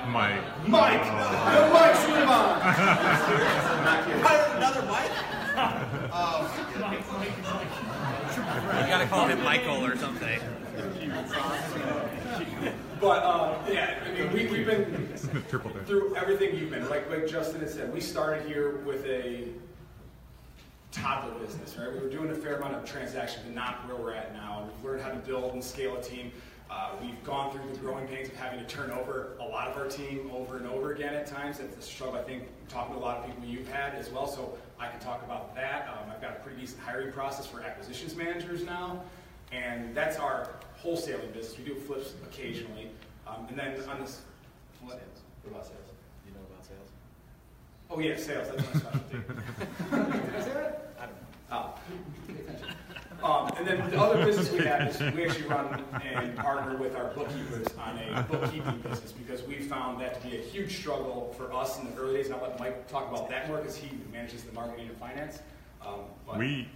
Mike. 0.08 0.42
Mike. 0.68 1.02
The 1.04 1.70
Mike 1.74 1.96
Suleiman. 1.96 2.62
Hire 4.22 4.58
another 4.58 4.84
Mike? 4.84 5.12
You 8.82 8.88
gotta 8.88 9.08
call 9.08 9.28
him 9.28 9.44
Michael 9.44 9.84
or 9.86 9.96
something. 9.98 10.40
But 13.02 13.24
uh, 13.24 13.58
yeah, 13.70 13.98
I 14.06 14.12
mean, 14.12 14.32
we, 14.34 14.48
we've 14.48 14.66
been 14.66 15.09
Triple 15.50 15.72
dip. 15.72 15.86
through 15.86 16.16
everything 16.16 16.56
you've 16.58 16.72
been. 16.72 16.90
Like 16.90 17.10
like 17.10 17.28
Justin 17.28 17.62
had 17.62 17.70
said, 17.70 17.94
we 17.94 18.02
started 18.02 18.48
here 18.48 18.78
with 18.86 19.06
a 19.06 19.48
toddler 20.92 21.34
business, 21.40 21.78
right? 21.78 21.92
We 21.92 22.00
were 22.00 22.10
doing 22.10 22.32
a 22.32 22.36
fair 22.36 22.56
amount 22.58 22.76
of 22.76 22.86
transactions, 22.86 23.44
but 23.46 23.54
not 23.54 23.88
where 23.88 23.96
we're 23.96 24.14
at 24.14 24.34
now. 24.34 24.68
We've 24.76 24.86
learned 24.86 25.02
how 25.02 25.10
to 25.10 25.18
build 25.18 25.54
and 25.54 25.64
scale 25.64 25.96
a 25.98 26.02
team. 26.02 26.32
Uh, 26.70 26.92
we've 27.02 27.24
gone 27.24 27.52
through 27.52 27.68
the 27.72 27.78
growing 27.80 28.08
pains 28.08 28.30
of 28.30 28.36
having 28.36 28.60
to 28.60 28.66
turn 28.66 28.92
over 28.92 29.36
a 29.40 29.44
lot 29.44 29.68
of 29.68 29.76
our 29.76 29.88
team 29.88 30.30
over 30.32 30.58
and 30.58 30.68
over 30.68 30.94
again 30.94 31.16
at 31.16 31.26
times. 31.26 31.58
That's 31.58 31.76
a 31.78 31.82
struggle, 31.82 32.20
I 32.20 32.24
think, 32.24 32.44
talking 32.68 32.94
to 32.94 33.00
a 33.00 33.02
lot 33.02 33.18
of 33.18 33.26
people 33.26 33.44
you've 33.44 33.68
had 33.68 33.96
as 33.96 34.10
well. 34.12 34.28
So 34.28 34.56
I 34.80 34.88
can 34.88 35.00
talk 35.00 35.24
about 35.24 35.56
that. 35.56 35.88
Um, 35.90 36.12
I've 36.12 36.22
got 36.22 36.32
a 36.32 36.40
pretty 36.42 36.62
decent 36.62 36.82
hiring 36.82 37.12
process 37.12 37.48
for 37.48 37.62
acquisitions 37.62 38.16
managers 38.16 38.64
now, 38.64 39.02
and 39.52 39.96
that's 39.96 40.18
our 40.18 40.50
wholesaling 40.84 41.34
business. 41.34 41.58
We 41.58 41.66
do 41.66 41.74
flips 41.76 42.14
occasionally, 42.24 42.90
um, 43.28 43.48
and 43.50 43.58
then 43.58 43.76
on 43.90 44.00
this, 44.00 44.22
what? 44.82 44.94
Sales. 44.94 45.22
What 45.44 45.52
about 45.52 45.66
sales? 45.66 45.90
You 46.26 46.34
know 46.34 46.40
about 46.50 46.66
sales? 46.66 46.90
Oh 47.90 48.00
yeah, 48.00 48.16
sales. 48.16 48.48
That's 48.50 48.74
my 48.74 48.80
specialty. 48.80 49.18
Did 49.92 50.36
I 50.36 50.42
say 50.42 50.54
that? 50.54 50.94
I 51.00 51.06
don't 51.06 51.16
know. 51.16 51.26
Oh, 51.52 51.74
pay 52.28 52.34
attention. 52.42 52.68
Um, 53.22 53.52
and 53.58 53.68
then 53.68 53.90
the 53.90 54.00
other 54.00 54.24
business 54.26 54.50
we 54.52 54.60
have 54.60 54.88
is 54.88 55.14
we 55.14 55.26
actually 55.26 55.48
run 55.48 55.84
and 56.02 56.36
partner 56.38 56.78
with 56.78 56.96
our 56.96 57.10
bookkeepers 57.14 57.68
on 57.78 57.98
a 57.98 58.24
bookkeeping 58.24 58.78
business 58.80 59.12
because 59.12 59.44
we 59.44 59.56
found 59.56 60.00
that 60.00 60.22
to 60.22 60.28
be 60.28 60.38
a 60.38 60.42
huge 60.42 60.78
struggle 60.78 61.34
for 61.38 61.52
us 61.54 61.80
in 61.80 61.86
the 61.94 62.00
early 62.00 62.14
days. 62.16 62.28
And 62.28 62.36
I'll 62.36 62.42
let 62.42 62.58
Mike 62.60 62.88
talk 62.88 63.10
about 63.12 63.30
that 63.30 63.50
more 63.50 63.58
because 63.58 63.76
he 63.76 63.90
manages 64.14 64.44
the 64.44 64.54
marketing 64.54 64.88
and 64.88 64.98
finance. 64.98 65.40
Um, 65.86 66.02
but 66.26 66.38
We 66.38 66.70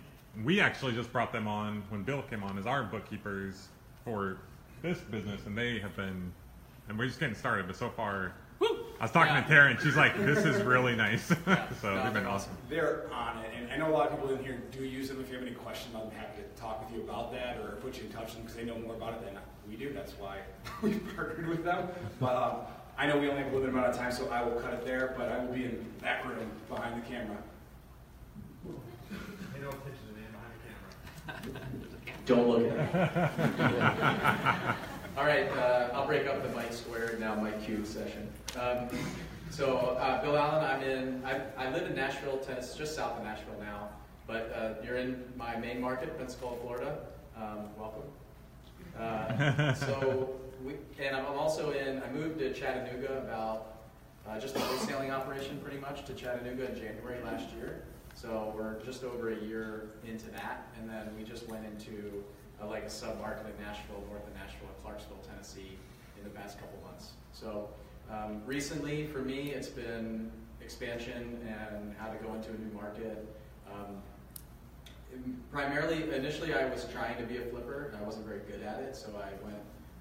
we 0.43 0.59
actually 0.59 0.93
just 0.93 1.13
brought 1.13 1.31
them 1.31 1.47
on 1.47 1.83
when 1.89 2.03
Bill 2.03 2.23
came 2.23 2.43
on 2.43 2.57
as 2.57 2.65
our 2.65 2.83
bookkeepers 2.83 3.67
for 4.03 4.37
this 4.81 4.97
business, 4.99 5.45
and 5.45 5.57
they 5.57 5.79
have 5.79 5.95
been, 5.95 6.33
and 6.89 6.97
we're 6.97 7.07
just 7.07 7.19
getting 7.19 7.35
started. 7.35 7.67
But 7.67 7.75
so 7.75 7.89
far, 7.89 8.33
I 8.61 8.65
was 9.01 9.11
talking 9.11 9.33
Yeah. 9.33 9.41
to 9.41 9.47
Tara, 9.47 9.69
and 9.71 9.79
she's 9.81 9.95
like, 9.95 10.17
"This 10.17 10.45
is 10.45 10.61
really 10.63 10.95
nice." 10.95 11.25
so 11.25 11.35
No, 11.95 12.03
they've 12.03 12.13
been 12.13 12.25
awesome. 12.25 12.55
they're 12.69 13.11
on 13.13 13.37
it. 13.39 13.51
And 13.57 13.71
I 13.71 13.77
know 13.77 13.89
a 13.89 13.95
lot 13.95 14.09
of 14.11 14.15
people 14.19 14.35
in 14.35 14.43
here 14.43 14.61
do 14.71 14.83
use 14.83 15.09
them. 15.09 15.19
If 15.19 15.29
you 15.29 15.35
have 15.37 15.45
any 15.45 15.55
questions, 15.55 15.95
I'm 15.95 16.11
happy 16.11 16.41
to 16.41 16.61
talk 16.61 16.83
with 16.87 16.97
you 16.97 17.03
about 17.03 17.31
that 17.33 17.57
or 17.57 17.77
put 17.81 17.97
you 17.97 18.03
in 18.05 18.11
touch 18.11 18.25
with 18.25 18.33
them 18.35 18.41
because 18.43 18.57
they 18.57 18.65
know 18.65 18.77
more 18.79 18.95
about 18.95 19.13
it 19.13 19.25
than 19.25 19.37
we 19.69 19.75
do. 19.75 19.91
That's 19.93 20.13
why 20.13 20.37
we 20.81 20.93
partnered 21.15 21.47
with 21.47 21.63
them. 21.63 21.87
But 22.19 22.35
um, 22.35 22.55
I 22.97 23.07
know 23.07 23.17
we 23.17 23.29
only 23.29 23.43
have 23.43 23.51
a 23.51 23.55
limited 23.55 23.73
amount 23.73 23.87
of 23.87 23.97
time, 23.97 24.11
so 24.11 24.29
I 24.29 24.43
will 24.43 24.59
cut 24.61 24.73
it 24.73 24.85
there. 24.85 25.13
But 25.17 25.29
I 25.29 25.39
will 25.43 25.53
be 25.53 25.65
in 25.65 25.85
that 26.01 26.25
room 26.27 26.49
behind 26.69 27.01
the 27.01 27.05
camera. 27.07 27.37
Pay 29.53 29.59
no 29.61 29.69
attention 29.69 30.07
to 30.07 30.13
the 30.13 30.19
man 30.19 30.31
behind 31.25 31.43
the 31.43 31.49
camera. 31.53 31.67
Don't 32.25 32.47
look 32.47 32.63
at 32.71 32.77
it. 34.71 34.75
All 35.15 35.25
right, 35.25 35.47
uh, 35.51 35.89
I'll 35.93 36.07
break 36.07 36.25
up 36.25 36.41
the 36.41 36.49
Mike 36.55 36.73
Squared, 36.73 37.19
now 37.19 37.35
Mike 37.35 37.63
Cube 37.63 37.85
session. 37.85 38.27
Um, 38.59 38.89
so, 39.51 39.77
uh, 39.99 40.19
Bill 40.23 40.35
Allen, 40.35 40.65
I'm 40.65 40.81
in, 40.81 41.23
I, 41.23 41.41
I 41.55 41.69
live 41.69 41.85
in 41.85 41.95
Nashville, 41.95 42.37
Tennessee, 42.39 42.79
just 42.79 42.95
south 42.95 43.19
of 43.19 43.23
Nashville 43.23 43.59
now, 43.59 43.89
but 44.25 44.51
uh, 44.55 44.83
you're 44.83 44.95
in 44.95 45.23
my 45.37 45.55
main 45.57 45.79
market, 45.79 46.17
Pensacola, 46.17 46.57
Florida. 46.61 46.97
Um, 47.37 47.69
welcome. 47.77 48.01
Uh, 48.97 49.75
so, 49.75 50.31
we, 50.65 50.73
and 50.99 51.15
I'm 51.15 51.27
also 51.37 51.69
in, 51.69 52.01
I 52.01 52.09
moved 52.11 52.39
to 52.39 52.51
Chattanooga 52.51 53.19
about 53.19 53.75
uh, 54.27 54.39
just 54.39 54.55
a 54.55 54.59
wholesaling 54.59 55.11
operation 55.11 55.59
pretty 55.59 55.77
much 55.77 56.05
to 56.05 56.13
Chattanooga 56.15 56.71
in 56.71 56.75
January 56.75 57.23
last 57.23 57.53
year. 57.55 57.83
So 58.15 58.51
we're 58.57 58.81
just 58.83 59.03
over 59.03 59.31
a 59.31 59.39
year 59.39 59.89
into 60.07 60.31
that, 60.31 60.69
and 60.79 60.89
then 60.89 61.09
we 61.15 61.23
just 61.23 61.47
went 61.47 61.65
into 61.65 62.23
uh, 62.63 62.69
like 62.69 62.83
a 62.83 62.89
sub-market 62.89 63.45
in 63.45 63.65
Nashville, 63.65 64.03
north 64.09 64.25
of 64.27 64.33
Nashville, 64.35 64.69
Clarksville, 64.81 65.19
Tennessee, 65.27 65.77
in 66.17 66.23
the 66.23 66.29
past 66.29 66.59
couple 66.59 66.79
months. 66.83 67.11
So 67.31 67.69
um, 68.11 68.41
recently, 68.45 69.07
for 69.07 69.19
me, 69.19 69.51
it's 69.51 69.67
been 69.67 70.31
expansion 70.61 71.39
and 71.47 71.95
how 71.97 72.09
to 72.09 72.17
go 72.23 72.33
into 72.33 72.49
a 72.49 72.57
new 72.57 72.73
market. 72.73 73.25
Um, 73.71 74.01
primarily, 75.51 76.13
initially, 76.13 76.53
I 76.53 76.69
was 76.69 76.87
trying 76.91 77.17
to 77.17 77.23
be 77.23 77.37
a 77.37 77.41
flipper, 77.41 77.91
and 77.91 78.01
I 78.01 78.05
wasn't 78.05 78.25
very 78.25 78.39
good 78.39 78.63
at 78.63 78.79
it, 78.79 78.95
so 78.95 79.09
I 79.17 79.29
went. 79.45 79.57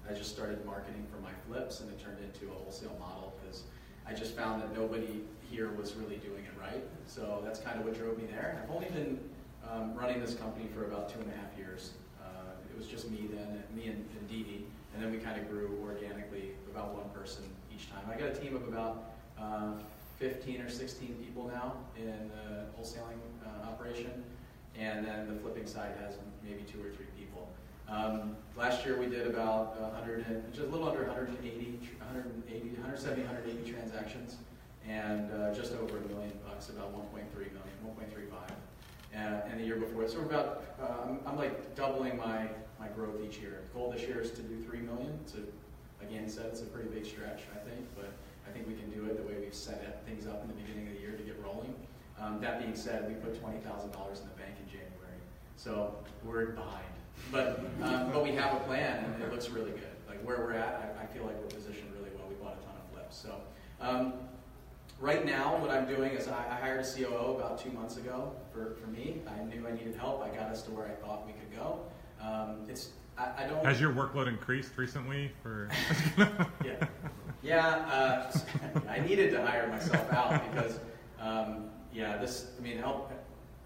I 0.09 0.13
just 0.13 0.31
started 0.31 0.65
marketing 0.65 1.05
for 1.09 1.21
my 1.21 1.31
flips, 1.47 1.79
and 1.79 1.89
it 1.89 1.97
turned 2.03 2.17
into 2.19 2.51
a 2.51 2.55
wholesale 2.55 2.95
model 2.99 3.33
because 3.41 3.63
I 4.05 4.13
just 4.13 4.35
found 4.35 4.61
that 4.61 4.75
nobody 4.75 5.23
here 5.49 5.71
was 5.71 5.93
really 5.95 6.17
doing 6.17 6.43
it 6.43 6.51
right. 6.59 6.83
So 7.07 7.41
that's 7.43 7.59
kind 7.59 7.79
of 7.79 7.85
what 7.85 7.97
drove 7.97 8.17
me 8.17 8.25
there. 8.25 8.61
I've 8.61 8.75
only 8.75 8.89
been 8.89 9.17
um, 9.69 9.95
running 9.95 10.19
this 10.19 10.35
company 10.35 10.67
for 10.73 10.85
about 10.85 11.07
two 11.07 11.19
and 11.19 11.31
a 11.31 11.35
half 11.37 11.57
years. 11.57 11.91
It 12.73 12.77
was 12.77 12.87
just 12.87 13.11
me 13.11 13.29
then, 13.31 13.63
me 13.75 13.87
and, 13.87 14.03
and 14.17 14.27
Dee 14.27 14.41
Dee, 14.43 14.65
and 14.93 15.03
then 15.03 15.11
we 15.11 15.19
kind 15.19 15.39
of 15.39 15.47
grew 15.47 15.77
organically, 15.83 16.51
about 16.71 16.95
one 16.95 17.07
person 17.09 17.43
each 17.73 17.87
time. 17.91 18.01
I 18.09 18.17
got 18.19 18.29
a 18.29 18.35
team 18.35 18.55
of 18.55 18.67
about 18.67 19.13
uh, 19.39 19.73
15 20.17 20.61
or 20.61 20.69
16 20.69 21.15
people 21.23 21.47
now 21.53 21.75
in 21.95 22.31
the 22.33 22.65
wholesaling 22.75 23.21
uh, 23.45 23.69
operation, 23.69 24.23
and 24.75 25.05
then 25.05 25.27
the 25.27 25.39
flipping 25.39 25.67
side 25.67 25.91
has 26.01 26.15
maybe 26.43 26.63
two 26.63 26.79
or 26.79 26.89
three 26.89 27.05
people. 27.15 27.47
Um, 27.87 28.35
last 28.57 28.85
year 28.85 28.97
we 28.97 29.05
did 29.05 29.27
about 29.27 29.79
100 29.79 30.25
and, 30.27 30.51
just 30.51 30.67
a 30.67 30.71
little 30.71 30.89
under 30.89 31.03
180, 31.03 31.79
180, 31.99 32.69
170, 32.69 33.21
180 33.21 33.71
transactions, 33.71 34.37
and 34.87 35.31
uh, 35.31 35.53
just 35.53 35.73
over 35.73 35.97
a 35.97 36.07
million 36.07 36.33
bucks, 36.47 36.69
about 36.69 36.91
1.3 36.91 37.35
million, 37.35 37.77
1.35. 37.85 38.49
Uh, 39.15 39.41
and 39.49 39.59
the 39.59 39.63
year 39.63 39.75
before, 39.75 40.07
so 40.07 40.19
we're 40.19 40.25
about, 40.25 40.63
uh, 40.81 41.29
I'm, 41.29 41.37
like 41.37 41.75
doubling 41.75 42.17
my, 42.17 42.47
my 42.79 42.87
growth 42.95 43.21
each 43.23 43.37
year. 43.37 43.61
The 43.71 43.79
goal 43.79 43.91
this 43.91 44.01
year 44.01 44.21
is 44.21 44.31
to 44.31 44.41
do 44.41 44.61
3 44.63 44.79
million. 44.79 45.19
A, 45.37 46.03
again, 46.03 46.27
said 46.27 46.47
it's 46.47 46.61
a 46.61 46.65
pretty 46.65 46.89
big 46.89 47.05
stretch, 47.05 47.41
I 47.53 47.59
think, 47.69 47.85
but 47.95 48.11
I 48.47 48.51
think 48.51 48.67
we 48.67 48.73
can 48.73 48.89
do 48.89 49.05
it 49.05 49.17
the 49.17 49.23
way 49.23 49.39
we've 49.39 49.53
set 49.53 50.03
things 50.05 50.25
up 50.25 50.41
in 50.41 50.47
the 50.47 50.55
beginning 50.55 50.87
of 50.87 50.95
the 50.95 50.99
year 50.99 51.11
to 51.11 51.23
get 51.23 51.39
rolling. 51.43 51.75
Um, 52.19 52.41
that 52.41 52.59
being 52.59 52.75
said, 52.75 53.07
we 53.07 53.13
put 53.15 53.39
$20,000 53.41 53.53
in 53.53 53.61
the 53.61 54.37
bank 54.39 54.57
in 54.59 54.67
January, 54.67 55.19
so 55.57 55.95
we're 56.23 56.47
behind. 56.47 56.85
But, 57.31 57.59
um, 57.83 58.11
but 58.11 58.23
we 58.23 58.31
have 58.31 58.55
a 58.55 58.59
plan, 58.65 59.05
and 59.05 59.23
it 59.23 59.31
looks 59.31 59.49
really 59.49 59.71
good. 59.71 59.93
Like 60.07 60.25
where 60.25 60.37
we're 60.37 60.53
at, 60.53 60.97
I, 60.97 61.03
I 61.03 61.05
feel 61.05 61.23
like 61.23 61.37
we're 61.37 61.53
positioned 61.53 61.91
really 61.97 62.09
well. 62.17 62.27
We 62.27 62.35
bought 62.35 62.57
a 62.59 62.65
ton 62.65 62.75
of 62.75 62.91
flips. 62.93 63.15
So 63.15 63.35
um, 63.79 64.13
right 65.03 65.25
now, 65.25 65.57
what 65.57 65.69
I'm 65.69 65.85
doing 65.85 66.13
is 66.13 66.27
I, 66.29 66.45
I 66.49 66.55
hired 66.55 66.79
a 66.79 66.83
COO 66.83 67.35
about 67.35 67.59
two 67.59 67.71
months 67.71 67.97
ago 67.97 68.31
for, 68.51 68.75
for 68.75 68.87
me. 68.87 69.21
I 69.27 69.43
knew 69.43 69.67
I 69.67 69.71
needed 69.71 69.95
help. 69.95 70.23
I 70.23 70.29
got 70.29 70.49
us 70.49 70.63
to 70.63 70.71
where 70.71 70.87
I 70.87 70.91
thought 70.91 71.27
we 71.27 71.33
could 71.33 71.53
go. 71.53 71.81
Um, 72.21 72.65
it's 72.69 72.89
I, 73.17 73.43
I 73.43 73.47
don't. 73.47 73.63
Has 73.65 73.81
your 73.81 73.91
workload 73.91 74.27
increased 74.27 74.71
recently? 74.77 75.31
For 75.43 75.69
yeah, 76.65 76.87
yeah. 77.43 77.67
Uh, 77.67 78.39
I 78.89 79.01
needed 79.01 79.31
to 79.31 79.45
hire 79.45 79.67
myself 79.67 80.11
out 80.13 80.41
because, 80.51 80.79
um, 81.19 81.69
yeah, 81.93 82.17
this. 82.17 82.51
I 82.57 82.61
mean, 82.61 82.77
help 82.77 83.11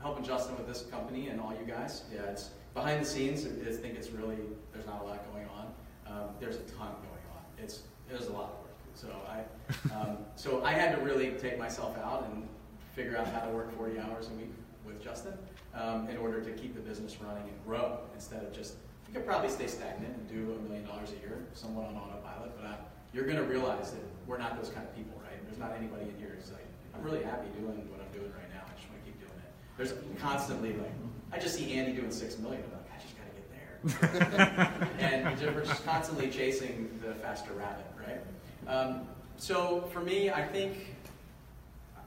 helping 0.01 0.25
Justin 0.25 0.57
with 0.57 0.67
this 0.67 0.81
company 0.89 1.29
and 1.29 1.39
all 1.39 1.53
you 1.53 1.71
guys. 1.71 2.03
Yeah, 2.13 2.23
it's 2.23 2.49
behind 2.73 3.05
the 3.05 3.07
scenes. 3.07 3.45
I 3.45 3.71
think 3.71 3.95
it's 3.95 4.09
really 4.09 4.39
there's 4.73 4.87
not 4.87 5.01
a 5.01 5.05
lot 5.05 5.31
going 5.31 5.47
on. 5.47 5.67
Um, 6.07 6.29
there's 6.39 6.55
a 6.55 6.61
ton 6.61 6.89
going 6.89 7.25
on. 7.35 7.43
It's 7.57 7.83
there's 8.09 8.27
a 8.27 8.33
lot 8.33 8.53
of 8.53 8.59
work. 8.63 8.66
So 8.97 9.13
I, 9.29 9.93
um, 9.93 10.17
so 10.35 10.63
I 10.63 10.73
had 10.73 10.95
to 10.95 11.01
really 11.03 11.29
take 11.37 11.59
myself 11.59 11.95
out 11.99 12.27
and 12.31 12.47
figure 12.95 13.15
out 13.15 13.27
how 13.27 13.41
to 13.41 13.51
work 13.51 13.71
40 13.77 13.99
hours 13.99 14.27
a 14.27 14.33
week 14.33 14.51
with 14.87 15.03
Justin 15.03 15.33
um, 15.75 16.09
in 16.09 16.17
order 16.17 16.41
to 16.41 16.49
keep 16.53 16.73
the 16.73 16.81
business 16.81 17.15
running 17.21 17.43
and 17.43 17.63
grow 17.63 17.99
instead 18.15 18.41
of 18.41 18.51
just 18.51 18.73
you 19.07 19.13
could 19.13 19.23
probably 19.23 19.49
stay 19.49 19.67
stagnant 19.67 20.17
and 20.17 20.27
do 20.27 20.51
a 20.57 20.61
million 20.67 20.83
dollars 20.83 21.11
a 21.11 21.19
year, 21.21 21.45
somewhat 21.53 21.85
on 21.85 21.95
autopilot, 21.95 22.57
but 22.59 22.65
I, 22.65 22.75
you're 23.13 23.25
going 23.25 23.37
to 23.37 23.43
realize 23.43 23.91
that 23.91 24.01
we're 24.25 24.39
not 24.39 24.59
those 24.59 24.69
kind 24.69 24.85
of 24.85 24.95
people, 24.95 25.21
right? 25.23 25.45
There's 25.45 25.59
not 25.59 25.73
anybody 25.77 26.09
in 26.09 26.17
here 26.17 26.33
who's 26.35 26.51
like, 26.51 26.65
I'm 26.95 27.03
really 27.03 27.23
happy 27.23 27.49
doing 27.53 27.87
what 27.93 28.01
I'm 28.01 28.11
doing 28.17 28.33
right 28.33 28.49
now. 28.49 28.65
I 28.65 28.73
just 28.75 28.89
want 28.89 28.99
to 28.99 29.05
keep 29.05 29.19
doing 29.19 29.37
it. 29.37 29.51
There's 29.77 29.93
constantly 30.19 30.73
like, 30.73 30.91
I 31.31 31.37
just 31.37 31.55
see 31.55 31.71
Andy 31.73 31.93
doing 31.93 32.09
six 32.09 32.39
million. 32.39 32.63
I'm 32.65 32.73
like, 32.73 32.89
I 32.89 32.99
just 33.05 33.13
got 33.13 33.29
to 33.29 34.09
get 34.09 34.89
there. 34.89 34.97
and 34.99 35.55
we're 35.55 35.63
just 35.63 35.85
constantly 35.85 36.31
chasing 36.31 36.99
the 37.05 37.13
faster 37.13 37.53
rabbit, 37.53 37.85
right? 38.01 38.19
Um, 38.67 39.07
so 39.37 39.89
for 39.93 40.01
me, 40.01 40.29
I 40.29 40.45
think 40.45 40.95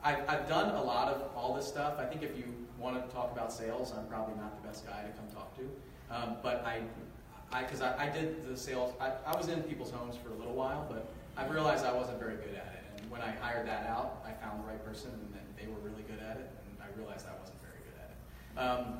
I've, 0.05 0.29
I've 0.29 0.49
done 0.49 0.75
a 0.75 0.83
lot 0.83 1.09
of 1.09 1.23
all 1.35 1.55
this 1.55 1.67
stuff. 1.67 1.95
I 1.99 2.05
think 2.05 2.23
if 2.23 2.37
you 2.37 2.45
want 2.79 3.03
to 3.03 3.15
talk 3.15 3.33
about 3.33 3.53
sales, 3.53 3.93
I'm 3.97 4.07
probably 4.07 4.35
not 4.37 4.61
the 4.61 4.69
best 4.69 4.87
guy 4.87 5.03
to 5.03 5.09
come 5.09 5.27
talk 5.35 5.57
to. 5.57 5.63
Um, 6.15 6.37
but 6.43 6.65
I, 6.67 6.81
I, 7.53 7.63
because 7.63 7.81
I, 7.81 8.07
I 8.07 8.09
did 8.11 8.47
the 8.47 8.57
sales, 8.57 8.93
I, 9.01 9.13
I 9.27 9.37
was 9.37 9.49
in 9.49 9.63
people's 9.63 9.91
homes 9.91 10.17
for 10.17 10.31
a 10.31 10.35
little 10.35 10.55
while, 10.55 10.87
but 10.91 11.09
I 11.37 11.47
realized 11.47 11.85
I 11.85 11.93
wasn't 11.93 12.19
very 12.19 12.37
good 12.37 12.55
at 12.55 12.75
it. 12.75 13.01
And 13.01 13.11
when 13.11 13.23
I 13.23 13.31
hired 13.41 13.67
that 13.67 13.87
out, 13.87 14.25
I 14.27 14.33
found 14.45 14.63
the 14.63 14.69
right 14.69 14.85
person, 14.85 15.11
and 15.11 15.33
then 15.33 15.43
they 15.57 15.67
were 15.67 15.79
really 15.81 16.03
good 16.03 16.21
at 16.21 16.37
it, 16.37 16.51
and 16.67 16.83
I 16.83 16.99
realized 16.99 17.27
I 17.27 17.39
wasn't 17.41 17.59
very 17.63 17.81
good 17.85 17.97
at 18.01 18.11
it. 18.11 18.87
Um, 18.87 18.99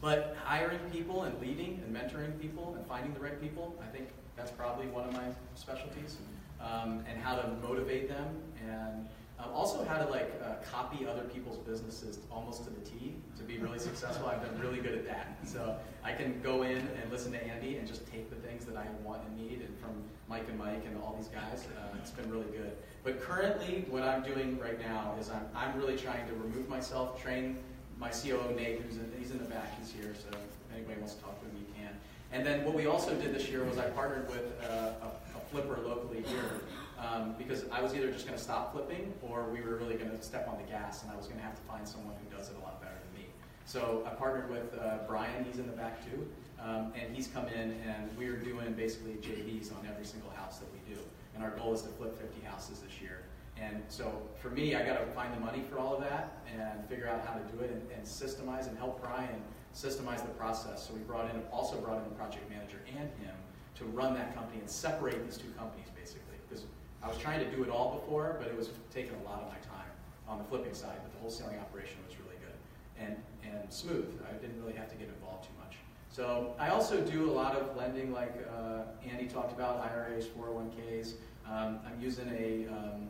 but 0.00 0.36
hiring 0.44 0.80
people 0.92 1.24
and 1.24 1.38
leading 1.40 1.82
and 1.84 1.94
mentoring 1.94 2.40
people 2.40 2.74
and 2.76 2.86
finding 2.86 3.12
the 3.14 3.20
right 3.20 3.40
people, 3.40 3.76
I 3.82 3.86
think 3.94 4.08
that's 4.36 4.50
probably 4.52 4.86
one 4.86 5.06
of 5.06 5.12
my 5.12 5.24
specialties. 5.54 6.16
Um, 6.60 7.04
and 7.08 7.20
how 7.20 7.36
to 7.36 7.48
motivate 7.62 8.08
them, 8.08 8.26
and 8.66 9.06
um, 9.38 9.50
also 9.54 9.84
how 9.84 9.98
to 9.98 10.10
like 10.10 10.32
uh, 10.44 10.54
copy 10.70 11.06
other 11.06 11.22
people's 11.22 11.58
businesses 11.58 12.18
almost 12.32 12.64
to 12.64 12.70
the 12.70 12.80
T 12.80 13.14
to 13.36 13.44
be 13.44 13.58
really 13.58 13.78
successful. 13.88 14.26
I've 14.26 14.42
been 14.42 14.60
really 14.60 14.80
good 14.80 14.94
at 14.94 15.06
that. 15.06 15.38
So 15.44 15.76
I 16.02 16.12
can 16.12 16.40
go 16.42 16.62
in 16.62 16.78
and 16.78 17.10
listen 17.10 17.32
to 17.32 17.44
Andy 17.44 17.76
and 17.76 17.86
just 17.86 18.10
take 18.10 18.28
the 18.28 18.36
things 18.36 18.64
that 18.64 18.76
I 18.76 18.86
want 19.04 19.22
and 19.24 19.36
need, 19.36 19.60
and 19.60 19.78
from 19.78 19.90
Mike 20.28 20.48
and 20.48 20.58
Mike 20.58 20.84
and 20.84 20.96
all 21.02 21.14
these 21.16 21.28
guys, 21.28 21.66
uh, 21.78 21.96
it's 21.98 22.10
been 22.10 22.30
really 22.30 22.50
good. 22.50 22.72
But 23.04 23.20
currently, 23.20 23.86
what 23.88 24.02
I'm 24.02 24.22
doing 24.22 24.58
right 24.58 24.78
now 24.80 25.14
is 25.20 25.30
I'm, 25.30 25.46
I'm 25.54 25.78
really 25.78 25.96
trying 25.96 26.26
to 26.26 26.34
remove 26.34 26.68
myself, 26.68 27.22
train 27.22 27.56
my 27.98 28.10
COO 28.10 28.54
Nate, 28.54 28.80
who's 28.80 28.96
in, 28.96 29.10
he's 29.18 29.30
in 29.30 29.38
the 29.38 29.44
back, 29.44 29.78
he's 29.78 29.90
here, 29.90 30.14
so 30.14 30.28
if 30.28 30.74
anybody 30.74 30.98
wants 31.00 31.14
to 31.14 31.22
talk 31.22 31.40
to 31.40 31.46
him, 31.46 31.56
you 31.58 31.66
can. 31.74 31.90
And 32.30 32.46
then 32.46 32.64
what 32.64 32.74
we 32.74 32.86
also 32.86 33.14
did 33.14 33.34
this 33.34 33.48
year 33.48 33.64
was 33.64 33.78
I 33.78 33.88
partnered 33.90 34.28
with 34.28 34.52
uh, 34.62 34.90
a, 35.02 35.06
a 35.06 35.27
flipper 35.50 35.78
locally 35.86 36.22
here 36.26 36.60
um, 36.98 37.34
because 37.38 37.64
I 37.70 37.80
was 37.80 37.94
either 37.94 38.10
just 38.10 38.26
going 38.26 38.36
to 38.36 38.42
stop 38.42 38.72
flipping 38.72 39.12
or 39.22 39.48
we 39.50 39.60
were 39.60 39.76
really 39.76 39.94
going 39.94 40.10
to 40.10 40.22
step 40.22 40.48
on 40.48 40.56
the 40.58 40.70
gas 40.70 41.02
and 41.02 41.12
I 41.12 41.16
was 41.16 41.26
going 41.26 41.38
to 41.38 41.44
have 41.44 41.54
to 41.54 41.62
find 41.62 41.86
someone 41.86 42.14
who 42.22 42.36
does 42.36 42.50
it 42.50 42.56
a 42.60 42.64
lot 42.64 42.80
better 42.80 42.94
than 42.94 43.22
me. 43.22 43.28
So 43.64 44.02
I 44.06 44.10
partnered 44.10 44.50
with 44.50 44.78
uh, 44.78 44.98
Brian, 45.06 45.44
he's 45.44 45.58
in 45.58 45.66
the 45.66 45.76
back 45.76 46.04
too, 46.04 46.26
um, 46.60 46.92
and 47.00 47.14
he's 47.14 47.28
come 47.28 47.46
in 47.48 47.76
and 47.86 48.10
we're 48.18 48.36
doing 48.36 48.72
basically 48.72 49.14
JVs 49.14 49.72
on 49.72 49.86
every 49.88 50.04
single 50.04 50.30
house 50.30 50.58
that 50.58 50.68
we 50.72 50.94
do. 50.94 51.00
And 51.34 51.44
our 51.44 51.50
goal 51.50 51.72
is 51.74 51.82
to 51.82 51.88
flip 51.88 52.18
50 52.18 52.44
houses 52.46 52.80
this 52.80 53.00
year. 53.00 53.20
And 53.60 53.82
so 53.88 54.12
for 54.40 54.50
me, 54.50 54.74
I 54.74 54.84
got 54.84 54.98
to 55.00 55.06
find 55.12 55.34
the 55.34 55.40
money 55.40 55.64
for 55.70 55.78
all 55.78 55.96
of 55.96 56.00
that 56.02 56.38
and 56.56 56.88
figure 56.88 57.08
out 57.08 57.26
how 57.26 57.34
to 57.34 57.44
do 57.52 57.62
it 57.62 57.70
and, 57.70 57.82
and 57.92 58.04
systemize 58.04 58.68
and 58.68 58.76
help 58.78 59.00
Brian 59.02 59.42
systemize 59.74 60.22
the 60.22 60.32
process. 60.34 60.86
So 60.86 60.94
we 60.94 61.00
brought 61.00 61.32
in, 61.32 61.42
also 61.52 61.76
brought 61.76 61.98
in 61.98 62.04
a 62.04 62.14
project 62.16 62.48
manager 62.50 62.78
and 62.88 63.08
him 63.20 63.34
to 63.78 63.84
run 63.86 64.14
that 64.14 64.34
company 64.34 64.60
and 64.60 64.68
separate 64.68 65.24
these 65.24 65.38
two 65.38 65.50
companies 65.56 65.86
basically. 65.98 66.36
Because 66.48 66.64
I 67.02 67.08
was 67.08 67.18
trying 67.18 67.40
to 67.40 67.56
do 67.56 67.62
it 67.62 67.70
all 67.70 68.00
before, 68.00 68.36
but 68.38 68.48
it 68.48 68.56
was 68.56 68.70
taking 68.92 69.14
a 69.14 69.22
lot 69.28 69.42
of 69.42 69.48
my 69.48 69.58
time 69.66 69.90
on 70.26 70.38
the 70.38 70.44
flipping 70.44 70.74
side, 70.74 70.98
but 71.02 71.12
the 71.12 71.18
wholesaling 71.24 71.60
operation 71.60 71.96
was 72.06 72.16
really 72.18 72.36
good 72.40 72.58
and, 72.98 73.16
and 73.44 73.72
smooth. 73.72 74.06
I 74.28 74.32
didn't 74.34 74.60
really 74.60 74.74
have 74.74 74.90
to 74.90 74.96
get 74.96 75.08
involved 75.08 75.44
too 75.44 75.54
much. 75.58 75.76
So 76.10 76.54
I 76.58 76.70
also 76.70 77.00
do 77.00 77.30
a 77.30 77.32
lot 77.32 77.54
of 77.54 77.76
lending 77.76 78.12
like 78.12 78.34
uh, 78.56 78.82
Andy 79.08 79.26
talked 79.26 79.52
about, 79.52 79.80
IRAs, 79.80 80.26
401ks. 80.26 81.12
Um, 81.46 81.78
I'm 81.86 81.98
using 82.00 82.28
a, 82.30 82.66
um, 82.72 83.08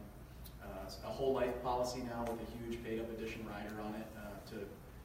uh, 0.62 0.90
a 1.04 1.08
whole 1.08 1.32
life 1.32 1.62
policy 1.62 2.00
now 2.00 2.24
with 2.30 2.40
a 2.46 2.58
huge 2.58 2.84
paid 2.84 3.00
up 3.00 3.10
addition 3.10 3.46
rider 3.46 3.80
on 3.82 3.94
it 3.94 4.06
uh, 4.16 4.50
to 4.50 4.56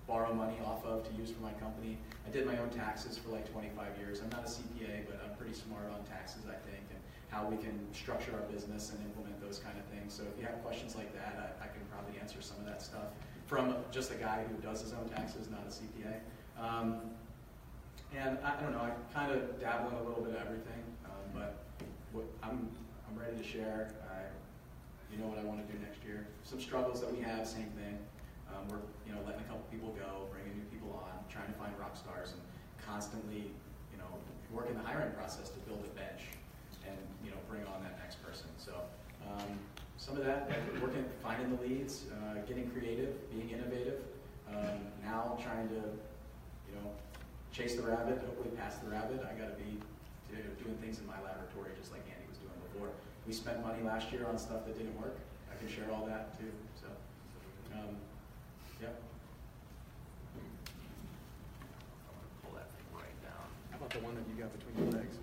borrow 0.07 0.33
money 0.33 0.57
off 0.65 0.83
of 0.85 1.07
to 1.07 1.13
use 1.15 1.31
for 1.31 1.41
my 1.41 1.53
company. 1.53 1.97
I 2.27 2.31
did 2.31 2.45
my 2.45 2.57
own 2.57 2.69
taxes 2.69 3.17
for 3.17 3.29
like 3.29 3.49
25 3.51 3.97
years. 3.99 4.21
I'm 4.21 4.29
not 4.29 4.43
a 4.43 4.51
CPA, 4.51 5.05
but 5.07 5.21
I'm 5.23 5.35
pretty 5.37 5.53
smart 5.53 5.89
on 5.91 6.03
taxes, 6.05 6.43
I 6.47 6.57
think, 6.67 6.83
and 6.91 6.99
how 7.29 7.47
we 7.47 7.57
can 7.57 7.79
structure 7.93 8.31
our 8.33 8.45
business 8.51 8.91
and 8.91 8.99
implement 9.03 9.39
those 9.41 9.59
kind 9.59 9.77
of 9.77 9.85
things. 9.85 10.13
So 10.13 10.23
if 10.23 10.39
you 10.39 10.45
have 10.45 10.61
questions 10.63 10.95
like 10.95 11.13
that, 11.13 11.57
I, 11.61 11.65
I 11.65 11.67
can 11.67 11.81
probably 11.91 12.19
answer 12.19 12.41
some 12.41 12.57
of 12.57 12.65
that 12.65 12.81
stuff 12.81 13.15
from 13.47 13.75
just 13.91 14.11
a 14.11 14.15
guy 14.15 14.43
who 14.49 14.55
does 14.61 14.81
his 14.81 14.93
own 14.93 15.09
taxes, 15.09 15.49
not 15.49 15.63
a 15.67 15.71
CPA. 15.71 16.19
Um, 16.59 17.01
and 18.15 18.37
I, 18.43 18.57
I, 18.59 18.61
don't 18.61 18.73
know, 18.73 18.81
I 18.81 18.91
kind 19.13 19.31
of 19.31 19.59
dabble 19.59 19.89
in 19.89 19.95
a 19.95 20.03
little 20.03 20.23
bit 20.23 20.35
of 20.35 20.41
everything, 20.41 20.83
um, 21.05 21.25
but 21.33 21.63
what, 22.11 22.25
I'm, 22.43 22.69
I'm 23.09 23.17
ready 23.17 23.37
to 23.37 23.43
share. 23.43 23.89
I, 24.09 24.21
you 25.11 25.19
know 25.19 25.27
what 25.27 25.39
I 25.39 25.43
want 25.43 25.65
to 25.65 25.73
do 25.73 25.79
next 25.79 26.03
year. 26.03 26.27
Some 26.43 26.59
struggles 26.59 27.01
that 27.01 27.11
we 27.11 27.21
have, 27.21 27.47
same 27.47 27.69
thing. 27.77 27.97
Um, 28.53 28.69
we're 28.69 28.83
you 29.07 29.13
know 29.13 29.21
letting 29.25 29.41
a 29.41 29.47
couple 29.49 29.65
people 29.73 29.89
go, 29.97 30.29
bringing 30.29 30.53
new 30.53 30.67
people 30.69 30.93
on, 30.93 31.17
trying 31.29 31.49
to 31.49 31.57
find 31.57 31.73
rock 31.79 31.97
stars, 31.97 32.33
and 32.37 32.41
constantly 32.77 33.49
you 33.89 33.97
know 33.97 34.09
working 34.51 34.77
the 34.77 34.85
hiring 34.85 35.11
process 35.13 35.49
to 35.49 35.59
build 35.65 35.81
a 35.81 35.93
bench 35.97 36.29
and 36.85 36.97
you 37.25 37.31
know 37.31 37.37
bring 37.49 37.65
on 37.65 37.81
that 37.81 37.97
next 37.97 38.21
person. 38.21 38.47
So 38.57 38.77
um, 39.25 39.57
some 39.97 40.17
of 40.17 40.25
that, 40.25 40.51
working, 40.81 41.05
finding 41.23 41.55
the 41.55 41.61
leads, 41.63 42.05
uh, 42.13 42.41
getting 42.45 42.69
creative, 42.69 43.17
being 43.31 43.49
innovative. 43.49 44.01
Um, 44.49 44.85
now 45.01 45.37
trying 45.41 45.67
to 45.69 45.81
you 46.69 46.73
know 46.77 46.85
chase 47.51 47.75
the 47.75 47.83
rabbit, 47.83 48.21
hopefully 48.21 48.53
pass 48.55 48.77
the 48.77 48.89
rabbit. 48.89 49.25
I 49.25 49.33
got 49.33 49.57
to 49.57 49.57
be 49.57 49.81
doing 50.61 50.77
things 50.81 50.97
in 50.99 51.05
my 51.05 51.17
laboratory 51.21 51.69
just 51.77 51.91
like 51.91 52.01
Andy 52.09 52.25
was 52.29 52.37
doing 52.37 52.57
before. 52.69 52.89
We 53.25 53.33
spent 53.33 53.61
money 53.61 53.81
last 53.81 54.11
year 54.11 54.25
on 54.25 54.37
stuff 54.37 54.65
that 54.65 54.77
didn't 54.77 54.99
work. 54.99 55.17
I 55.49 55.57
can 55.57 55.69
share 55.69 55.89
all 55.93 56.05
that 56.05 56.37
too. 56.37 56.51
So. 56.79 56.87
Um, 57.73 57.97
Yep. 58.83 59.01
Pull 62.43 62.51
that 62.53 62.67
thing 62.75 62.85
right 62.93 63.23
down. 63.23 63.47
How 63.71 63.77
about 63.77 63.89
the 63.91 63.99
one 63.99 64.15
that 64.15 64.23
you 64.27 64.43
got 64.43 64.51
between 64.59 64.91
your 64.91 65.01
legs? 65.01 65.15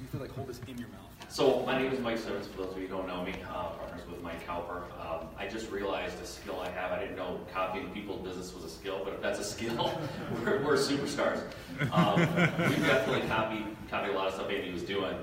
You 0.00 0.06
feel 0.10 0.20
like 0.20 0.34
hold 0.34 0.48
this 0.48 0.60
in 0.66 0.76
your 0.76 0.88
mouth. 0.88 0.98
So 1.28 1.62
my 1.64 1.80
name 1.80 1.92
is 1.92 2.00
Mike 2.00 2.18
Simmons, 2.18 2.48
for 2.48 2.62
those 2.62 2.72
of 2.72 2.78
you 2.78 2.88
who 2.88 2.96
don't 2.96 3.06
know 3.06 3.22
me, 3.24 3.34
uh, 3.48 3.68
partners 3.70 4.02
with 4.10 4.20
Mike 4.20 4.44
Cowper. 4.46 4.82
Um, 5.00 5.28
I 5.38 5.46
just 5.46 5.70
realized 5.70 6.20
a 6.20 6.26
skill 6.26 6.60
I 6.60 6.68
have. 6.70 6.90
I 6.92 6.98
didn't 6.98 7.16
know 7.16 7.40
copying 7.54 7.90
people's 7.90 8.26
business 8.26 8.52
was 8.52 8.64
a 8.64 8.68
skill, 8.68 9.00
but 9.04 9.14
if 9.14 9.22
that's 9.22 9.38
a 9.38 9.44
skill, 9.44 9.98
we're, 10.44 10.62
we're 10.62 10.76
superstars. 10.76 11.40
Um, 11.92 12.18
we 12.20 12.76
definitely 12.84 13.26
copy 13.28 13.64
copy 13.88 14.10
a 14.10 14.12
lot 14.12 14.26
of 14.26 14.34
stuff 14.34 14.50
Andy 14.50 14.72
was 14.72 14.82
doing. 14.82 15.16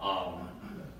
Um, 0.00 0.50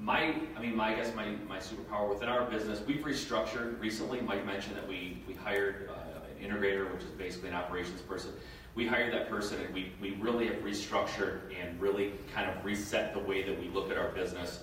my, 0.07 0.37
I 0.57 0.61
mean, 0.61 0.77
my, 0.77 0.93
I 0.93 0.95
guess 0.95 1.13
my, 1.17 1.31
my 1.49 1.59
superpower 1.59 2.09
within 2.09 2.29
our 2.29 2.45
business, 2.49 2.81
we've 2.87 3.01
restructured 3.01 3.81
recently. 3.81 4.21
Mike 4.21 4.47
mentioned 4.47 4.77
that 4.77 4.87
we, 4.87 5.21
we 5.27 5.35
hired 5.35 5.91
uh, 5.91 6.21
an 6.39 6.49
integrator, 6.49 6.91
which 6.95 7.03
is 7.03 7.11
basically 7.11 7.49
an 7.49 7.57
operations 7.57 8.01
person. 8.03 8.31
We 8.77 8.87
hired 8.87 9.13
that 9.13 9.29
person 9.29 9.61
and 9.61 9.75
we, 9.75 9.93
we 10.01 10.13
really 10.21 10.47
have 10.47 10.59
restructured 10.59 11.41
and 11.61 11.81
really 11.81 12.13
kind 12.33 12.49
of 12.49 12.65
reset 12.65 13.15
the 13.15 13.19
way 13.19 13.43
that 13.43 13.61
we 13.61 13.69
look 13.69 13.91
at 13.91 13.99
our 13.99 14.11
business. 14.11 14.61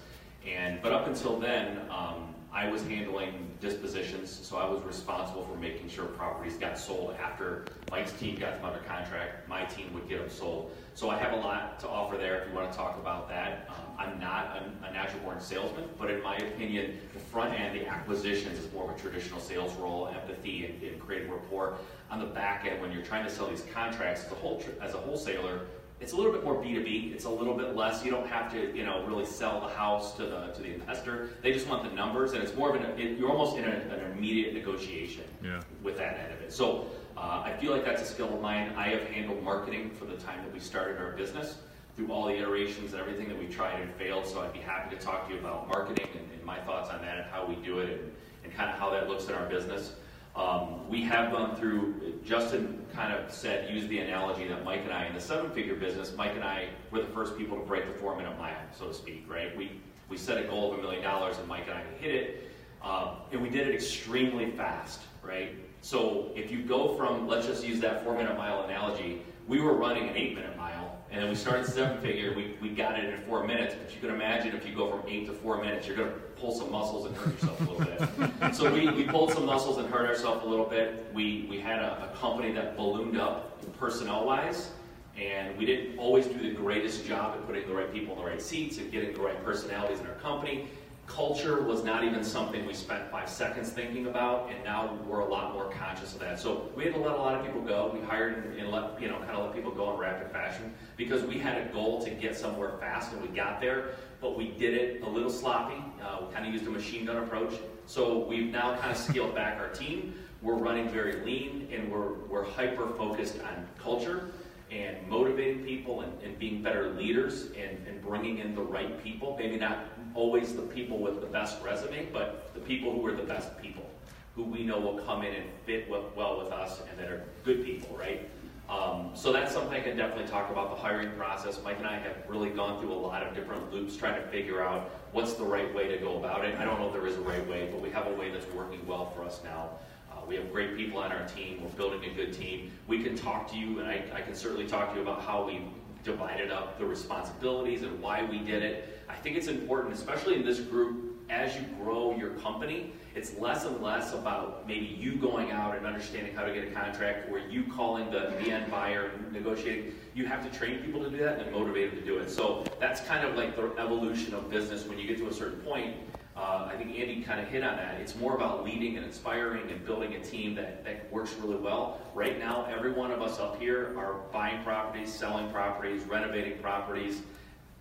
And, 0.48 0.82
but 0.82 0.94
up 0.94 1.08
until 1.08 1.38
then, 1.38 1.82
um, 1.90 2.33
I 2.54 2.70
was 2.70 2.84
handling 2.84 3.50
dispositions, 3.60 4.30
so 4.30 4.58
I 4.58 4.70
was 4.70 4.84
responsible 4.84 5.44
for 5.44 5.58
making 5.58 5.90
sure 5.90 6.06
properties 6.06 6.56
got 6.56 6.78
sold 6.78 7.16
after 7.16 7.66
Mike's 7.90 8.12
team 8.12 8.38
got 8.38 8.58
them 8.58 8.66
under 8.66 8.80
contract. 8.82 9.50
My 9.50 9.64
team 9.66 9.92
would 9.92 10.08
get 10.08 10.20
them 10.20 10.30
sold. 10.30 10.72
So 10.94 11.10
I 11.10 11.18
have 11.18 11.34
a 11.34 11.38
lot 11.38 11.80
to 11.80 11.90
offer 11.90 12.16
there 12.16 12.44
if 12.44 12.50
you 12.50 12.54
want 12.56 12.72
to 12.72 12.78
talk 12.78 13.00
about 13.00 13.28
that. 13.30 13.68
Um, 13.70 13.86
I'm 13.98 14.20
not 14.20 14.56
a, 14.56 14.88
a 14.88 14.94
natural 14.94 15.24
born 15.24 15.42
salesman, 15.42 15.86
but 15.98 16.12
in 16.12 16.22
my 16.22 16.38
opinion, 16.38 17.00
the 17.14 17.20
front 17.20 17.60
end, 17.60 17.76
the 17.76 17.88
acquisitions 17.88 18.60
is 18.60 18.72
more 18.72 18.92
of 18.92 18.96
a 18.96 19.02
traditional 19.02 19.40
sales 19.40 19.74
role, 19.78 20.08
empathy 20.10 20.66
and, 20.68 20.84
and 20.84 21.00
creating 21.00 21.32
rapport. 21.32 21.78
On 22.12 22.20
the 22.20 22.28
back 22.28 22.68
end, 22.68 22.80
when 22.80 22.92
you're 22.92 23.02
trying 23.02 23.26
to 23.26 23.32
sell 23.32 23.48
these 23.48 23.66
contracts 23.74 24.26
as 24.26 24.32
a, 24.32 24.36
whole, 24.36 24.62
as 24.80 24.94
a 24.94 24.98
wholesaler, 24.98 25.62
it's 26.00 26.12
a 26.12 26.16
little 26.16 26.32
bit 26.32 26.44
more 26.44 26.56
B2B. 26.56 27.14
It's 27.14 27.26
a 27.26 27.30
little 27.30 27.56
bit 27.56 27.76
less. 27.76 28.04
You 28.04 28.12
don't 28.12 28.28
have 28.28 28.52
to, 28.52 28.76
you 28.76 28.84
know, 28.84 29.06
really 29.06 29.26
sell 29.26 29.62
the 29.62 29.74
house 29.74 30.16
to 30.16 30.24
the 30.24 30.48
to 30.48 30.62
the 30.62 30.74
investor. 30.74 31.30
They 31.42 31.54
just 31.54 31.68
want 31.68 31.84
the 31.84 31.96
numbers, 31.96 32.34
and 32.34 32.44
it's 32.44 32.56
more 32.56 32.76
of 32.76 32.82
an 32.82 33.00
it, 33.00 33.18
you're 33.18 33.32
almost 33.32 33.58
in 33.58 33.64
a, 33.64 33.68
an 33.68 34.12
immediate 34.12 34.54
negotiation 34.54 35.24
yeah. 35.42 35.62
with 35.82 35.98
that 35.98 36.20
end 36.20 36.34
of 36.34 36.42
it. 36.42 36.52
So 36.52 36.88
uh, 37.16 37.44
I 37.46 37.56
feel 37.60 37.72
like 37.72 37.86
that's 37.86 38.02
a 38.02 38.06
skill 38.06 38.34
of 38.34 38.42
mine. 38.42 38.74
I 38.76 38.90
have 38.90 39.04
handled 39.08 39.42
marketing 39.44 39.92
for 39.92 40.06
the 40.06 40.16
time 40.16 40.44
that 40.44 40.54
we 40.54 40.60
started 40.60 40.98
our 41.00 41.12
business 41.12 41.58
through 41.96 42.12
all 42.12 42.26
the 42.26 42.36
iterations 42.36 42.94
and 42.94 43.02
everything 43.02 43.28
that 43.30 43.38
we 43.38 43.46
tried 43.48 43.80
and 43.80 43.94
failed. 43.96 44.26
So 44.26 44.42
I'd 44.42 44.54
be 44.54 44.60
happy 44.60 44.96
to 44.96 45.02
talk 45.02 45.28
to 45.28 45.34
you 45.34 45.40
about 45.40 45.68
marketing 45.68 46.08
and, 46.14 46.32
and 46.34 46.44
my 46.44 46.60
thoughts 46.62 46.90
on 46.90 47.02
that 47.02 47.18
and 47.18 47.26
how 47.28 47.46
we 47.46 47.56
do 47.56 47.80
it 47.80 47.90
and, 47.90 48.12
and 48.44 48.54
kind 48.54 48.70
of 48.70 48.78
how 48.78 48.90
that 48.90 49.08
looks 49.08 49.28
in 49.28 49.36
our 49.36 49.48
business. 49.48 49.94
Um, 50.36 50.90
we 50.90 51.04
have 51.04 51.32
gone 51.32 51.56
through, 51.56 52.20
Justin 52.26 52.83
kind 52.94 53.14
of 53.14 53.32
said, 53.32 53.74
use 53.74 53.88
the 53.88 54.00
analogy 54.00 54.48
that 54.48 54.64
Mike 54.64 54.82
and 54.84 54.94
I, 54.94 55.06
in 55.06 55.14
the 55.14 55.22
seven 55.22 55.52
figure 55.52 55.76
business, 55.76 56.14
Mike 56.16 56.34
and 56.36 56.44
I 56.44 56.70
were 56.92 57.02
the 57.02 57.08
first 57.08 57.38
people 57.38 57.58
to 57.58 57.66
break 57.66 57.88
the 57.88 58.00
four 58.00 58.16
minute 58.16 58.38
mile, 58.38 58.56
so 58.78 58.88
to 58.88 58.94
speak, 58.94 59.26
right? 59.28 59.56
We, 59.58 59.72
we 60.10 60.18
set 60.18 60.38
a 60.38 60.48
goal 60.48 60.72
of 60.72 60.80
a 60.80 60.82
million 60.82 61.04
dollars 61.04 61.38
and 61.38 61.48
Mike 61.48 61.68
and 61.68 61.78
I 61.78 61.84
hit 62.00 62.14
it, 62.14 62.52
um, 62.84 63.18
and 63.32 63.42
we 63.42 63.50
did 63.50 63.68
it 63.68 63.74
extremely 63.74 64.52
fast, 64.52 65.02
right? 65.24 65.56
So 65.82 66.32
if 66.36 66.52
you 66.52 66.64
go 66.64 66.96
from, 66.96 67.28
let's 67.28 67.48
just 67.48 67.66
use 67.66 67.80
that 67.82 68.04
four 68.04 68.16
minute 68.16 68.38
mile 68.38 68.64
analogy, 68.64 69.22
we 69.48 69.60
were 69.60 69.74
running 69.74 70.08
an 70.08 70.16
eight 70.16 70.36
minute 70.36 70.56
mile, 70.56 70.93
and 71.14 71.22
then 71.22 71.30
we 71.30 71.36
started 71.36 71.68
seven 71.68 72.02
figure, 72.02 72.34
we, 72.36 72.56
we 72.60 72.70
got 72.70 72.98
it 72.98 73.14
in 73.14 73.22
four 73.22 73.46
minutes, 73.46 73.76
but 73.76 73.94
you 73.94 74.02
can 74.02 74.10
imagine 74.10 74.56
if 74.56 74.68
you 74.68 74.76
go 74.76 74.90
from 74.90 75.08
eight 75.08 75.28
to 75.28 75.34
four 75.34 75.62
minutes, 75.62 75.86
you're 75.86 75.96
going 75.96 76.10
to 76.10 76.16
pull 76.16 76.52
some 76.58 76.72
muscles 76.72 77.06
and 77.06 77.16
hurt 77.16 77.34
yourself 77.34 77.60
a 77.62 77.72
little 77.72 77.86
bit. 77.86 78.56
so 78.56 78.74
we, 78.74 78.90
we 78.90 79.04
pulled 79.04 79.32
some 79.32 79.46
muscles 79.46 79.78
and 79.78 79.88
hurt 79.90 80.10
ourselves 80.10 80.44
a 80.44 80.48
little 80.48 80.66
bit. 80.66 81.06
We, 81.14 81.46
we 81.48 81.60
had 81.60 81.78
a, 81.78 82.12
a 82.12 82.18
company 82.18 82.52
that 82.54 82.76
ballooned 82.76 83.20
up 83.20 83.62
personnel 83.78 84.26
wise, 84.26 84.72
and 85.16 85.56
we 85.56 85.68
didn't 85.68 86.00
always 86.00 86.26
do 86.26 86.40
the 86.40 86.56
greatest 86.56 87.06
job 87.06 87.36
at 87.36 87.46
putting 87.46 87.68
the 87.68 87.76
right 87.76 87.94
people 87.94 88.16
in 88.16 88.20
the 88.20 88.26
right 88.26 88.42
seats 88.42 88.80
and 88.80 88.92
getting 88.92 89.14
the 89.14 89.22
right 89.22 89.42
personalities 89.46 90.00
in 90.00 90.08
our 90.08 90.16
company. 90.16 90.68
Culture 91.06 91.62
was 91.62 91.84
not 91.84 92.06
even 92.06 92.24
something 92.24 92.66
we 92.66 92.74
spent 92.74 93.12
five 93.12 93.30
seconds 93.30 93.70
thinking 93.70 94.08
about, 94.08 94.50
and 94.50 94.64
now 94.64 94.98
we're 95.06 95.20
a 95.20 95.28
lot 95.28 95.54
more 95.54 95.70
conscious 95.72 96.14
of 96.14 96.22
that. 96.22 96.40
So 96.40 96.70
we 96.78 96.86
had 96.86 96.94
to 96.94 97.00
let 97.00 97.12
a 97.12 97.18
lot 97.18 97.36
of 97.36 97.46
people 97.46 97.62
go. 97.62 97.92
We 97.94 98.00
hired 98.00 98.56
and 98.58 98.72
let 98.72 99.00
you 99.02 99.10
know 99.10 99.18
kind 99.20 99.32
of 99.32 99.46
let 99.46 99.54
people 99.54 99.72
go 99.72 99.94
in 99.94 100.00
rapid 100.00 100.32
fashion 100.32 100.74
because 100.96 101.24
we 101.24 101.38
had 101.38 101.58
a 101.58 101.74
goal 101.74 102.02
to 102.04 102.10
get 102.10 102.38
somewhere 102.38 102.78
fast, 102.80 103.12
and 103.12 103.22
we 103.22 103.28
got 103.28 103.60
there. 103.60 103.90
But 104.22 104.38
we 104.38 104.52
did 104.52 104.74
it 104.74 105.04
a 105.04 105.10
little 105.10 105.30
sloppy. 105.30 105.84
Uh, 106.02 106.26
we 106.26 106.34
kind 106.34 106.48
of 106.48 106.54
used 106.54 106.66
a 106.68 106.72
machine 106.72 107.06
gun 107.06 107.18
approach. 107.18 107.54
So 107.86 108.20
we've 108.20 108.52
now 108.52 108.78
kind 108.78 108.92
of 108.92 108.98
scaled 108.98 109.36
back 109.36 109.60
our 109.60 109.70
team. 109.70 110.16
We're 110.42 110.56
running 110.56 110.88
very 110.90 111.24
lean, 111.26 111.68
and 111.72 111.92
we're 111.92 112.14
we're 112.30 112.46
hyper 112.46 112.88
focused 112.98 113.40
on 113.42 113.68
culture 113.78 114.30
and 114.72 115.08
motivating 115.08 115.64
people 115.64 116.02
and, 116.02 116.12
and 116.24 116.40
being 116.40 116.64
better 116.64 116.90
leaders 116.94 117.48
and, 117.58 117.78
and 117.88 118.02
bringing 118.02 118.40
in 118.40 118.56
the 118.56 118.62
right 118.62 119.04
people. 119.04 119.36
Maybe 119.38 119.58
not 119.58 119.93
always 120.16 120.56
the 120.56 120.62
people 120.62 120.98
with 120.98 121.22
the 121.22 121.28
best 121.28 121.62
resume, 121.64 122.08
but 122.12 122.54
the 122.54 122.60
people 122.62 122.92
who 122.92 123.06
are 123.06 123.14
the 123.14 123.24
best 123.24 123.58
people, 123.62 123.90
who 124.36 124.44
we 124.44 124.64
know 124.64 124.80
will 124.80 125.00
come 125.00 125.24
in 125.24 125.34
and 125.34 125.46
fit 125.66 125.90
well 125.90 126.44
with 126.44 126.52
us 126.52 126.82
and 126.90 127.00
that 127.00 127.12
are 127.12 127.24
good 127.44 127.66
people, 127.66 127.96
right? 127.98 128.30
Um, 128.70 129.12
so 129.14 129.34
that's 129.34 129.54
something 129.54 129.74
I 129.74 129.82
can 129.82 129.98
definitely 129.98 130.28
talk 130.28 130.50
about 130.50 130.70
the 130.70 130.82
hiring 130.82 131.12
process. 131.12 131.60
Mike 131.64 131.78
and 131.80 131.88
I 131.88 132.00
have 132.00 132.16
really 132.28 132.50
gone 132.50 132.80
through 132.80 132.94
a 132.94 132.96
lot 132.96 133.22
of 133.22 133.36
different 133.36 133.72
loops 133.74 133.98
trying 133.98 134.22
to 134.22 134.28
figure 134.30 134.64
out 134.64 134.90
what's 135.12 135.34
the 135.34 135.44
right 135.44 135.74
way 135.76 135.88
to 135.90 135.98
go 135.98 136.18
about 136.18 136.46
it. 136.46 136.58
I 136.58 136.64
don't 136.64 136.80
know 136.80 136.88
if 136.88 136.94
there 136.94 137.06
is 137.06 137.18
a 137.18 137.22
right 137.22 137.46
way, 137.48 137.70
but 137.72 137.82
we 137.82 137.90
have 137.90 138.08
a 138.08 138.14
way 138.14 138.32
that's 138.32 138.48
working 138.54 138.86
well 138.88 139.12
for 139.12 139.24
us 139.24 139.42
now. 139.44 139.70
Uh, 140.12 140.22
we 140.26 140.36
have 140.36 140.52
great 140.52 140.78
people 140.78 141.00
on 141.00 141.12
our 141.12 141.28
team. 141.28 141.62
We're 141.62 141.70
building 141.72 142.10
a 142.10 142.14
good 142.14 142.34
team. 142.34 142.72
We 142.88 143.04
can 143.04 143.18
talk 143.18 143.52
to 143.52 143.58
you, 143.58 143.80
and 143.80 143.88
I, 143.88 144.06
I 144.14 144.22
can 144.22 144.34
certainly 144.34 144.66
talk 144.66 144.92
to 144.92 144.96
you 144.96 145.02
about 145.02 145.22
how 145.22 145.46
we 145.46 145.62
divided 146.04 146.52
up 146.52 146.78
the 146.78 146.86
responsibilities 146.86 147.84
and 147.84 148.02
why 148.02 148.24
we 148.24 148.40
did 148.40 148.64
it. 148.64 149.02
I 149.10 149.16
think 149.16 149.38
it's 149.38 149.48
important, 149.48 149.94
especially 149.94 150.36
in 150.36 150.46
this 150.46 150.60
group, 150.60 151.14
as 151.30 151.56
you 151.56 151.62
grow 151.82 152.16
your 152.16 152.32
company, 152.32 152.94
it's 153.16 153.38
less 153.38 153.66
and 153.66 153.82
less 153.82 154.14
about 154.14 154.68
maybe 154.68 154.86
you 154.86 155.16
going 155.16 155.52
out 155.52 155.76
and 155.78 155.86
understanding 155.86 156.36
how 156.36 156.44
to 156.44 156.54
get 156.54 156.68
a 156.68 156.72
contract 156.72 157.30
or 157.32 157.40
you 157.40 157.64
calling 157.64 158.12
the, 158.12 158.34
the 158.42 158.52
end 158.52 158.70
buyer 158.70 159.12
and 159.16 159.32
negotiating. 159.32 159.94
You 160.14 160.26
have 160.26 160.50
to 160.50 160.58
train 160.58 160.80
people 160.80 161.04
to 161.04 161.10
do 161.10 161.18
that 161.18 161.40
and 161.40 161.52
motivate 161.52 161.92
them 161.92 162.00
to 162.00 162.06
do 162.06 162.18
it. 162.18 162.30
So 162.30 162.64
that's 162.80 163.02
kind 163.02 163.26
of 163.26 163.36
like 163.36 163.56
the 163.56 163.72
evolution 163.78 164.34
of 164.34 164.50
business 164.50 164.86
when 164.86 164.98
you 164.98 165.08
get 165.08 165.18
to 165.20 165.28
a 165.28 165.34
certain 165.34 165.60
point. 165.60 165.96
Uh, 166.36 166.68
I 166.72 166.76
think 166.76 166.98
Andy 166.98 167.22
kind 167.22 167.40
of 167.40 167.48
hit 167.48 167.64
on 167.64 167.78
that. 167.78 168.02
It's 168.02 168.16
more 168.16 168.36
about 168.36 168.64
leading 168.66 168.98
and 168.98 169.06
inspiring 169.06 169.70
and 169.70 169.86
building 169.86 170.16
a 170.16 170.20
team 170.20 170.56
that, 170.56 170.84
that 170.84 171.12
works 171.12 171.36
really 171.36 171.58
well. 171.58 172.02
Right 172.16 172.40
now, 172.40 172.66
every 172.66 172.92
one 172.92 173.12
of 173.12 173.22
us 173.22 173.40
up 173.40 173.60
here 173.60 173.96
are 173.98 174.22
buying 174.32 174.64
properties, 174.64 175.14
selling 175.14 175.52
properties, 175.52 176.04
renovating 176.06 176.58
properties 176.58 177.22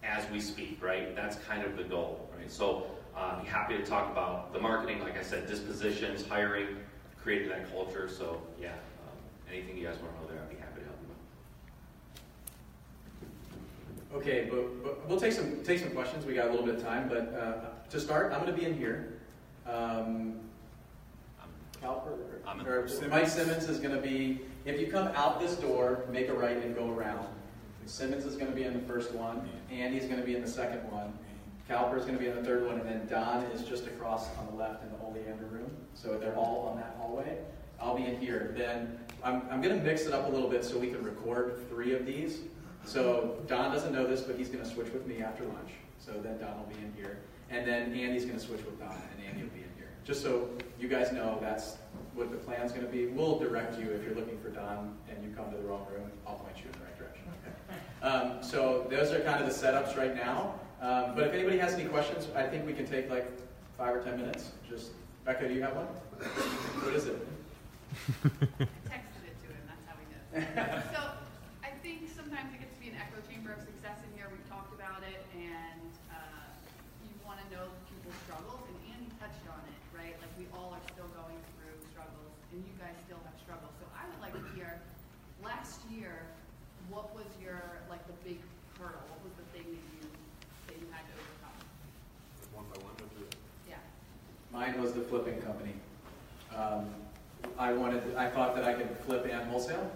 as 0.03 0.29
we 0.31 0.39
speak, 0.39 0.83
right? 0.83 1.17
That's 1.17 1.37
kind 1.49 1.65
of 1.65 1.79
the 1.79 1.85
goal, 1.85 2.29
right? 2.37 2.53
So 2.53 2.87
uh, 3.17 3.41
be 3.41 3.49
happy 3.49 3.77
to 3.77 3.85
talk 3.85 4.11
about 4.11 4.53
the 4.53 4.61
marketing, 4.61 5.01
like 5.01 5.17
I 5.17 5.23
said, 5.23 5.47
dispositions, 5.47 6.27
hiring, 6.27 6.77
creating 7.23 7.49
that 7.49 7.73
culture. 7.73 8.07
So 8.09 8.43
yeah, 8.61 8.73
um, 8.73 9.17
anything 9.51 9.79
you 9.79 9.87
guys 9.87 9.97
want 9.99 10.15
to 10.15 10.23
know 10.23 10.29
there, 10.29 10.43
I'd 10.43 10.51
be 10.51 10.57
happy 10.57 10.81
to 10.81 10.87
help 10.87 10.99
you 11.01 11.09
with. 14.11 14.23
Okay, 14.23 14.49
but, 14.51 14.85
but 14.85 15.09
we'll 15.09 15.21
take 15.21 15.33
some 15.33 15.63
take 15.65 15.79
some 15.79 15.91
questions. 15.91 16.27
We 16.27 16.35
got 16.35 16.49
a 16.49 16.51
little 16.51 16.67
bit 16.67 16.75
of 16.77 16.83
time, 16.83 17.09
but 17.09 17.35
uh, 17.35 17.72
to 17.93 18.01
start, 18.01 18.33
I'm 18.33 18.41
going 18.41 18.53
to 18.53 18.59
be 18.59 18.67
in 18.67 18.75
here. 18.75 19.13
Um, 19.67 20.41
Calper, 21.79 22.17
I'm 22.47 22.67
or 22.67 22.89
Mike 23.11 23.29
Simmons 23.29 23.69
is 23.69 23.79
going 23.79 23.95
to 23.95 24.01
be. 24.01 24.41
If 24.65 24.81
you 24.81 24.87
come 24.91 25.09
out 25.09 25.39
this 25.39 25.57
door, 25.57 26.05
make 26.11 26.29
a 26.29 26.33
right 26.33 26.57
and 26.57 26.75
go 26.75 26.91
around. 26.91 27.27
Simmons 27.85 28.25
is 28.25 28.37
going 28.37 28.51
to 28.51 28.57
be 28.57 28.63
in 28.63 28.73
the 28.73 28.87
first 28.87 29.13
one. 29.13 29.47
Andy's 29.71 30.05
going 30.05 30.21
to 30.21 30.25
be 30.25 30.35
in 30.35 30.41
the 30.41 30.49
second 30.49 30.91
one. 30.91 31.13
Calper 31.69 31.99
is 31.99 32.05
going 32.05 32.17
to 32.17 32.21
be 32.21 32.31
in 32.31 32.37
the 32.37 32.43
third 32.43 32.67
one, 32.67 32.79
and 32.81 32.89
then 32.89 33.07
Don 33.09 33.43
is 33.47 33.63
just 33.63 33.87
across 33.87 34.27
on 34.39 34.47
the 34.47 34.55
left 34.55 34.83
in 34.85 34.91
the 34.91 34.99
oleander 35.05 35.47
room. 35.47 35.71
So 35.93 36.17
they're 36.17 36.37
all 36.37 36.69
on 36.71 36.79
that 36.79 36.97
hallway. 36.99 37.37
I'll 37.79 37.97
be 37.97 38.07
in 38.07 38.19
here. 38.19 38.55
Then 38.57 38.99
I'm, 39.23 39.43
I'm 39.51 39.61
going 39.61 39.77
to 39.77 39.85
mix 39.85 40.07
it 40.07 40.15
up 40.15 40.29
a 40.29 40.31
little 40.31 40.49
bit 40.49 40.65
so 40.65 40.79
we 40.79 40.89
can 40.89 41.03
record 41.03 41.69
three 41.69 41.95
of 41.95 42.07
these. 42.07 42.39
So 42.87 43.37
Don 43.49 43.71
doesn't 43.71 43.93
know 43.93 44.07
this, 44.07 44.23
but 44.23 44.37
he's 44.37 44.49
going 44.49 44.65
to 44.65 44.71
switch 44.71 44.91
with 44.93 45.07
me 45.07 45.21
after 45.21 45.45
lunch. 45.45 45.73
So 45.99 46.13
then 46.13 46.39
Don 46.39 46.57
will 46.57 46.75
be 46.75 46.81
in 46.83 46.93
here. 46.97 47.19
And 47.53 47.67
then 47.67 47.95
Andy's 47.95 48.25
going 48.25 48.39
to 48.39 48.45
switch 48.45 48.65
with 48.65 48.79
Don, 48.81 48.91
and 48.91 49.27
Andy 49.29 49.43
will 49.43 49.51
be 49.51 49.59
in 49.59 49.71
here. 49.77 49.91
Just 50.05 50.23
so 50.23 50.49
you 50.81 50.89
guys 50.89 51.13
know 51.13 51.39
that's 51.41 51.77
what 52.15 52.31
the 52.31 52.39
plan's 52.39 52.73
going 52.73 52.87
to 52.87 52.91
be. 52.91 53.07
We'll 53.07 53.39
direct 53.39 53.79
you 53.79 53.91
if 53.91 54.03
you're 54.03 54.15
looking 54.15 54.39
for 54.41 54.49
Don 54.49 54.97
and 55.11 55.23
you 55.23 55.35
come 55.37 55.51
to 55.51 55.57
the 55.57 55.63
wrong 55.65 55.87
room. 55.93 56.11
I'll 56.27 56.37
point 56.37 56.57
you 56.57 56.65
in 56.67 56.73
the 56.73 56.85
right 56.85 56.99
direction. 56.99 57.23
Um, 58.03 58.43
so 58.43 58.85
those 58.91 59.13
are 59.13 59.21
kind 59.21 59.39
of 59.39 59.47
the 59.47 59.55
setups 59.55 59.97
right 59.97 60.13
now. 60.13 60.59
Um, 60.83 61.15
but 61.15 61.29
if 61.29 61.33
anybody 61.33 61.57
has 61.59 61.75
any 61.75 61.85
questions, 61.85 62.27
I 62.35 62.43
think 62.43 62.67
we 62.67 62.73
can 62.75 62.85
take 62.85 63.09
like 63.09 63.31
five 63.79 63.95
or 63.95 64.03
ten 64.03 64.19
minutes. 64.19 64.51
Just 64.69 64.91
Becca, 65.25 65.47
do 65.47 65.55
you 65.55 65.63
have 65.63 65.77
one? 65.77 65.87
what 66.83 66.95
is 66.99 67.07
it? 67.07 67.15
texted 68.91 69.23
it 69.23 69.39
to 69.39 69.49
him. 69.55 69.63
That's 69.71 69.87
how 69.87 69.95
he 70.03 70.07
knows. 70.11 70.83
so 70.91 71.01
I 71.63 71.71
think 71.79 72.11
sometimes 72.11 72.51
it 72.51 72.59
gets 72.59 72.75
to 72.75 72.81
be 72.83 72.91
an 72.91 72.99
echo 72.99 73.23
chamber 73.31 73.55
of 73.55 73.63
success 73.63 74.03
in 74.03 74.11
here. 74.19 74.27
We've 74.35 74.51
talked 74.51 74.75
about 74.75 75.07
it, 75.07 75.23
and 75.39 75.87
uh, 76.11 76.51
you 77.07 77.15
want 77.23 77.39
to 77.39 77.47
know 77.55 77.71
people's 77.87 78.19
struggles. 78.27 78.67
And 78.67 78.99
Andy 78.99 79.15
touched 79.23 79.47
on 79.47 79.63
it, 79.71 79.79
right? 79.95 80.19
Like 80.19 80.35
we 80.35 80.51
all 80.59 80.75
are 80.75 80.85
still 80.91 81.07
going 81.15 81.39
through 81.55 81.79
struggles, 81.95 82.35
and 82.51 82.59
you 82.67 82.75
guys 82.83 82.99
still 83.07 83.23
have 83.23 83.39
struggles. 83.39 83.71
So 83.79 83.87
I 83.95 84.11
would 84.11 84.19
like 84.19 84.35
to 84.35 84.43
hear. 84.59 84.83
Last 85.39 85.83
year, 85.91 86.27
what 86.89 87.15
was 87.15 87.27
your 87.43 87.63
like 87.89 88.07
the 88.07 88.13
big 88.25 88.39
hurdle? 88.79 89.01
What 89.11 89.21
was 89.25 89.35
the 89.37 89.47
thing 89.57 89.67
that 89.69 89.85
you 89.97 90.03
that 90.69 90.77
you 90.79 90.87
had 90.93 91.05
to 91.09 91.15
overcome? 91.19 91.57
One 92.55 92.67
by 92.73 92.79
one, 92.85 92.95
Yeah. 93.69 93.77
Mine 94.53 94.81
was 94.81 94.93
the 94.93 95.03
flipping 95.03 95.41
company. 95.43 95.75
Um, 96.55 96.87
I 97.73 97.77
wanted, 97.77 98.03
I 98.17 98.29
thought 98.29 98.55
that 98.57 98.65
I 98.65 98.75
could 98.75 98.91
flip 99.07 99.27
and 99.31 99.49
wholesale, 99.49 99.91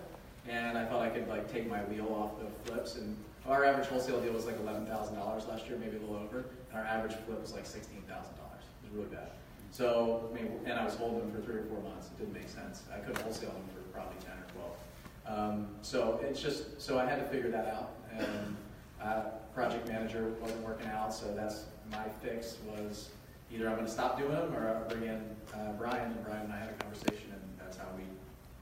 and 0.49 0.79
I 0.79 0.87
thought 0.87 1.03
I 1.03 1.11
could 1.11 1.29
like 1.29 1.53
take 1.53 1.69
my 1.69 1.81
wheel 1.85 2.09
off 2.09 2.41
the 2.41 2.71
flips. 2.71 2.97
And 2.97 3.17
our 3.47 3.65
average 3.65 3.87
wholesale 3.87 4.21
deal 4.21 4.33
was 4.33 4.47
like 4.47 4.59
eleven 4.59 4.87
thousand 4.87 5.17
dollars 5.17 5.47
last 5.47 5.69
year, 5.69 5.77
maybe 5.79 5.97
a 5.97 6.01
little 6.01 6.17
over. 6.17 6.39
And 6.71 6.79
our 6.79 6.85
average 6.85 7.15
flip 7.27 7.41
was 7.41 7.53
like 7.53 7.67
sixteen 7.67 8.03
thousand 8.09 8.35
dollars. 8.37 8.65
It 8.83 8.91
was 8.91 8.97
really 8.97 9.15
bad. 9.15 9.31
So, 9.73 10.31
I 10.31 10.35
mean, 10.35 10.53
and 10.65 10.79
I 10.79 10.85
was 10.85 10.95
holding 10.95 11.19
them 11.21 11.33
for 11.33 11.41
three 11.43 11.61
or 11.61 11.65
four 11.65 11.83
months. 11.83 12.09
It 12.09 12.19
didn't 12.19 12.33
make 12.33 12.49
sense. 12.49 12.83
I 12.95 12.99
couldn't 12.99 13.21
wholesale 13.21 13.51
them 13.51 13.69
for 13.75 13.83
probably 13.93 14.17
ten 14.25 14.33
or 14.33 14.47
twelve. 14.55 14.77
Um, 15.27 15.67
so 15.83 16.21
it's 16.23 16.41
just, 16.41 16.81
so 16.81 16.99
I 16.99 17.05
had 17.05 17.19
to 17.19 17.27
figure 17.27 17.51
that 17.51 17.67
out. 17.67 17.91
And 18.17 18.57
uh, 19.03 19.23
project 19.55 19.87
manager 19.89 20.33
wasn't 20.41 20.63
working 20.63 20.87
out, 20.87 21.13
so 21.13 21.35
that's 21.35 21.65
my 21.91 22.05
fix 22.23 22.57
was 22.67 23.11
either 23.53 23.69
I'm 23.69 23.75
going 23.75 23.87
to 23.87 23.93
stop 23.93 24.17
doing 24.17 24.33
them 24.33 24.55
or 24.55 24.69
I'll 24.69 24.89
bring 24.89 25.03
in 25.03 25.23
uh, 25.53 25.73
Brian. 25.77 26.13
And 26.13 26.25
Brian 26.25 26.43
and 26.43 26.53
I 26.53 26.59
had 26.59 26.71
a 26.71 26.85
conversation, 26.85 27.33
and 27.33 27.43
that's 27.59 27.77
how 27.77 27.87
we 27.97 28.05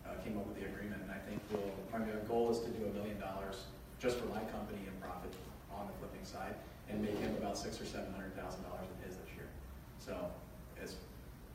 uh, 0.08 0.13
came 0.24 0.36
up 0.38 0.46
with 0.48 0.56
the 0.58 0.66
agreement. 0.66 1.02
And 1.04 1.12
I 1.12 1.20
think 1.28 1.38
we'll, 1.52 1.70
our 1.92 2.00
goal 2.26 2.50
is 2.50 2.58
to 2.64 2.70
do 2.72 2.88
a 2.88 2.92
million 2.96 3.20
dollars 3.20 3.68
just 4.00 4.18
for 4.18 4.26
my 4.26 4.40
company 4.50 4.80
in 4.88 4.92
profit 5.00 5.32
on 5.72 5.86
the 5.86 5.94
flipping 6.00 6.24
side, 6.24 6.54
and 6.88 7.00
make 7.00 7.18
him 7.18 7.34
about 7.36 7.56
six 7.56 7.80
or 7.80 7.86
seven 7.86 8.12
hundred 8.12 8.34
thousand 8.36 8.62
dollars 8.64 8.88
in 8.88 9.08
his 9.08 9.16
this 9.16 9.30
year. 9.36 9.46
So 9.98 10.16
it 10.82 10.90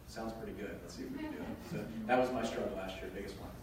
sounds 0.08 0.34
pretty 0.34 0.54
good. 0.54 0.78
Let's 0.82 0.96
see 0.96 1.04
if 1.04 1.12
we 1.12 1.18
can 1.20 1.32
do 1.32 1.38
it. 1.38 1.46
So 1.72 1.78
that 2.08 2.18
was 2.20 2.32
my 2.32 2.46
struggle 2.46 2.76
last 2.76 2.98
year, 2.98 3.12
biggest 3.14 3.36
one. 3.38 3.54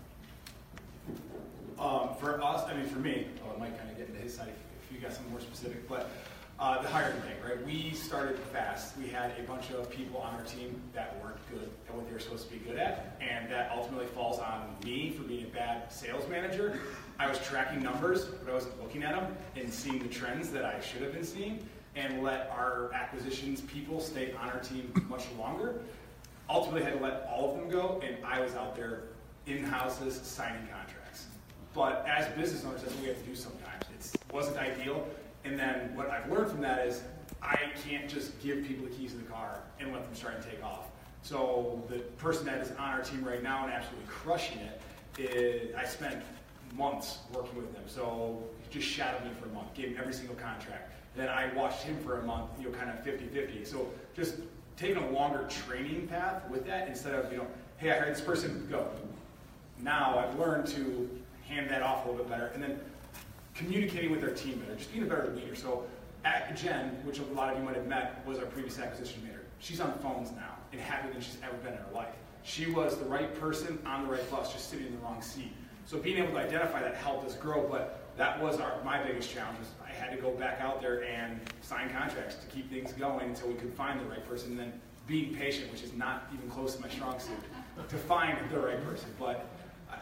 Um, 1.79 2.15
for 2.17 2.43
us, 2.43 2.65
I 2.69 2.75
mean, 2.75 2.87
for 2.87 2.99
me, 2.99 3.27
oh, 3.45 3.55
I 3.55 3.59
might 3.59 3.77
kind 3.77 3.91
of 3.91 3.97
get 3.99 4.09
into 4.09 4.21
his 4.21 4.35
side 4.35 4.49
if, 4.49 4.57
if 4.89 4.95
you 4.95 5.01
got 5.01 5.13
something 5.13 5.31
more 5.33 5.41
specific, 5.41 5.89
but 5.89 6.09
uh, 6.59 6.81
the 6.81 6.89
hiring 6.89 7.21
thing, 7.21 7.35
right? 7.45 7.65
We 7.67 7.91
started 7.93 8.39
fast. 8.39 8.97
We 8.97 9.09
had 9.09 9.33
a 9.39 9.43
bunch 9.43 9.71
of 9.71 9.91
people 9.91 10.21
on 10.21 10.35
our 10.35 10.43
team 10.43 10.81
that 10.95 11.23
weren't 11.23 11.37
good 11.51 11.71
at 11.89 11.95
what 11.95 12.07
they 12.07 12.13
were 12.13 12.19
supposed 12.19 12.49
to 12.49 12.53
be 12.53 12.59
good 12.59 12.79
at, 12.79 13.17
and 13.21 13.51
that 13.51 13.71
ultimately 13.75 14.07
falls 14.07 14.39
on 14.39 14.75
me 14.85 15.11
for 15.11 15.23
being 15.25 15.45
a 15.45 15.49
bad 15.49 15.93
sales 15.93 16.27
manager. 16.29 16.81
I 17.19 17.29
was 17.29 17.39
tracking 17.41 17.83
numbers, 17.83 18.25
but 18.25 18.51
I 18.51 18.55
wasn't 18.55 18.83
looking 18.83 19.03
at 19.03 19.15
them 19.15 19.37
and 19.55 19.73
seeing 19.73 19.99
the 19.99 20.09
trends 20.09 20.51
that 20.51 20.65
I 20.65 20.81
should 20.81 21.03
have 21.03 21.13
been 21.13 21.25
seeing, 21.25 21.67
and 21.95 22.23
let 22.23 22.51
our 22.51 22.91
acquisitions 22.95 23.61
people 23.63 24.01
stay 24.01 24.33
on 24.33 24.49
our 24.49 24.61
team 24.61 24.93
much 25.09 25.27
longer. 25.39 25.81
Ultimately, 26.49 26.85
had 26.85 26.99
to 26.99 27.05
let 27.05 27.29
all 27.31 27.51
of 27.51 27.59
them 27.59 27.69
go, 27.69 28.01
and 28.05 28.17
I 28.25 28.41
was 28.41 28.55
out 28.55 28.77
there 28.77 29.03
in 29.47 29.63
houses 29.63 30.21
signing 30.23 30.67
contracts. 30.69 31.27
But 31.75 32.07
as 32.09 32.29
business 32.39 32.65
owners, 32.65 32.81
that's 32.81 32.95
what 32.95 33.03
we 33.03 33.09
have 33.09 33.19
to 33.19 33.25
do 33.25 33.35
sometimes. 33.35 33.83
It 34.15 34.33
wasn't 34.33 34.57
ideal. 34.57 35.07
And 35.47 35.59
then 35.59 35.95
what 35.95 36.11
I've 36.11 36.31
learned 36.31 36.51
from 36.51 36.61
that 36.63 36.87
is 36.87 37.03
I 37.41 37.57
can't 37.87 38.09
just 38.09 38.39
give 38.43 38.65
people 38.67 38.85
the 38.85 38.91
keys 38.91 39.13
to 39.13 39.19
the 39.19 39.25
car 39.25 39.61
and 39.79 39.93
let 39.93 40.05
them 40.05 40.15
start 40.15 40.35
and 40.35 40.45
take 40.45 40.63
off. 40.65 40.87
So 41.23 41.83
the 41.89 41.99
person 42.19 42.47
that 42.47 42.59
is 42.59 42.71
on 42.73 42.91
our 42.91 43.03
team 43.03 43.25
right 43.25 43.43
now 43.43 43.65
and 43.65 43.73
absolutely 43.73 44.07
crushing 44.09 44.59
it, 44.59 44.81
is, 45.19 45.75
I 45.75 45.85
spent 45.85 46.23
months 46.75 47.19
working 47.33 47.57
with 47.57 47.73
them. 47.73 47.85
So 47.87 48.43
he 48.69 48.81
just 48.81 48.93
shadowed 48.93 49.25
me 49.25 49.31
for 49.41 49.49
a 49.49 49.53
month, 49.53 49.73
gave 49.75 49.89
him 49.89 49.97
every 49.99 50.13
single 50.13 50.37
contract. 50.37 50.93
Then 51.15 51.29
I 51.29 51.53
watched 51.55 51.83
him 51.83 51.97
for 52.05 52.21
a 52.21 52.25
month, 52.25 52.51
you 52.59 52.71
know, 52.71 52.77
kind 52.77 52.91
of 52.91 53.05
50-50. 53.05 53.67
So 53.67 53.89
just 54.15 54.35
taking 54.77 55.03
a 55.03 55.11
longer 55.11 55.49
training 55.49 56.09
path 56.09 56.43
with 56.51 56.67
that 56.67 56.89
instead 56.89 57.15
of, 57.15 57.31
you 57.33 57.39
know, 57.39 57.47
hey, 57.79 57.93
I 57.93 57.99
hired 57.99 58.15
this 58.15 58.21
person, 58.21 58.67
go. 58.71 58.89
Now 59.81 60.19
I've 60.19 60.39
learned 60.39 60.67
to 60.69 61.09
hand 61.49 61.71
that 61.71 61.83
off 61.83 62.05
a 62.05 62.11
little 62.11 62.25
bit 62.25 62.31
better. 62.31 62.47
And 62.49 62.63
then 62.63 62.81
communicating 63.57 64.11
with 64.11 64.23
our 64.23 64.31
team 64.31 64.59
better, 64.59 64.75
just 64.75 64.93
being 64.93 65.05
a 65.05 65.09
better 65.09 65.33
leader. 65.35 65.55
So 65.55 65.85
at 66.25 66.57
Jen, 66.57 66.91
which 67.05 67.19
a 67.19 67.25
lot 67.35 67.53
of 67.53 67.59
you 67.59 67.65
might 67.65 67.77
have 67.77 67.87
met, 67.87 68.27
was 68.27 68.39
our 68.39 68.47
previous 68.47 68.79
acquisition 68.79 69.23
manager. 69.23 69.45
She's 69.59 69.81
on 69.81 69.93
phones 69.99 70.33
now 70.33 70.57
and 70.73 70.81
happier 70.81 71.13
than 71.13 71.23
she's 71.23 71.39
ever 71.43 71.57
been 71.59 71.73
in 71.73 71.79
her 71.79 71.95
life. 71.95 72.15
She 72.43 72.71
was 72.71 72.97
the 72.97 73.07
right 73.07 73.35
person 73.41 73.79
on 73.87 74.07
the 74.07 74.13
right 74.13 74.31
bus, 74.31 74.53
just 74.53 74.71
sitting 74.71 74.87
in 74.87 74.93
the 74.93 74.99
wrong 74.99 75.21
seat. 75.23 75.53
So 75.87 75.99
being 75.99 76.19
able 76.19 76.33
to 76.33 76.39
identify 76.39 76.83
that 76.83 76.95
helped 76.97 77.27
us 77.27 77.37
grow, 77.37 77.67
but 77.69 78.01
that 78.17 78.41
was 78.43 78.59
our, 78.59 78.83
my 78.85 79.03
biggest 79.03 79.33
challenge. 79.33 79.59
Was 79.59 79.69
I 79.85 79.91
had 79.91 80.15
to 80.15 80.21
go 80.21 80.31
back 80.31 80.61
out 80.61 80.81
there 80.81 81.05
and 81.05 81.41
sign 81.63 81.91
contracts 81.91 82.37
to 82.37 82.47
keep 82.47 82.71
things 82.71 82.93
going 82.93 83.29
until 83.29 83.49
we 83.49 83.55
could 83.55 83.73
find 83.73 84.01
the 84.01 84.05
right 84.05 84.27
person, 84.29 84.51
and 84.51 84.59
then 84.59 84.73
being 85.07 85.35
patient, 85.35 85.71
which 85.71 85.83
is 85.83 85.93
not 85.93 86.29
even 86.35 86.51
close 86.51 86.75
to 86.75 86.83
my 86.83 86.89
strong 86.89 87.19
suit, 87.21 87.37
to 87.89 87.97
find 87.97 88.39
the 88.51 88.59
right 88.59 88.85
person. 88.85 89.09
But 89.19 89.47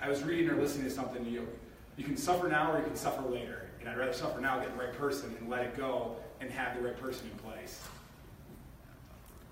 I 0.01 0.09
was 0.09 0.23
reading 0.23 0.49
or 0.49 0.57
listening 0.57 0.85
to 0.85 0.91
something, 0.91 1.25
you 1.27 1.41
know, 1.41 1.47
you 1.97 2.05
can 2.05 2.17
suffer 2.17 2.49
now 2.49 2.73
or 2.73 2.79
you 2.79 2.85
can 2.85 2.97
suffer 2.97 3.23
later. 3.29 3.69
And 3.81 3.89
I'd 3.89 3.99
rather 3.99 4.13
suffer 4.13 4.41
now, 4.41 4.59
get 4.61 4.77
the 4.77 4.83
right 4.83 4.95
person, 4.95 5.37
and 5.39 5.49
let 5.49 5.63
it 5.63 5.77
go, 5.77 6.17
and 6.41 6.51
have 6.51 6.77
the 6.77 6.83
right 6.83 6.99
person 6.99 7.31
in 7.31 7.39
place. 7.39 7.81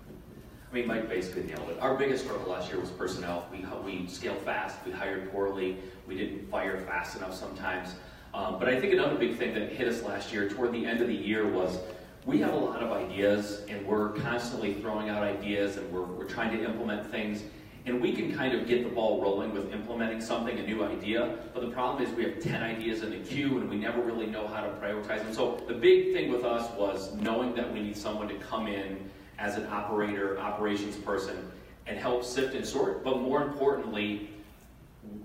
I 0.09 0.73
mean, 0.73 0.87
Mike 0.87 1.07
basically 1.07 1.43
nailed 1.43 1.69
it. 1.69 1.77
Our 1.79 1.95
biggest 1.95 2.23
struggle 2.23 2.51
last 2.51 2.71
year 2.71 2.79
was 2.79 2.89
personnel. 2.89 3.47
We, 3.51 3.63
we 3.85 4.07
scaled 4.07 4.39
fast, 4.39 4.77
we 4.85 4.91
hired 4.91 5.31
poorly, 5.31 5.77
we 6.07 6.17
didn't 6.17 6.49
fire 6.49 6.79
fast 6.79 7.15
enough 7.15 7.35
sometimes. 7.35 7.89
Um, 8.33 8.57
but 8.57 8.67
I 8.67 8.79
think 8.79 8.91
another 8.91 9.13
big 9.13 9.37
thing 9.37 9.53
that 9.53 9.71
hit 9.71 9.87
us 9.87 10.01
last 10.01 10.33
year, 10.33 10.49
toward 10.49 10.71
the 10.71 10.83
end 10.83 10.99
of 10.99 11.07
the 11.07 11.13
year, 11.13 11.47
was 11.47 11.77
we 12.25 12.39
have 12.39 12.53
a 12.53 12.57
lot 12.57 12.81
of 12.81 12.91
ideas 12.91 13.61
and 13.69 13.85
we're 13.85 14.09
constantly 14.13 14.73
throwing 14.73 15.09
out 15.09 15.21
ideas 15.21 15.77
and 15.77 15.91
we're, 15.91 16.01
we're 16.01 16.25
trying 16.25 16.57
to 16.57 16.65
implement 16.65 17.11
things. 17.11 17.43
And 17.85 18.01
we 18.01 18.13
can 18.13 18.33
kind 18.33 18.53
of 18.53 18.65
get 18.65 18.83
the 18.83 18.89
ball 18.89 19.21
rolling 19.21 19.53
with 19.53 19.73
implementing 19.73 20.21
something, 20.21 20.57
a 20.57 20.65
new 20.65 20.85
idea. 20.85 21.37
But 21.53 21.61
the 21.61 21.71
problem 21.71 22.01
is 22.01 22.13
we 22.13 22.23
have 22.23 22.39
10 22.39 22.63
ideas 22.63 23.03
in 23.03 23.09
the 23.09 23.17
queue 23.17 23.57
and 23.57 23.69
we 23.69 23.75
never 23.75 24.01
really 24.01 24.25
know 24.25 24.47
how 24.47 24.61
to 24.61 24.69
prioritize 24.69 25.23
them. 25.23 25.33
So 25.33 25.61
the 25.67 25.73
big 25.73 26.13
thing 26.13 26.31
with 26.31 26.45
us 26.45 26.71
was 26.77 27.13
knowing 27.15 27.53
that 27.55 27.71
we 27.71 27.81
need 27.81 27.97
someone 27.97 28.29
to 28.29 28.35
come 28.35 28.67
in 28.67 29.09
as 29.37 29.57
an 29.57 29.67
operator, 29.67 30.39
operations 30.39 30.95
person, 30.95 31.51
and 31.85 31.97
help 31.97 32.23
sift 32.23 32.55
and 32.55 32.65
sort. 32.65 33.03
But 33.03 33.19
more 33.19 33.43
importantly, 33.43 34.29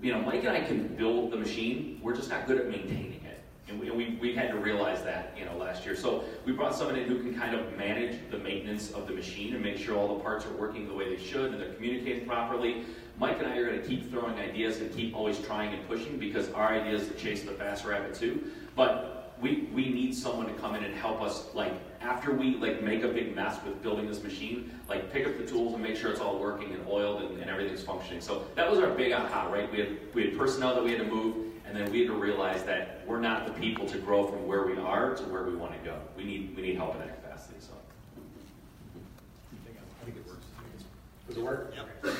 you 0.01 0.11
know, 0.11 0.21
Mike 0.21 0.43
and 0.43 0.49
I 0.49 0.61
can 0.61 0.87
build 0.95 1.31
the 1.31 1.37
machine. 1.37 1.99
We're 2.03 2.15
just 2.15 2.29
not 2.29 2.45
good 2.45 2.57
at 2.57 2.67
maintaining. 2.67 3.18
And 3.69 3.79
we, 3.79 3.91
we, 3.91 4.17
we 4.19 4.33
had 4.33 4.49
to 4.49 4.57
realize 4.57 5.03
that, 5.03 5.35
you 5.37 5.45
know, 5.45 5.55
last 5.55 5.85
year. 5.85 5.95
So 5.95 6.23
we 6.45 6.53
brought 6.53 6.75
someone 6.75 6.95
in 6.95 7.07
who 7.07 7.19
can 7.19 7.37
kind 7.37 7.55
of 7.55 7.77
manage 7.77 8.17
the 8.31 8.39
maintenance 8.39 8.91
of 8.91 9.07
the 9.07 9.13
machine 9.13 9.53
and 9.53 9.63
make 9.63 9.77
sure 9.77 9.95
all 9.95 10.17
the 10.17 10.23
parts 10.23 10.45
are 10.45 10.53
working 10.53 10.87
the 10.87 10.93
way 10.93 11.15
they 11.15 11.21
should 11.21 11.51
and 11.51 11.61
they're 11.61 11.73
communicating 11.73 12.27
properly. 12.27 12.85
Mike 13.19 13.37
and 13.39 13.47
I 13.47 13.57
are 13.57 13.67
going 13.67 13.81
to 13.81 13.87
keep 13.87 14.09
throwing 14.09 14.39
ideas 14.39 14.79
and 14.79 14.93
keep 14.95 15.15
always 15.15 15.39
trying 15.39 15.73
and 15.73 15.87
pushing 15.87 16.17
because 16.17 16.49
our 16.53 16.69
idea 16.69 16.93
is 16.93 17.07
to 17.09 17.13
chase 17.13 17.43
the 17.43 17.51
fast 17.51 17.85
rabbit 17.85 18.15
too. 18.15 18.51
But 18.75 19.35
we, 19.41 19.69
we 19.73 19.89
need 19.89 20.15
someone 20.15 20.47
to 20.47 20.53
come 20.53 20.75
in 20.75 20.83
and 20.83 20.93
help 20.95 21.21
us, 21.21 21.45
like, 21.53 21.73
after 22.01 22.33
we, 22.33 22.55
like, 22.55 22.81
make 22.81 23.03
a 23.03 23.07
big 23.07 23.35
mess 23.35 23.57
with 23.63 23.81
building 23.81 24.07
this 24.07 24.21
machine, 24.21 24.71
like, 24.89 25.11
pick 25.13 25.25
up 25.27 25.37
the 25.37 25.45
tools 25.45 25.73
and 25.73 25.83
make 25.83 25.95
sure 25.95 26.11
it's 26.11 26.19
all 26.19 26.39
working 26.39 26.73
and 26.73 26.85
oiled 26.87 27.21
and, 27.23 27.39
and 27.39 27.49
everything's 27.49 27.83
functioning. 27.83 28.21
So 28.21 28.45
that 28.55 28.69
was 28.69 28.79
our 28.79 28.89
big 28.89 29.13
aha, 29.13 29.49
right? 29.49 29.71
We 29.71 29.79
had, 29.79 29.97
we 30.13 30.25
had 30.25 30.37
personnel 30.37 30.75
that 30.75 30.83
we 30.83 30.91
had 30.91 30.99
to 30.99 31.07
move, 31.07 31.35
and 31.69 31.77
then 31.77 31.91
we 31.91 31.99
had 31.99 32.07
to 32.07 32.13
realize 32.13 32.63
that 32.63 33.01
we're 33.05 33.19
not 33.19 33.45
the 33.45 33.53
people 33.53 33.85
to 33.85 33.99
grow 33.99 34.25
from 34.25 34.47
where 34.47 34.65
we 34.65 34.75
are 34.77 35.13
to 35.13 35.23
where 35.25 35.43
we 35.43 35.55
want 35.55 35.71
to 35.71 35.79
go. 35.87 35.99
We 36.17 36.23
need, 36.23 36.55
we 36.55 36.63
need 36.63 36.75
help 36.75 36.95
in 36.95 37.01
that 37.01 37.21
capacity, 37.21 37.59
so. 37.59 37.73
I 40.01 40.05
think 40.05 40.17
it 40.17 40.27
works. 40.27 40.45
Does 41.27 41.37
it 41.37 41.43
work? 41.43 41.75
Yep. 41.75 42.15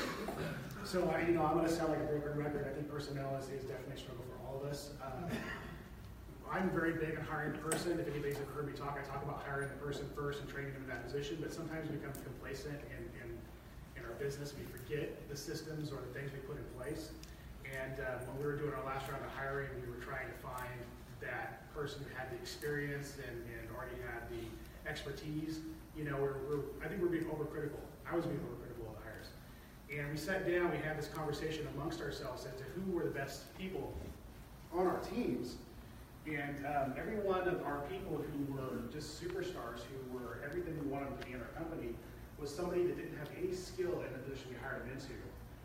So, 0.84 1.10
I, 1.10 1.26
you 1.26 1.34
know, 1.34 1.44
I'm 1.44 1.56
gonna 1.56 1.68
sound 1.68 1.90
like 1.90 2.00
a 2.00 2.04
broken 2.04 2.38
record, 2.38 2.66
I 2.70 2.74
think 2.74 2.88
personnel 2.88 3.36
is, 3.40 3.48
is 3.48 3.64
definitely 3.64 3.94
a 3.94 3.98
struggle 3.98 4.24
for 4.30 4.38
all 4.46 4.62
of 4.62 4.70
us. 4.70 4.90
Uh, 5.02 5.26
I'm 6.50 6.70
very 6.70 6.92
big 6.92 7.18
on 7.18 7.24
hiring 7.24 7.52
the 7.52 7.58
person, 7.58 7.98
if 7.98 8.06
anybody's 8.06 8.36
ever 8.36 8.52
heard 8.54 8.66
me 8.66 8.72
talk, 8.72 8.98
I 8.98 9.06
talk 9.06 9.22
about 9.22 9.42
hiring 9.46 9.68
the 9.68 9.74
person 9.74 10.06
first 10.14 10.40
and 10.40 10.48
training 10.48 10.74
them 10.74 10.82
in 10.82 10.88
that 10.88 11.04
position, 11.04 11.38
but 11.40 11.52
sometimes 11.52 11.90
we 11.90 11.96
become 11.96 12.12
complacent 12.22 12.78
in, 12.90 13.02
in, 13.22 13.38
in 13.98 14.02
our 14.04 14.14
business, 14.18 14.54
we 14.54 14.64
forget 14.66 15.28
the 15.28 15.36
systems 15.36 15.90
or 15.90 15.98
the 16.06 16.18
things 16.18 16.30
we 16.32 16.38
put 16.40 16.58
in 16.58 16.66
place. 16.78 17.10
And, 17.70 18.00
uh, 18.00 18.24
when 18.26 18.38
we 18.38 18.44
were 18.44 18.58
doing 18.58 18.74
our 18.74 18.84
last 18.84 19.10
round 19.10 19.24
of 19.24 19.30
hiring, 19.30 19.68
we 19.84 19.90
were 19.90 20.02
trying 20.02 20.26
to 20.26 20.38
find 20.42 20.78
that 21.20 21.72
person 21.74 22.02
who 22.02 22.10
had 22.16 22.30
the 22.30 22.36
experience 22.36 23.14
and, 23.26 23.36
and 23.46 23.68
already 23.76 23.96
had 24.02 24.26
the 24.30 24.42
expertise. 24.88 25.60
You 25.96 26.04
know, 26.04 26.16
we're, 26.16 26.38
we're, 26.48 26.64
I 26.84 26.88
think 26.88 27.02
we're 27.02 27.08
being 27.08 27.24
overcritical, 27.24 27.80
I 28.10 28.16
was 28.16 28.24
being 28.26 28.40
overcritical 28.40 28.90
of 28.90 28.96
the 28.98 29.04
hires. 29.04 29.28
And 29.92 30.10
we 30.10 30.16
sat 30.16 30.46
down, 30.46 30.70
we 30.70 30.78
had 30.78 30.98
this 30.98 31.08
conversation 31.08 31.66
amongst 31.74 32.00
ourselves 32.00 32.46
as 32.46 32.54
to 32.58 32.64
who 32.74 32.92
were 32.92 33.04
the 33.04 33.10
best 33.14 33.56
people 33.58 33.92
on 34.72 34.86
our 34.86 34.98
teams. 35.14 35.56
And 36.26 36.64
um, 36.66 36.94
every 36.98 37.16
one 37.16 37.48
of 37.48 37.62
our 37.64 37.82
people 37.90 38.18
who 38.22 38.52
were 38.52 38.90
just 38.92 39.22
superstars, 39.22 39.80
who 39.88 40.18
were 40.18 40.40
everything 40.44 40.78
we 40.78 40.86
wanted 40.90 41.18
to 41.18 41.26
be 41.26 41.32
in 41.32 41.40
our 41.40 41.52
company, 41.56 41.94
was 42.38 42.54
somebody 42.54 42.84
that 42.86 42.96
didn't 42.96 43.16
have 43.18 43.28
any 43.36 43.52
skill 43.52 44.02
in 44.04 44.12
the 44.12 44.18
position 44.18 44.48
we 44.50 44.56
hired 44.62 44.82
them 44.82 44.92
into, 44.92 45.12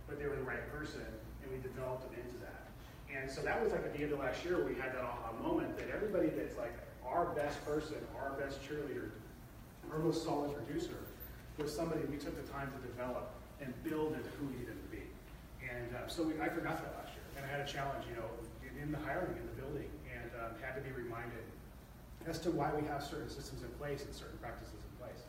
but 0.08 0.20
they 0.20 0.28
were 0.28 0.36
the 0.36 0.44
right 0.44 0.72
person, 0.72 1.06
and 1.46 1.54
we 1.54 1.62
developed 1.62 2.10
them 2.10 2.18
into 2.18 2.38
that. 2.42 2.66
And 3.14 3.30
so 3.30 3.42
that 3.46 3.62
was 3.62 3.72
like 3.72 3.86
at 3.86 3.94
the 3.94 4.04
end 4.04 4.12
of 4.12 4.20
last 4.20 4.44
year, 4.44 4.66
we 4.66 4.76
had 4.76 4.98
that 4.98 5.06
aha 5.06 5.32
moment 5.42 5.78
that 5.78 5.94
everybody 5.94 6.28
that's 6.30 6.58
like 6.58 6.74
our 7.06 7.26
best 7.38 7.64
person, 7.66 8.02
our 8.18 8.34
best 8.34 8.60
cheerleader, 8.66 9.14
our 9.94 10.00
most 10.00 10.26
solid 10.26 10.52
producer, 10.58 10.98
was 11.58 11.74
somebody 11.74 12.02
we 12.10 12.18
took 12.18 12.36
the 12.36 12.52
time 12.52 12.68
to 12.74 12.80
develop 12.88 13.32
and 13.62 13.72
build 13.84 14.14
into 14.18 14.28
who 14.42 14.48
we 14.48 14.58
needed 14.60 14.76
to 14.76 14.90
be. 14.92 15.04
And 15.64 15.96
uh, 15.96 16.08
so 16.08 16.24
we, 16.24 16.34
I 16.42 16.50
forgot 16.50 16.82
that 16.84 16.92
last 17.00 17.14
year, 17.16 17.24
and 17.38 17.46
I 17.46 17.48
had 17.48 17.62
a 17.62 17.70
challenge, 17.70 18.04
you 18.10 18.18
know, 18.18 18.28
in, 18.66 18.74
in 18.84 18.92
the 18.92 19.00
hiring, 19.00 19.38
in 19.38 19.46
the 19.48 19.58
building, 19.62 19.88
and 20.12 20.30
um, 20.42 20.52
had 20.60 20.76
to 20.76 20.82
be 20.82 20.92
reminded 20.92 21.46
as 22.28 22.40
to 22.42 22.52
why 22.52 22.74
we 22.74 22.86
have 22.88 23.04
certain 23.06 23.30
systems 23.30 23.62
in 23.62 23.70
place 23.78 24.04
and 24.04 24.14
certain 24.14 24.38
practices 24.42 24.76
in 24.76 24.92
place. 25.00 25.22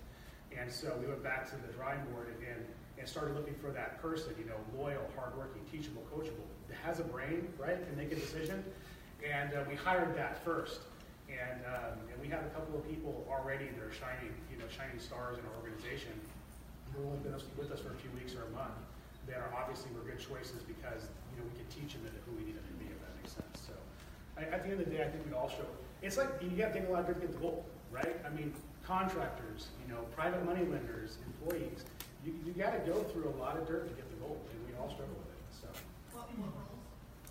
And 0.57 0.73
so 0.73 0.97
we 0.99 1.07
went 1.07 1.23
back 1.23 1.45
to 1.53 1.57
the 1.61 1.71
drawing 1.77 2.01
board 2.11 2.33
and 2.41 2.65
started 3.05 3.37
looking 3.37 3.55
for 3.55 3.71
that 3.71 4.01
person, 4.01 4.33
you 4.39 4.47
know, 4.47 4.57
loyal, 4.77 5.05
hardworking, 5.15 5.63
teachable, 5.71 6.03
coachable, 6.15 6.49
that 6.69 6.79
has 6.83 7.01
a 7.01 7.05
brain, 7.05 7.47
right, 7.59 7.77
can 7.77 7.97
make 7.97 8.13
a 8.13 8.17
decision. 8.17 8.65
And 9.21 9.53
uh, 9.53 9.65
we 9.69 9.77
hired 9.77 10.17
that 10.17 10.43
first. 10.45 10.81
And, 11.27 11.61
um, 11.67 11.99
and 12.07 12.17
we 12.23 12.29
have 12.29 12.47
a 12.47 12.53
couple 12.55 12.79
of 12.79 12.87
people 12.87 13.27
already 13.27 13.67
that 13.67 13.83
are 13.83 13.93
shining, 13.93 14.31
you 14.47 14.57
know, 14.57 14.65
shining 14.71 14.99
stars 15.03 15.39
in 15.39 15.45
our 15.51 15.55
organization 15.59 16.15
who 16.95 17.03
have 17.03 17.07
only 17.11 17.21
been 17.27 17.35
with 17.59 17.71
us 17.75 17.83
for 17.83 17.91
a 17.91 17.99
few 17.99 18.11
weeks 18.15 18.39
or 18.39 18.47
a 18.47 18.53
month, 18.55 18.79
that 19.27 19.43
are 19.43 19.51
obviously 19.51 19.91
were 19.91 20.07
good 20.07 20.23
choices 20.23 20.63
because, 20.63 21.11
you 21.35 21.43
know, 21.43 21.45
we 21.51 21.55
could 21.59 21.71
teach 21.71 21.99
them 21.99 22.07
who 22.25 22.39
we 22.39 22.47
need 22.47 22.55
them 22.55 22.63
to 22.63 22.77
be, 22.79 22.87
if 22.87 22.99
that 23.03 23.11
makes 23.19 23.35
sense. 23.35 23.59
So 23.67 23.75
I, 24.39 24.47
at 24.55 24.63
the 24.63 24.71
end 24.71 24.79
of 24.79 24.87
the 24.87 24.95
day, 24.95 25.03
I 25.03 25.11
think 25.11 25.27
we 25.27 25.35
all 25.35 25.51
show, 25.51 25.67
it's 25.99 26.17
like, 26.17 26.31
you 26.39 26.55
gotta 26.55 26.79
take 26.79 26.89
a 26.89 26.93
lot 26.93 27.11
of 27.11 27.11
dirt 27.11 27.27
to 27.27 27.29
right? 27.91 28.15
I 28.23 28.31
mean, 28.31 28.55
contractors, 28.87 29.75
you 29.83 29.93
know, 29.93 30.07
private 30.15 30.47
money 30.47 30.63
lenders, 30.63 31.19
employees, 31.27 31.83
you, 32.27 32.35
you 32.45 32.53
gotta 32.53 32.83
go 32.83 32.99
through 33.15 33.31
a 33.31 33.37
lot 33.39 33.57
of 33.57 33.67
dirt 33.67 33.87
to 33.87 33.95
get 33.95 34.11
the 34.11 34.19
gold, 34.19 34.43
and 34.51 34.59
we 34.67 34.75
all 34.75 34.91
struggle 34.91 35.15
with 35.15 35.31
it, 35.31 35.47
so. 35.55 35.69
What, 36.11 36.27
what 36.35 36.51
roles, 36.59 36.83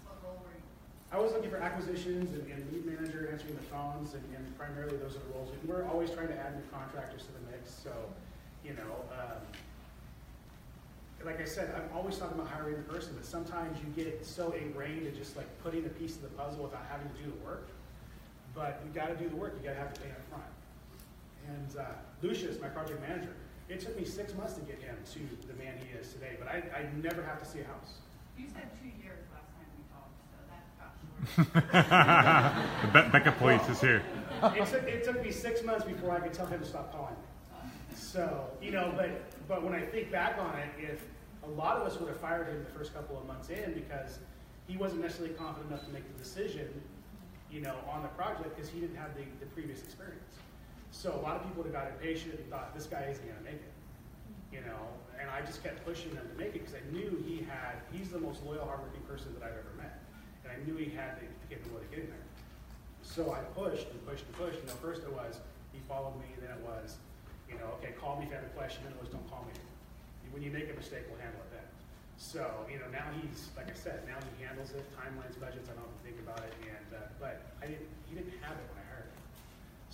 what 0.08 0.18
role 0.24 0.39
were 0.39 0.56
you? 0.56 0.64
I 1.12 1.20
was 1.20 1.36
looking 1.36 1.52
for 1.52 1.60
acquisitions 1.60 2.32
and, 2.32 2.48
and 2.48 2.64
lead 2.72 2.88
manager, 2.88 3.28
answering 3.30 3.56
the 3.56 3.68
phones, 3.68 4.16
and, 4.16 4.24
and 4.36 4.58
primarily 4.58 4.96
those 4.98 5.20
are 5.20 5.24
the 5.28 5.32
roles. 5.36 5.52
And 5.52 5.60
we're 5.68 5.84
always 5.91 6.10
trying 6.10 6.32
to 6.32 6.39
add 6.39 6.56
new 6.56 6.64
contractors 6.72 7.28
to 7.28 7.32
the 7.36 7.43
mix, 7.52 7.70
so, 7.70 7.91
you 8.64 8.74
know, 8.74 8.96
um, 9.12 9.43
like 11.24 11.41
I 11.41 11.46
said, 11.46 11.74
I'm 11.76 11.89
always 11.96 12.18
talking 12.18 12.39
about 12.39 12.48
hiring 12.48 12.78
the 12.78 12.88
person, 12.88 13.14
but 13.16 13.26
sometimes 13.26 13.78
you 13.84 13.89
get 14.02 14.26
so 14.26 14.52
ingrained 14.52 15.08
in 15.08 15.16
just 15.16 15.36
like 15.36 15.48
putting 15.64 15.86
a 15.86 15.89
piece 15.89 16.16
of 16.16 16.22
the 16.22 16.34
puzzle 16.39 16.64
without 16.64 16.86
having 16.89 17.10
to 17.10 17.18
do 17.18 17.32
the 17.32 17.43
work. 17.43 17.68
But 18.54 18.80
you 18.86 18.91
gotta 18.93 19.16
do 19.16 19.28
the 19.28 19.36
work, 19.36 19.58
you 19.60 19.68
gotta 19.68 19.80
have 19.80 19.93
to 19.93 20.02
pay 20.02 20.12
up 20.12 20.24
front. 20.30 20.43
And, 21.50 21.82
uh, 21.82 21.91
Lucius, 22.22 22.62
my 22.62 22.70
project 22.70 23.02
manager, 23.02 23.34
it 23.70 23.80
took 23.80 23.97
me 23.97 24.05
six 24.05 24.34
months 24.36 24.53
to 24.53 24.61
get 24.61 24.80
him 24.80 24.95
to 25.13 25.47
the 25.47 25.53
man 25.53 25.74
he 25.80 25.97
is 25.97 26.11
today, 26.13 26.36
but 26.38 26.47
I, 26.47 26.63
I 26.78 26.86
never 27.01 27.24
have 27.24 27.39
to 27.41 27.45
see 27.45 27.59
a 27.61 27.66
house. 27.66 27.93
You 28.38 28.45
said 28.47 28.70
two 28.82 28.89
years 29.01 29.20
last 29.34 29.49
time 29.55 29.68
we 29.76 29.84
talked, 29.93 30.13
so 30.30 30.38
that 30.49 30.66
got 30.78 31.93
short. 32.91 32.93
Be- 33.05 33.11
Becca 33.11 33.32
Police 33.38 33.68
is 33.70 33.82
here. 33.82 34.03
It 34.43 34.66
took, 34.68 34.84
it 34.84 35.03
took 35.03 35.24
me 35.24 35.32
six 35.32 35.63
months 35.63 35.86
before 35.86 36.11
I 36.11 36.20
could 36.20 36.34
tell 36.34 36.45
him 36.45 36.59
to 36.59 36.66
stop 36.66 36.91
calling 36.91 37.16
me. 37.16 37.70
So, 37.95 38.49
you 38.61 38.72
know, 38.72 38.93
but, 38.95 39.09
but 39.47 39.63
when 39.63 39.74
I 39.74 39.82
think 39.82 40.11
back 40.11 40.38
on 40.38 40.53
it, 40.59 40.70
if 40.78 41.05
a 41.43 41.49
lot 41.49 41.78
of 41.78 41.88
us 41.88 41.99
would 41.99 42.09
have 42.09 42.20
fired 42.20 42.47
him 42.47 42.63
the 42.63 42.78
first 42.78 42.93
couple 42.93 43.18
of 43.18 43.26
months 43.26 43.49
in 43.49 43.74
because 43.74 44.20
he 44.68 44.78
wasn't 44.78 45.01
necessarily 45.01 45.34
confident 45.36 45.72
enough 45.72 45.86
to 45.86 45.91
make 45.91 46.05
the 46.11 46.22
decision, 46.22 46.68
you 47.51 47.61
know, 47.61 47.76
on 47.89 48.01
the 48.01 48.09
project 48.09 48.55
because 48.55 48.70
he 48.70 48.80
didn't 48.80 48.97
have 48.97 49.16
the, 49.16 49.24
the 49.39 49.45
previous 49.47 49.82
experience. 49.84 50.36
So 50.96 51.12
a 51.12 51.20
lot 51.20 51.36
of 51.36 51.43
people 51.43 51.68
got 51.68 51.91
impatient 51.91 52.39
and 52.39 52.48
thought, 52.48 52.72
this 52.72 52.88
guy 52.88 53.04
isn't 53.12 53.28
gonna 53.28 53.43
make 53.43 53.60
it, 53.60 53.76
you 54.48 54.64
know? 54.64 54.80
And 55.20 55.28
I 55.28 55.43
just 55.43 55.60
kept 55.60 55.84
pushing 55.84 56.16
him 56.16 56.24
to 56.24 56.38
make 56.39 56.56
it 56.56 56.64
because 56.64 56.80
I 56.80 56.84
knew 56.96 57.20
he 57.28 57.43
had, 57.43 57.84
he's 57.91 58.16
the 58.16 58.18
most 58.24 58.39
loyal, 58.48 58.64
hardworking 58.64 59.04
person 59.04 59.36
that 59.36 59.43
I've 59.43 59.60
ever 59.60 59.76
met. 59.76 60.00
And 60.48 60.56
I 60.56 60.58
knew 60.64 60.80
he 60.80 60.88
had 60.96 61.20
the 61.20 61.28
capability 61.52 61.84
of 61.84 61.91
getting 61.91 62.10
there. 62.16 62.26
So 63.04 63.36
I 63.36 63.43
pushed 63.52 63.91
and 63.91 64.00
pushed 64.08 64.24
and 64.24 64.34
pushed. 64.39 64.58
You 64.64 64.72
know, 64.72 64.80
first 64.80 65.04
it 65.04 65.12
was 65.12 65.43
he 65.76 65.84
followed 65.84 66.16
me, 66.16 66.32
then 66.39 66.56
it 66.56 66.64
was, 66.64 66.96
you 67.52 67.60
know, 67.60 67.76
okay, 67.78 67.91
call 68.00 68.16
me 68.16 68.26
if 68.26 68.32
you 68.32 68.39
have 68.39 68.48
a 68.48 68.56
question. 68.56 68.88
Then 68.88 68.96
it 68.96 69.02
was 69.04 69.12
don't 69.12 69.28
call 69.28 69.43
me. 69.46 69.54
When 70.32 70.41
you 70.41 70.50
make 70.50 70.72
a 70.72 70.76
mistake, 70.80 71.06
we'll 71.12 71.22
handle 71.22 71.43
it 71.43 71.60
then. 71.60 71.68
So 72.18 72.66
you 72.72 72.80
know, 72.80 72.88
now 72.89 73.06
he's 73.20 73.52
like 73.54 73.68
I 73.68 73.78
said, 73.78 74.08
now 74.08 74.18
he 74.36 74.48
handles 74.48 74.72
it. 74.72 74.82
Timelines, 74.96 75.36
budgets, 75.38 75.68
I 75.68 75.76
don't 75.76 75.86
have 75.86 75.96
to 75.96 76.04
think 76.08 76.18
about 76.24 76.39
it. 76.39 76.56
And 76.66 76.88
uh, 76.96 77.12
but 77.20 77.52
I 77.60 77.68
didn't, 77.70 77.88
he 78.08 78.16
didn't 78.16 78.39
have 78.39 78.56
it 78.56 78.66
when 78.72 78.80
I. 78.80 78.85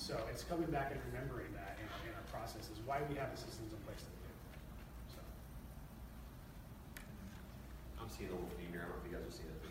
So 0.02 0.18
it's 0.34 0.42
coming 0.44 0.66
back 0.74 0.90
and 0.90 1.00
remembering 1.14 1.54
that 1.54 1.78
in 1.78 1.86
our, 1.86 2.02
in 2.10 2.14
our 2.18 2.26
process 2.34 2.74
is 2.74 2.82
why 2.90 2.98
we 3.06 3.14
have 3.22 3.30
the 3.30 3.38
systems 3.38 3.70
in 3.70 3.78
place 3.86 4.02
that 4.02 4.10
we 4.10 4.26
do. 4.26 4.34
So. 5.14 5.22
I'm 8.02 8.10
seeing 8.10 8.34
a 8.34 8.34
little 8.34 8.50
theme 8.58 8.74
here. 8.74 8.82
I 8.82 8.90
don't 8.90 8.98
know 8.98 9.06
if 9.06 9.12
you 9.14 9.14
guys 9.14 9.22
are 9.30 9.38
seeing 9.38 9.54
it. 9.54 9.62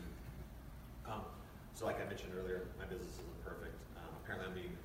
Um, 1.10 1.26
so 1.74 1.90
like 1.90 1.98
I 1.98 2.06
mentioned 2.06 2.30
earlier, 2.38 2.62
my 2.78 2.86
business 2.86 3.10
isn't 3.18 3.42
perfect. 3.42 3.74
Um, 3.98 4.06
apparently 4.22 4.46
I'm 4.46 4.54
being 4.54 4.78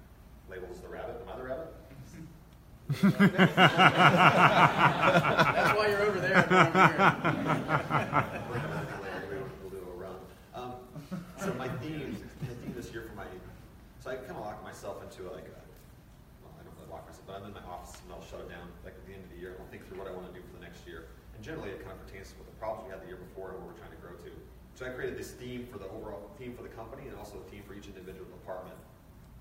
labeled 0.50 0.74
as 0.74 0.82
the 0.82 0.90
rabbit. 0.90 1.22
Am 1.22 1.30
I 1.30 1.38
the 1.38 1.46
rabbit? 1.46 1.70
That's 5.46 5.78
why 5.78 5.86
you're 5.94 6.10
over 6.10 6.20
there. 6.26 6.42
and 6.42 6.50
We'll 8.50 8.66
come 8.66 8.74
out 8.74 8.90
later. 8.98 9.46
We'll 9.62 9.70
do 9.70 9.78
a 9.78 9.94
run. 9.94 10.18
Um, 10.58 10.74
so 11.38 11.54
my 11.54 11.70
theme, 11.86 12.18
the 12.42 12.56
theme 12.66 12.74
this 12.76 12.90
year 12.90 13.06
for 13.06 13.14
my, 13.14 13.30
so 14.06 14.14
I 14.14 14.22
kind 14.22 14.38
of 14.38 14.46
lock 14.46 14.62
myself 14.62 15.02
into 15.02 15.26
like, 15.34 15.50
a, 15.50 15.58
well, 16.46 16.54
I 16.54 16.62
don't 16.62 16.78
really 16.78 16.94
lock 16.94 17.10
myself, 17.10 17.26
but 17.26 17.42
I'm 17.42 17.50
in 17.50 17.58
my 17.58 17.66
office 17.66 17.98
and 18.06 18.14
I'll 18.14 18.22
shut 18.22 18.38
it 18.38 18.54
down 18.54 18.70
like 18.86 18.94
at 18.94 19.02
the 19.10 19.18
end 19.18 19.26
of 19.26 19.34
the 19.34 19.42
year 19.42 19.58
and 19.58 19.66
I'll 19.66 19.72
think 19.74 19.82
through 19.90 19.98
what 19.98 20.06
I 20.06 20.14
want 20.14 20.30
to 20.30 20.36
do 20.38 20.46
for 20.46 20.62
the 20.62 20.62
next 20.62 20.86
year. 20.86 21.10
And 21.34 21.42
generally 21.42 21.74
it 21.74 21.82
kind 21.82 21.98
of 21.98 22.06
pertains 22.06 22.30
to 22.30 22.38
what 22.38 22.46
the 22.46 22.54
problems 22.62 22.86
we 22.86 22.94
had 22.94 23.02
the 23.02 23.10
year 23.10 23.18
before 23.18 23.58
and 23.58 23.66
what 23.66 23.74
we're 23.74 23.82
trying 23.82 23.98
to 23.98 23.98
grow 23.98 24.14
to. 24.14 24.30
So 24.78 24.86
I 24.86 24.94
created 24.94 25.18
this 25.18 25.34
theme 25.34 25.66
for 25.74 25.82
the 25.82 25.90
overall 25.90 26.22
theme 26.38 26.54
for 26.54 26.62
the 26.62 26.70
company 26.78 27.10
and 27.10 27.18
also 27.18 27.42
a 27.42 27.46
theme 27.50 27.66
for 27.66 27.74
each 27.74 27.90
individual 27.90 28.30
department. 28.30 28.78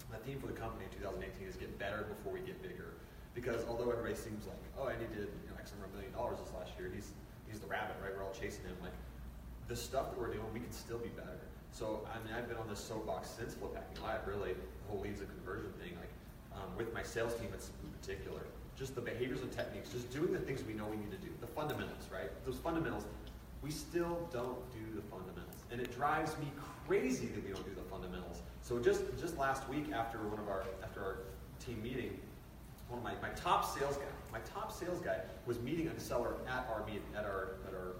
My 0.09 0.17
theme 0.25 0.41
for 0.41 0.49
the 0.49 0.57
company 0.57 0.89
in 0.89 0.97
2018 0.97 1.45
is 1.45 1.61
get 1.61 1.77
better 1.77 2.09
before 2.09 2.33
we 2.33 2.41
get 2.41 2.57
bigger. 2.65 2.97
Because 3.37 3.69
although 3.69 3.93
everybody 3.93 4.17
seems 4.17 4.49
like, 4.49 4.65
oh, 4.81 4.89
Andy 4.89 5.05
did 5.13 5.29
you 5.29 5.53
know, 5.53 5.61
X 5.61 5.77
number 5.77 5.93
of 5.93 5.93
million 5.93 6.17
dollars 6.17 6.41
this 6.41 6.57
last 6.57 6.73
year, 6.81 6.89
he's 6.89 7.13
he's 7.45 7.61
the 7.61 7.69
rabbit, 7.69 8.01
right? 8.01 8.17
We're 8.17 8.25
all 8.25 8.33
chasing 8.33 8.65
him. 8.65 8.81
Like 8.81 8.97
the 9.69 9.77
stuff 9.77 10.15
that 10.15 10.17
we're 10.17 10.33
doing, 10.33 10.49
we 10.57 10.65
can 10.65 10.73
still 10.73 11.03
be 11.03 11.13
better. 11.13 11.37
So 11.75 12.07
I 12.07 12.25
mean, 12.25 12.33
I've 12.39 12.49
been 12.49 12.57
on 12.57 12.69
this 12.69 12.79
soapbox 12.79 13.29
since 13.29 13.55
Flip 13.55 13.75
Hacking 13.75 14.01
Live, 14.01 14.25
really, 14.29 14.53
the 14.53 14.87
whole 14.89 15.01
leads 15.01 15.19
and 15.19 15.29
conversion 15.29 15.73
thing. 15.73 15.91
Like 15.99 16.13
um, 16.55 16.71
with 16.77 16.95
my 16.95 17.03
sales 17.03 17.35
team, 17.35 17.49
it's 17.53 17.71
in 17.83 17.91
particular, 17.91 18.43
just 18.79 18.95
the 18.95 19.01
behaviors 19.01 19.43
and 19.43 19.51
techniques, 19.51 19.91
just 19.91 20.09
doing 20.13 20.33
the 20.33 20.39
things 20.39 20.63
we 20.63 20.73
know 20.73 20.87
we 20.87 20.97
need 20.97 21.11
to 21.11 21.17
do, 21.19 21.31
the 21.41 21.49
fundamentals, 21.49 22.09
right? 22.13 22.31
Those 22.47 22.59
fundamentals, 22.59 23.07
we 23.61 23.73
still 23.73 24.29
don't 24.33 24.63
do 24.71 24.95
the 24.95 25.03
fundamentals. 25.03 25.67
And 25.73 25.81
it 25.81 25.93
drives 25.93 26.39
me 26.39 26.47
crazy 26.87 27.27
that 27.27 27.45
we 27.45 27.51
don't 27.51 27.65
do 27.65 27.75
the 27.75 27.91
fundamentals. 27.91 28.43
So 28.63 28.79
just 28.79 29.03
just 29.19 29.37
last 29.37 29.69
week 29.69 29.91
after 29.93 30.19
one 30.19 30.39
of 30.39 30.49
our 30.49 30.63
after 30.81 31.01
our 31.01 31.17
team 31.59 31.83
meeting, 31.83 32.17
one 32.89 32.99
of 32.99 33.05
my, 33.05 33.15
my 33.21 33.35
top 33.35 33.67
sales 33.77 33.97
guy, 33.97 34.05
my 34.31 34.39
top 34.55 34.71
sales 34.71 35.01
guy 35.01 35.19
was 35.45 35.59
meeting 35.59 35.89
a 35.89 35.99
seller 35.99 36.37
at 36.47 36.69
our 36.71 36.85
at 37.19 37.25
our 37.25 37.57
at 37.67 37.75
our 37.75 37.97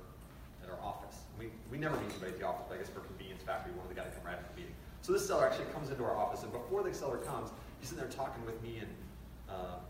at 0.63 0.71
our 0.71 0.79
office. 0.81 1.24
We, 1.39 1.51
we 1.71 1.79
never 1.79 1.97
meet 1.99 2.11
anybody 2.11 2.33
at 2.33 2.39
the 2.39 2.47
office, 2.47 2.67
but 2.69 2.75
I 2.77 2.79
guess 2.79 2.89
for 2.91 3.01
convenience 3.01 3.43
factor, 3.43 3.71
we 3.71 3.77
wanted 3.77 3.91
the 3.91 3.99
guy 3.99 4.07
to 4.07 4.15
come 4.15 4.25
right 4.25 4.39
after 4.39 4.47
the 4.55 4.59
meeting. 4.61 4.75
So 5.03 5.13
this 5.13 5.27
seller 5.27 5.45
actually 5.45 5.69
comes 5.75 5.91
into 5.91 6.05
our 6.05 6.17
office, 6.17 6.43
and 6.47 6.53
before 6.53 6.83
the 6.83 6.95
seller 6.95 7.19
comes, 7.19 7.51
he's 7.81 7.91
sitting 7.91 8.01
there 8.01 8.13
talking 8.13 8.41
with 8.47 8.57
me, 8.63 8.81
and 8.81 8.91
uh, 9.51 9.83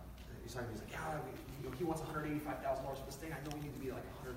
he's 0.43 0.57
talking. 0.57 0.73
to 0.73 0.75
me, 0.75 0.81
He's 0.81 0.85
like, 0.89 0.97
"Yeah, 0.99 1.21
we, 1.23 1.31
you 1.61 1.63
know, 1.69 1.73
he 1.77 1.85
wants 1.85 2.03
one 2.03 2.11
hundred 2.11 2.33
eighty-five 2.33 2.59
thousand 2.65 2.83
dollars 2.83 2.99
for 2.99 3.07
this 3.07 3.21
thing. 3.21 3.31
I 3.31 3.39
know 3.47 3.55
we 3.55 3.63
need 3.69 3.77
to 3.77 3.83
be 3.85 3.95
like 3.95 4.03
one 4.19 4.35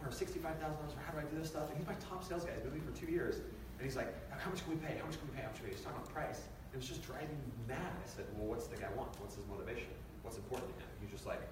hundred 0.00 0.14
sixty-five 0.14 0.56
thousand 0.62 0.80
dollars. 0.80 0.96
How 1.04 1.12
do 1.12 1.20
I 1.20 1.26
do 1.28 1.36
this 1.36 1.50
stuff?" 1.52 1.68
And 1.68 1.76
he's 1.76 1.84
my 1.90 1.98
top 2.00 2.24
sales 2.24 2.46
guy. 2.46 2.56
He's 2.56 2.64
been 2.64 2.72
with 2.72 2.80
me 2.80 2.88
for 2.88 2.96
two 2.96 3.10
years, 3.10 3.42
and 3.42 3.82
he's 3.84 3.98
like, 4.00 4.08
"How 4.32 4.48
much 4.48 4.64
can 4.64 4.72
we 4.72 4.80
pay? 4.80 4.96
How 4.96 5.04
much 5.04 5.18
can 5.20 5.28
we 5.28 5.34
pay? 5.36 5.44
How 5.44 5.52
much 5.52 5.60
can 5.60 5.68
we 5.68 5.74
pay?" 5.74 5.76
He's 5.76 5.84
talking 5.84 6.00
about 6.00 6.08
price. 6.14 6.48
And 6.72 6.80
it's 6.80 6.88
just 6.88 7.04
driving 7.04 7.36
me 7.44 7.52
mad. 7.68 7.92
I 7.92 8.06
said, 8.08 8.24
"Well, 8.38 8.48
what's 8.48 8.70
the 8.72 8.80
guy 8.80 8.88
want? 8.96 9.12
What's 9.20 9.36
his 9.36 9.44
motivation? 9.44 9.92
What's 10.24 10.40
important 10.40 10.72
to 10.72 10.76
him?" 10.80 10.88
He's 11.04 11.12
just 11.12 11.28
like, 11.28 11.44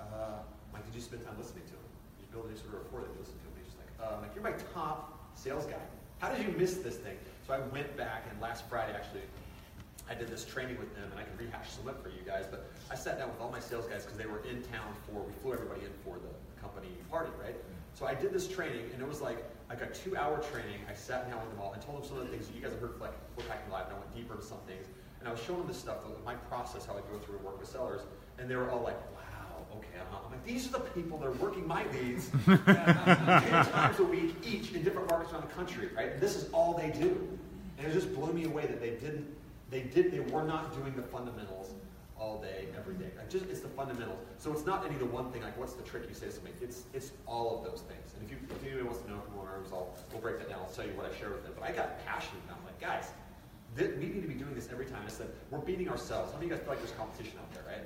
uh, 0.00 0.40
"Mike, 0.72 0.88
did 0.88 0.96
you 0.96 1.04
spend 1.04 1.20
time 1.20 1.36
listening 1.36 1.68
to 1.68 1.76
him? 1.76 1.84
Did 2.16 2.24
you 2.24 2.30
build 2.32 2.48
any 2.48 2.56
sort 2.56 2.72
of 2.72 2.88
rapport 2.88 3.04
that 3.04 3.12
you 3.12 3.20
listened 3.20 3.36
to 3.44 3.52
him?" 3.52 3.54
Just 3.98 4.22
like, 4.22 4.34
you're 4.34 4.44
my 4.44 4.54
top 4.74 5.30
sales 5.34 5.66
guy. 5.66 5.82
How 6.18 6.30
did 6.30 6.46
you 6.46 6.54
miss 6.56 6.74
this 6.74 6.96
thing?" 6.96 7.16
So 7.46 7.52
I 7.52 7.58
went 7.58 7.96
back, 7.96 8.24
and 8.30 8.40
last 8.40 8.68
Friday 8.68 8.92
actually, 8.94 9.22
I 10.08 10.14
did 10.14 10.28
this 10.28 10.44
training 10.44 10.78
with 10.78 10.94
them, 10.94 11.10
and 11.10 11.20
I 11.20 11.24
can 11.24 11.36
rehash 11.36 11.70
some 11.70 11.88
of 11.88 11.96
it 11.96 12.02
for 12.02 12.08
you 12.08 12.22
guys. 12.24 12.46
But 12.50 12.70
I 12.90 12.94
sat 12.94 13.18
down 13.18 13.28
with 13.30 13.40
all 13.40 13.50
my 13.50 13.60
sales 13.60 13.86
guys 13.86 14.04
because 14.04 14.18
they 14.18 14.26
were 14.26 14.42
in 14.44 14.62
town 14.62 14.94
for 15.06 15.22
we 15.22 15.32
flew 15.42 15.52
everybody 15.52 15.82
in 15.82 15.92
for 16.04 16.16
the 16.16 16.32
company 16.60 16.88
party, 17.10 17.30
right? 17.42 17.56
So 17.94 18.06
I 18.06 18.14
did 18.14 18.32
this 18.32 18.46
training, 18.46 18.90
and 18.92 19.02
it 19.02 19.08
was 19.08 19.20
like 19.20 19.44
like 19.68 19.82
a 19.82 19.86
two-hour 19.86 20.38
training. 20.52 20.80
I 20.88 20.94
sat 20.94 21.28
down 21.28 21.40
with 21.40 21.50
them 21.50 21.60
all 21.60 21.72
and 21.72 21.82
told 21.82 22.02
them 22.02 22.08
some 22.08 22.18
of 22.18 22.24
the 22.24 22.30
things 22.30 22.46
that 22.46 22.54
you 22.54 22.62
guys 22.62 22.70
have 22.70 22.80
heard 22.80 23.00
like 23.00 23.14
Flip 23.34 23.48
Hacking 23.48 23.72
Live, 23.72 23.86
and 23.86 23.96
I 23.96 23.98
went 23.98 24.14
deeper 24.14 24.34
into 24.34 24.46
some 24.46 24.60
things. 24.66 24.86
And 25.18 25.28
I 25.28 25.32
was 25.32 25.40
showing 25.42 25.58
them 25.58 25.68
this 25.68 25.78
stuff, 25.78 25.96
my 26.24 26.34
process, 26.34 26.86
how 26.86 26.92
I 26.92 27.00
go 27.10 27.18
through 27.18 27.36
and 27.36 27.44
work 27.44 27.58
with 27.58 27.68
sellers, 27.68 28.02
and 28.38 28.48
they 28.48 28.54
were 28.54 28.70
all 28.70 28.82
like, 28.82 28.94
"Wow, 28.94 29.00
okay." 29.00 29.15
uh-huh." 29.15 29.15
I'm 30.00 30.30
like, 30.30 30.44
"These 30.44 30.68
are 30.68 30.72
the 30.72 30.80
people 30.80 31.18
that 31.18 31.26
are 31.26 31.32
working 31.32 31.66
my 31.66 31.84
leads 31.92 32.30
uh, 32.48 32.52
uh, 32.52 32.70
uh, 32.70 33.40
ten 33.40 33.66
times 33.72 33.98
a 33.98 34.04
week 34.04 34.34
each 34.44 34.72
in 34.72 34.82
different 34.82 35.08
markets 35.08 35.32
around 35.32 35.42
the 35.48 35.54
country, 35.54 35.88
right? 35.96 36.12
And 36.12 36.20
this 36.20 36.36
is 36.36 36.50
all 36.52 36.74
they 36.74 36.90
do." 36.90 37.38
And 37.78 37.86
it 37.86 37.92
just 37.92 38.14
blew 38.14 38.32
me 38.32 38.44
away 38.44 38.66
that 38.66 38.80
they 38.80 38.90
didn't, 38.90 39.26
they 39.70 39.82
did, 39.82 40.10
they 40.10 40.20
were 40.20 40.42
not 40.44 40.74
doing 40.74 40.94
the 40.96 41.02
fundamentals 41.02 41.74
all 42.18 42.40
day, 42.40 42.64
every 42.78 42.94
day. 42.94 43.10
Like 43.16 43.28
just 43.28 43.44
it's 43.46 43.60
the 43.60 43.68
fundamentals. 43.68 44.18
So 44.38 44.50
it's 44.52 44.64
not 44.64 44.84
any 44.86 44.94
of 44.94 45.00
the 45.00 45.06
one 45.06 45.30
thing 45.30 45.42
like 45.42 45.58
what's 45.58 45.74
the 45.74 45.82
trick 45.82 46.04
you 46.08 46.14
say 46.14 46.26
to 46.26 46.32
somebody. 46.32 46.54
It's 46.62 46.84
it's 46.94 47.12
all 47.26 47.58
of 47.58 47.64
those 47.64 47.82
things. 47.82 48.14
And 48.14 48.24
if 48.24 48.30
you 48.30 48.38
if 48.48 48.62
anybody 48.62 48.84
wants 48.84 49.00
to 49.02 49.10
know 49.10 49.16
one 49.34 49.46
arms, 49.46 49.68
I'll 49.72 49.94
we'll 50.12 50.22
break 50.22 50.38
that 50.38 50.48
down. 50.48 50.60
I'll 50.64 50.72
tell 50.72 50.86
you 50.86 50.92
what 50.92 51.04
I 51.04 51.14
shared 51.18 51.32
with 51.32 51.44
them. 51.44 51.52
But 51.58 51.68
I 51.68 51.72
got 51.72 52.04
passionate 52.06 52.40
about. 52.46 52.56
it. 52.56 52.60
I'm 52.60 52.66
like, 52.72 52.80
guys, 52.80 53.12
we 53.76 54.06
need 54.06 54.22
to 54.22 54.28
be 54.28 54.34
doing 54.34 54.54
this 54.54 54.68
every 54.72 54.86
time. 54.86 55.02
I 55.04 55.10
said 55.10 55.28
we're 55.50 55.58
beating 55.58 55.88
ourselves. 55.90 56.32
How 56.32 56.38
many 56.38 56.46
of 56.50 56.52
you 56.52 56.56
guys 56.56 56.64
feel 56.64 56.72
like 56.72 56.80
there's 56.80 56.96
competition 56.96 57.36
out 57.38 57.52
there, 57.52 57.64
right? 57.68 57.84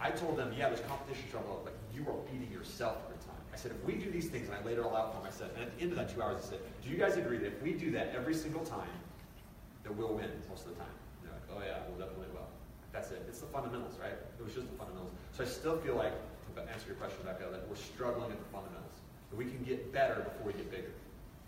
I 0.00 0.10
told 0.10 0.36
them, 0.36 0.52
yeah, 0.56 0.68
there's 0.68 0.84
competition 0.86 1.24
trouble, 1.30 1.62
but 1.64 1.74
you 1.94 2.02
are 2.08 2.18
beating 2.30 2.50
yourself 2.52 2.98
every 3.06 3.22
time. 3.22 3.38
I 3.52 3.56
said, 3.56 3.70
if 3.70 3.84
we 3.86 3.94
do 3.94 4.10
these 4.10 4.28
things, 4.28 4.48
and 4.48 4.56
I 4.56 4.62
laid 4.64 4.78
it 4.78 4.84
all 4.84 4.96
out 4.96 5.14
for 5.14 5.22
them, 5.22 5.30
I 5.30 5.34
said, 5.34 5.50
and 5.54 5.62
at 5.62 5.76
the 5.76 5.82
end 5.82 5.92
of 5.92 5.98
that 5.98 6.12
two 6.12 6.22
hours, 6.22 6.42
I 6.42 6.58
said, 6.58 6.60
do 6.82 6.90
you 6.90 6.96
guys 6.96 7.16
agree 7.16 7.38
that 7.38 7.46
if 7.46 7.62
we 7.62 7.72
do 7.72 7.90
that 7.92 8.12
every 8.14 8.34
single 8.34 8.64
time, 8.64 8.90
that 9.84 9.94
we'll 9.94 10.14
win 10.14 10.30
most 10.50 10.66
of 10.66 10.74
the 10.74 10.80
time? 10.82 10.96
And 11.22 11.30
they're 11.30 11.38
like, 11.38 11.48
oh 11.54 11.60
yeah, 11.62 11.86
we'll 11.86 12.02
definitely 12.02 12.34
will. 12.34 12.50
That's 12.92 13.10
it. 13.10 13.22
It's 13.28 13.40
the 13.40 13.46
fundamentals, 13.46 13.98
right? 14.02 14.14
It 14.14 14.42
was 14.42 14.54
just 14.54 14.66
the 14.70 14.76
fundamentals. 14.76 15.14
So 15.32 15.44
I 15.44 15.46
still 15.46 15.78
feel 15.78 15.94
like, 15.94 16.14
to 16.54 16.62
answer 16.62 16.86
your 16.86 16.98
question, 16.98 17.18
Becca, 17.26 17.50
that 17.50 17.66
we're 17.66 17.78
struggling 17.78 18.30
at 18.30 18.38
the 18.38 18.50
fundamentals. 18.50 18.94
That 19.30 19.36
we 19.36 19.46
can 19.46 19.62
get 19.62 19.92
better 19.92 20.22
before 20.22 20.50
we 20.50 20.52
get 20.54 20.70
bigger. 20.70 20.94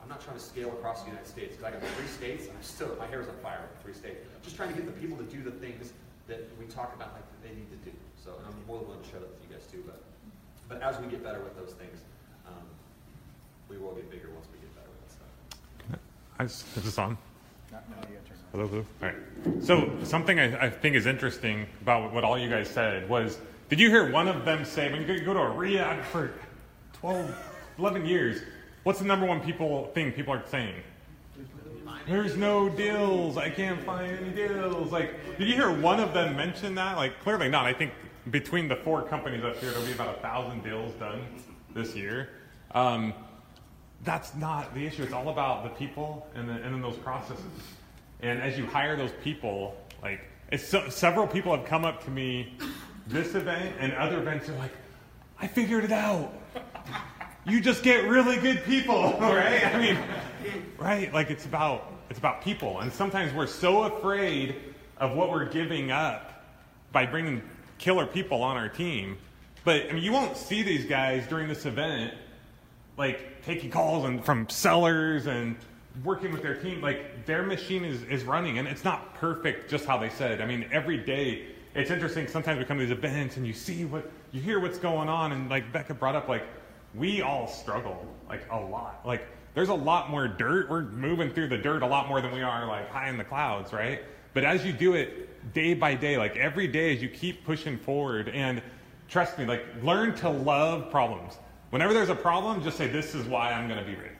I'm 0.02 0.08
not 0.08 0.22
trying 0.22 0.38
to 0.38 0.42
scale 0.42 0.70
across 0.78 1.02
the 1.02 1.10
United 1.10 1.26
States 1.26 1.54
because 1.54 1.66
I 1.66 1.70
got 1.74 1.82
three 1.98 2.06
states 2.06 2.46
and 2.46 2.54
I'm 2.54 2.62
still, 2.62 2.94
my 2.98 3.06
hair's 3.06 3.26
on 3.26 3.34
fire 3.42 3.66
with 3.66 3.82
three 3.82 3.94
states. 3.94 4.22
Just 4.42 4.54
trying 4.54 4.70
to 4.70 4.78
get 4.78 4.86
the 4.86 4.94
people 5.00 5.16
to 5.18 5.26
do 5.26 5.42
the 5.42 5.50
things 5.50 5.92
that 6.28 6.46
we 6.58 6.66
talk 6.66 6.94
about 6.94 7.14
like 7.14 7.26
that 7.26 7.40
they 7.42 7.54
need 7.54 7.70
to 7.70 7.80
do. 7.82 7.94
So 8.26 8.32
and 8.38 8.46
I'm 8.46 8.66
more 8.66 8.78
than 8.78 8.88
willing 8.88 9.02
to 9.04 9.08
share 9.08 9.20
that 9.20 9.30
with 9.30 9.38
you 9.48 9.56
guys 9.56 9.66
too. 9.70 9.84
But 9.86 10.02
but 10.68 10.82
as 10.82 11.00
we 11.00 11.06
get 11.06 11.22
better 11.22 11.38
with 11.38 11.56
those 11.56 11.74
things, 11.74 12.00
um, 12.46 12.54
we 13.70 13.78
will 13.78 13.94
get 13.94 14.10
bigger 14.10 14.30
once 14.34 14.46
we 14.52 14.58
get 14.58 14.74
better 14.74 14.88
with 14.90 15.00
that 15.06 15.12
stuff. 15.14 16.00
I 16.38 16.44
just, 16.44 16.76
is 16.76 16.84
this 16.84 16.98
on? 16.98 17.16
Hello, 18.50 18.66
hello. 18.66 18.86
All 19.02 19.08
right. 19.08 19.64
So 19.64 19.90
something 20.02 20.40
I, 20.40 20.66
I 20.66 20.70
think 20.70 20.96
is 20.96 21.06
interesting 21.06 21.66
about 21.82 22.12
what 22.12 22.24
all 22.24 22.36
you 22.38 22.48
guys 22.48 22.68
said 22.68 23.08
was, 23.08 23.38
did 23.68 23.78
you 23.78 23.90
hear 23.90 24.10
one 24.10 24.28
of 24.28 24.44
them 24.44 24.64
say, 24.64 24.90
when 24.90 25.02
you 25.02 25.20
go, 25.20 25.34
to 25.34 25.40
a 25.40 25.50
REIA 25.50 26.02
for 26.10 26.32
12, 26.94 27.32
11 27.78 28.06
years, 28.06 28.40
what's 28.82 28.98
the 28.98 29.04
number 29.04 29.26
one 29.26 29.40
people 29.40 29.90
thing 29.94 30.10
people 30.10 30.32
are 30.32 30.42
saying? 30.48 30.74
There's 32.06 32.36
no 32.36 32.68
deals. 32.68 33.36
I 33.36 33.50
can't 33.50 33.82
find 33.82 34.16
any 34.16 34.30
deals. 34.30 34.92
Like, 34.92 35.38
did 35.38 35.48
you 35.48 35.54
hear 35.54 35.70
one 35.70 35.98
of 35.98 36.14
them 36.14 36.36
mention 36.36 36.74
that? 36.76 36.96
Like, 36.96 37.20
clearly 37.20 37.48
not. 37.48 37.66
I 37.66 37.72
think 37.72 37.92
between 38.30 38.68
the 38.68 38.76
four 38.76 39.02
companies 39.02 39.44
up 39.44 39.56
here, 39.58 39.70
there'll 39.70 39.86
be 39.86 39.92
about 39.92 40.16
a 40.16 40.20
thousand 40.20 40.62
deals 40.62 40.92
done 40.94 41.24
this 41.74 41.94
year. 41.94 42.30
Um, 42.72 43.14
that's 44.04 44.34
not 44.34 44.74
the 44.74 44.86
issue. 44.86 45.02
It's 45.02 45.12
all 45.12 45.28
about 45.28 45.64
the 45.64 45.70
people 45.70 46.26
and, 46.34 46.48
the, 46.48 46.54
and 46.54 46.74
then 46.74 46.82
those 46.82 46.96
processes. 46.96 47.44
And 48.20 48.40
as 48.40 48.58
you 48.58 48.66
hire 48.66 48.96
those 48.96 49.12
people, 49.22 49.76
like 50.02 50.20
so, 50.58 50.88
several 50.88 51.26
people 51.26 51.54
have 51.56 51.66
come 51.66 51.84
up 51.84 52.04
to 52.04 52.10
me 52.10 52.54
this 53.06 53.34
event 53.34 53.74
and 53.78 53.92
other 53.94 54.18
events 54.18 54.48
are 54.48 54.56
like, 54.56 54.72
I 55.38 55.46
figured 55.46 55.84
it 55.84 55.92
out. 55.92 56.32
You 57.44 57.60
just 57.60 57.82
get 57.82 58.08
really 58.08 58.38
good 58.38 58.64
people, 58.64 59.02
right? 59.20 59.64
I 59.66 59.78
mean, 59.78 59.98
right? 60.78 61.12
Like 61.12 61.30
it's 61.30 61.44
about 61.44 61.92
it's 62.08 62.18
about 62.18 62.42
people, 62.42 62.80
and 62.80 62.92
sometimes 62.92 63.32
we're 63.32 63.46
so 63.46 63.84
afraid 63.84 64.56
of 64.98 65.12
what 65.16 65.30
we're 65.30 65.48
giving 65.48 65.90
up 65.90 66.44
by 66.92 67.04
bringing 67.04 67.42
killer 67.78 68.06
people 68.06 68.42
on 68.42 68.56
our 68.56 68.68
team. 68.68 69.18
But 69.64 69.88
I 69.90 69.92
mean, 69.92 70.02
you 70.02 70.12
won't 70.12 70.36
see 70.36 70.62
these 70.62 70.84
guys 70.84 71.26
during 71.26 71.48
this 71.48 71.66
event 71.66 72.14
like 72.96 73.42
taking 73.44 73.70
calls 73.70 74.04
and 74.04 74.24
from 74.24 74.48
sellers 74.48 75.26
and 75.26 75.56
working 76.04 76.32
with 76.32 76.42
their 76.42 76.54
team. 76.54 76.80
Like 76.80 77.26
their 77.26 77.42
machine 77.42 77.84
is, 77.84 78.02
is 78.04 78.24
running 78.24 78.58
and 78.58 78.68
it's 78.68 78.84
not 78.84 79.14
perfect 79.14 79.70
just 79.70 79.84
how 79.84 79.98
they 79.98 80.08
said. 80.08 80.40
I 80.40 80.46
mean 80.46 80.68
every 80.72 80.98
day 80.98 81.46
it's 81.74 81.90
interesting 81.90 82.26
sometimes 82.26 82.58
we 82.58 82.64
come 82.64 82.78
to 82.78 82.84
these 82.84 82.92
events 82.92 83.36
and 83.36 83.46
you 83.46 83.52
see 83.52 83.84
what 83.84 84.10
you 84.32 84.40
hear 84.40 84.60
what's 84.60 84.78
going 84.78 85.08
on 85.08 85.32
and 85.32 85.50
like 85.50 85.72
becca 85.72 85.94
brought 85.94 86.16
up 86.16 86.28
like 86.28 86.44
we 86.94 87.20
all 87.20 87.46
struggle 87.46 88.06
like 88.28 88.46
a 88.50 88.58
lot. 88.58 89.00
Like 89.04 89.26
there's 89.54 89.68
a 89.68 89.74
lot 89.74 90.10
more 90.10 90.28
dirt. 90.28 90.70
We're 90.70 90.82
moving 90.82 91.30
through 91.30 91.48
the 91.48 91.58
dirt 91.58 91.82
a 91.82 91.86
lot 91.86 92.08
more 92.08 92.20
than 92.20 92.32
we 92.32 92.42
are 92.42 92.66
like 92.66 92.88
high 92.90 93.08
in 93.08 93.18
the 93.18 93.24
clouds 93.24 93.72
right? 93.72 94.02
But 94.32 94.44
as 94.44 94.64
you 94.64 94.72
do 94.72 94.94
it 94.94 95.25
day 95.54 95.74
by 95.74 95.94
day 95.94 96.18
like 96.18 96.36
every 96.36 96.66
day 96.66 96.94
as 96.94 97.02
you 97.02 97.08
keep 97.08 97.44
pushing 97.44 97.78
forward 97.78 98.28
and 98.28 98.62
trust 99.08 99.38
me 99.38 99.44
like 99.44 99.64
learn 99.82 100.14
to 100.14 100.28
love 100.28 100.90
problems 100.90 101.38
Whenever 101.70 101.92
there's 101.92 102.08
a 102.08 102.14
problem, 102.14 102.62
just 102.62 102.76
say, 102.76 102.86
This 102.86 103.14
is 103.14 103.26
why 103.26 103.52
I'm 103.52 103.68
going 103.68 103.78
to 103.78 103.84
be 103.84 103.96
rich. 103.96 104.12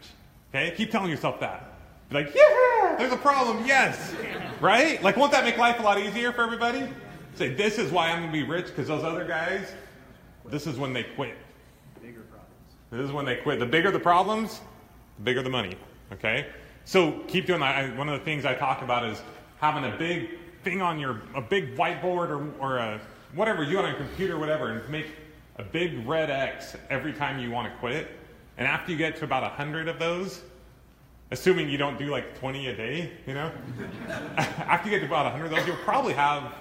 Okay? 0.50 0.74
Keep 0.76 0.90
telling 0.90 1.10
yourself 1.10 1.40
that. 1.40 1.72
Be 2.08 2.16
like, 2.16 2.34
Yeah, 2.34 2.96
there's 2.98 3.12
a 3.12 3.16
problem. 3.16 3.64
Yes. 3.66 4.14
Right? 4.60 5.02
Like, 5.02 5.16
won't 5.16 5.32
that 5.32 5.44
make 5.44 5.56
life 5.56 5.78
a 5.78 5.82
lot 5.82 5.98
easier 5.98 6.32
for 6.32 6.42
everybody? 6.42 6.88
Say, 7.34 7.54
This 7.54 7.78
is 7.78 7.92
why 7.92 8.10
I'm 8.10 8.22
going 8.22 8.32
to 8.32 8.38
be 8.38 8.42
rich 8.42 8.66
because 8.66 8.88
those 8.88 9.04
other 9.04 9.24
guys, 9.24 9.72
this 10.46 10.66
is 10.66 10.76
when 10.76 10.92
they 10.92 11.04
quit. 11.04 11.36
Bigger 12.02 12.20
problems. 12.22 12.50
This 12.90 13.00
is 13.00 13.12
when 13.12 13.24
they 13.24 13.36
quit. 13.36 13.58
The 13.60 13.66
bigger 13.66 13.90
the 13.90 14.00
problems, 14.00 14.60
the 15.18 15.24
bigger 15.24 15.42
the 15.42 15.50
money. 15.50 15.76
Okay? 16.12 16.48
So 16.84 17.20
keep 17.28 17.46
doing 17.46 17.60
that. 17.60 17.76
I, 17.76 17.96
one 17.96 18.08
of 18.08 18.18
the 18.18 18.24
things 18.24 18.44
I 18.44 18.54
talk 18.54 18.82
about 18.82 19.04
is 19.04 19.22
having 19.60 19.84
a 19.90 19.96
big 19.96 20.30
thing 20.66 20.82
on 20.82 20.98
your, 20.98 21.22
a 21.36 21.40
big 21.40 21.76
whiteboard 21.76 22.28
or, 22.28 22.52
or 22.58 22.78
a, 22.78 23.00
whatever 23.36 23.62
you 23.62 23.78
on 23.78 23.84
a 23.84 23.94
computer, 23.94 24.36
whatever, 24.36 24.72
and 24.72 24.90
make 24.90 25.06
a 25.58 25.62
big 25.62 26.04
red 26.04 26.28
X 26.28 26.74
every 26.90 27.12
time 27.12 27.38
you 27.38 27.52
want 27.52 27.72
to 27.72 27.78
quit. 27.78 28.08
And 28.58 28.66
after 28.66 28.90
you 28.90 28.98
get 28.98 29.14
to 29.18 29.24
about 29.24 29.44
100 29.44 29.86
of 29.86 30.00
those, 30.00 30.42
assuming 31.30 31.70
you 31.70 31.78
don't 31.78 31.96
do 31.96 32.06
like 32.06 32.36
20 32.40 32.66
a 32.66 32.76
day, 32.76 33.12
you 33.28 33.34
know, 33.34 33.52
after 34.36 34.90
you 34.90 34.98
get 34.98 35.06
to 35.06 35.06
about 35.06 35.26
100 35.26 35.44
of 35.44 35.50
those, 35.52 35.66
you'll 35.68 35.76
probably 35.84 36.14
have 36.14 36.52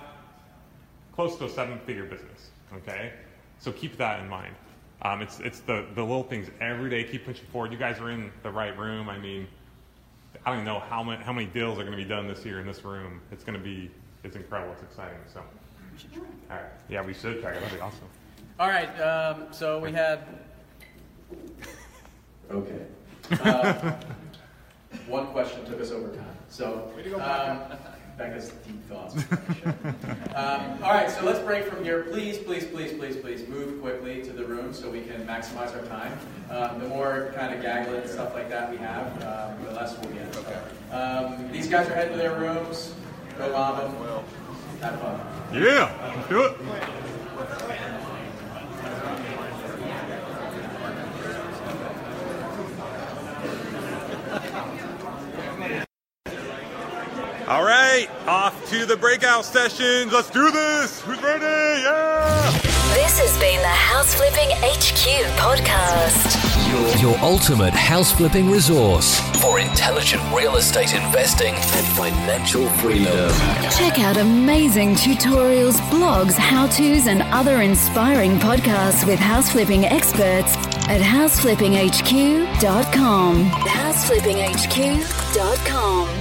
close 1.15 1.35
to 1.37 1.45
a 1.45 1.49
seven 1.49 1.79
figure 1.79 2.05
business. 2.05 2.51
Okay? 2.75 3.11
So 3.57 3.71
keep 3.71 3.97
that 3.97 4.19
in 4.19 4.29
mind. 4.29 4.53
Um, 5.01 5.23
it's 5.23 5.39
it's 5.39 5.59
the, 5.61 5.87
the 5.95 6.01
little 6.01 6.23
things 6.23 6.49
every 6.61 6.89
day. 6.91 7.03
Keep 7.03 7.25
pushing 7.25 7.45
forward. 7.47 7.71
You 7.71 7.77
guys 7.77 7.99
are 7.99 8.11
in 8.11 8.31
the 8.43 8.51
right 8.51 8.77
room. 8.77 9.09
I 9.09 9.17
mean, 9.17 9.47
I 10.45 10.51
don't 10.51 10.59
even 10.59 10.65
know 10.65 10.79
how 10.79 11.01
many, 11.03 11.23
how 11.23 11.33
many 11.33 11.47
deals 11.47 11.79
are 11.79 11.83
going 11.83 11.97
to 11.97 12.03
be 12.03 12.07
done 12.07 12.27
this 12.27 12.45
year 12.45 12.59
in 12.59 12.67
this 12.67 12.85
room. 12.85 13.19
It's 13.31 13.43
going 13.43 13.57
to 13.57 13.63
be, 13.63 13.89
it's 14.23 14.35
incredible. 14.35 14.73
It's 14.73 14.83
exciting. 14.83 15.17
So, 15.33 15.41
all 16.51 16.57
right. 16.57 16.65
Yeah, 16.87 17.03
we 17.03 17.15
should 17.15 17.41
try 17.41 17.51
it. 17.51 17.61
That'd 17.61 17.77
be 17.77 17.81
awesome. 17.81 18.07
All 18.59 18.69
right, 18.69 18.89
um, 19.01 19.47
so 19.51 19.79
we 19.79 19.91
had. 19.91 20.21
Okay. 22.51 22.81
Uh, 23.41 23.95
one 25.07 25.25
question 25.27 25.65
took 25.65 25.81
us 25.81 25.89
over 25.89 26.09
time. 26.09 26.37
So, 26.47 26.91
Way 26.95 27.01
to 27.01 27.09
go, 27.09 27.15
um, 27.19 27.59
Becca's 28.17 28.51
deep 28.65 28.81
thoughts. 28.87 29.15
um, 30.35 30.83
all 30.83 30.93
right, 30.93 31.11
so 31.11 31.25
let's 31.25 31.39
break 31.39 31.65
from 31.65 31.83
here. 31.83 32.03
Please, 32.03 32.37
please, 32.37 32.65
please, 32.65 32.93
please, 32.93 33.17
please 33.17 33.47
move 33.47 33.81
quickly 33.81 34.23
to 34.23 34.31
the 34.31 34.45
room 34.45 34.73
so 34.73 34.89
we 34.89 35.01
can 35.01 35.25
maximize 35.27 35.75
our 35.75 35.85
time. 35.87 36.17
Um, 36.49 36.79
the 36.79 36.87
more 36.87 37.33
kind 37.35 37.53
of 37.53 37.61
gaglet 37.61 38.03
and 38.03 38.09
stuff 38.09 38.33
like 38.33 38.49
that 38.49 38.71
we 38.71 38.77
have, 38.77 39.07
um, 39.23 39.65
the 39.65 39.71
less 39.73 39.97
we'll 39.99 40.13
get. 40.13 40.35
Okay. 40.37 40.95
Um, 40.95 41.51
these 41.51 41.67
guys 41.67 41.89
are 41.89 41.95
heading 41.95 42.13
to 42.13 42.17
their 42.17 42.39
rooms. 42.39 42.93
Go 43.37 43.51
bombing. 43.51 43.93
Have 44.81 44.99
fun. 45.01 45.19
Yeah, 45.53 46.13
let's 46.15 46.29
do 46.29 46.43
it. 46.45 47.91
All 57.47 57.63
right, 57.63 58.07
off 58.27 58.55
to 58.71 58.87
the 58.87 58.97
breakout 58.97 59.45
sessions. 59.45 60.11
Let's 60.11 60.31
do 60.31 60.49
this. 60.49 60.99
Who's 61.01 61.21
ready? 61.21 61.45
Yeah. 61.83 62.51
This 62.95 63.19
has 63.19 63.37
been 63.37 63.61
the 63.61 63.67
House 63.67 64.15
Flipping 64.15 64.49
HQ 64.49 65.27
podcast. 65.37 66.41
Your, 66.71 66.95
your 67.11 67.19
ultimate 67.19 67.75
house 67.75 68.11
flipping 68.11 68.49
resource 68.49 69.19
for 69.41 69.59
intelligent 69.59 70.23
real 70.33 70.55
estate 70.55 70.95
investing 70.95 71.53
and 71.53 71.85
financial 71.95 72.67
freedom. 72.79 73.29
Check 73.77 73.99
out 73.99 74.17
amazing 74.17 74.95
tutorials, 74.95 75.75
blogs, 75.91 76.33
how 76.33 76.65
to's, 76.65 77.05
and 77.05 77.21
other 77.31 77.61
inspiring 77.61 78.39
podcasts 78.39 79.05
with 79.05 79.19
house 79.19 79.51
flipping 79.51 79.85
experts 79.85 80.55
at 80.89 80.99
houseflippinghq.com. 80.99 83.43
Houseflippinghq.com. 83.51 86.14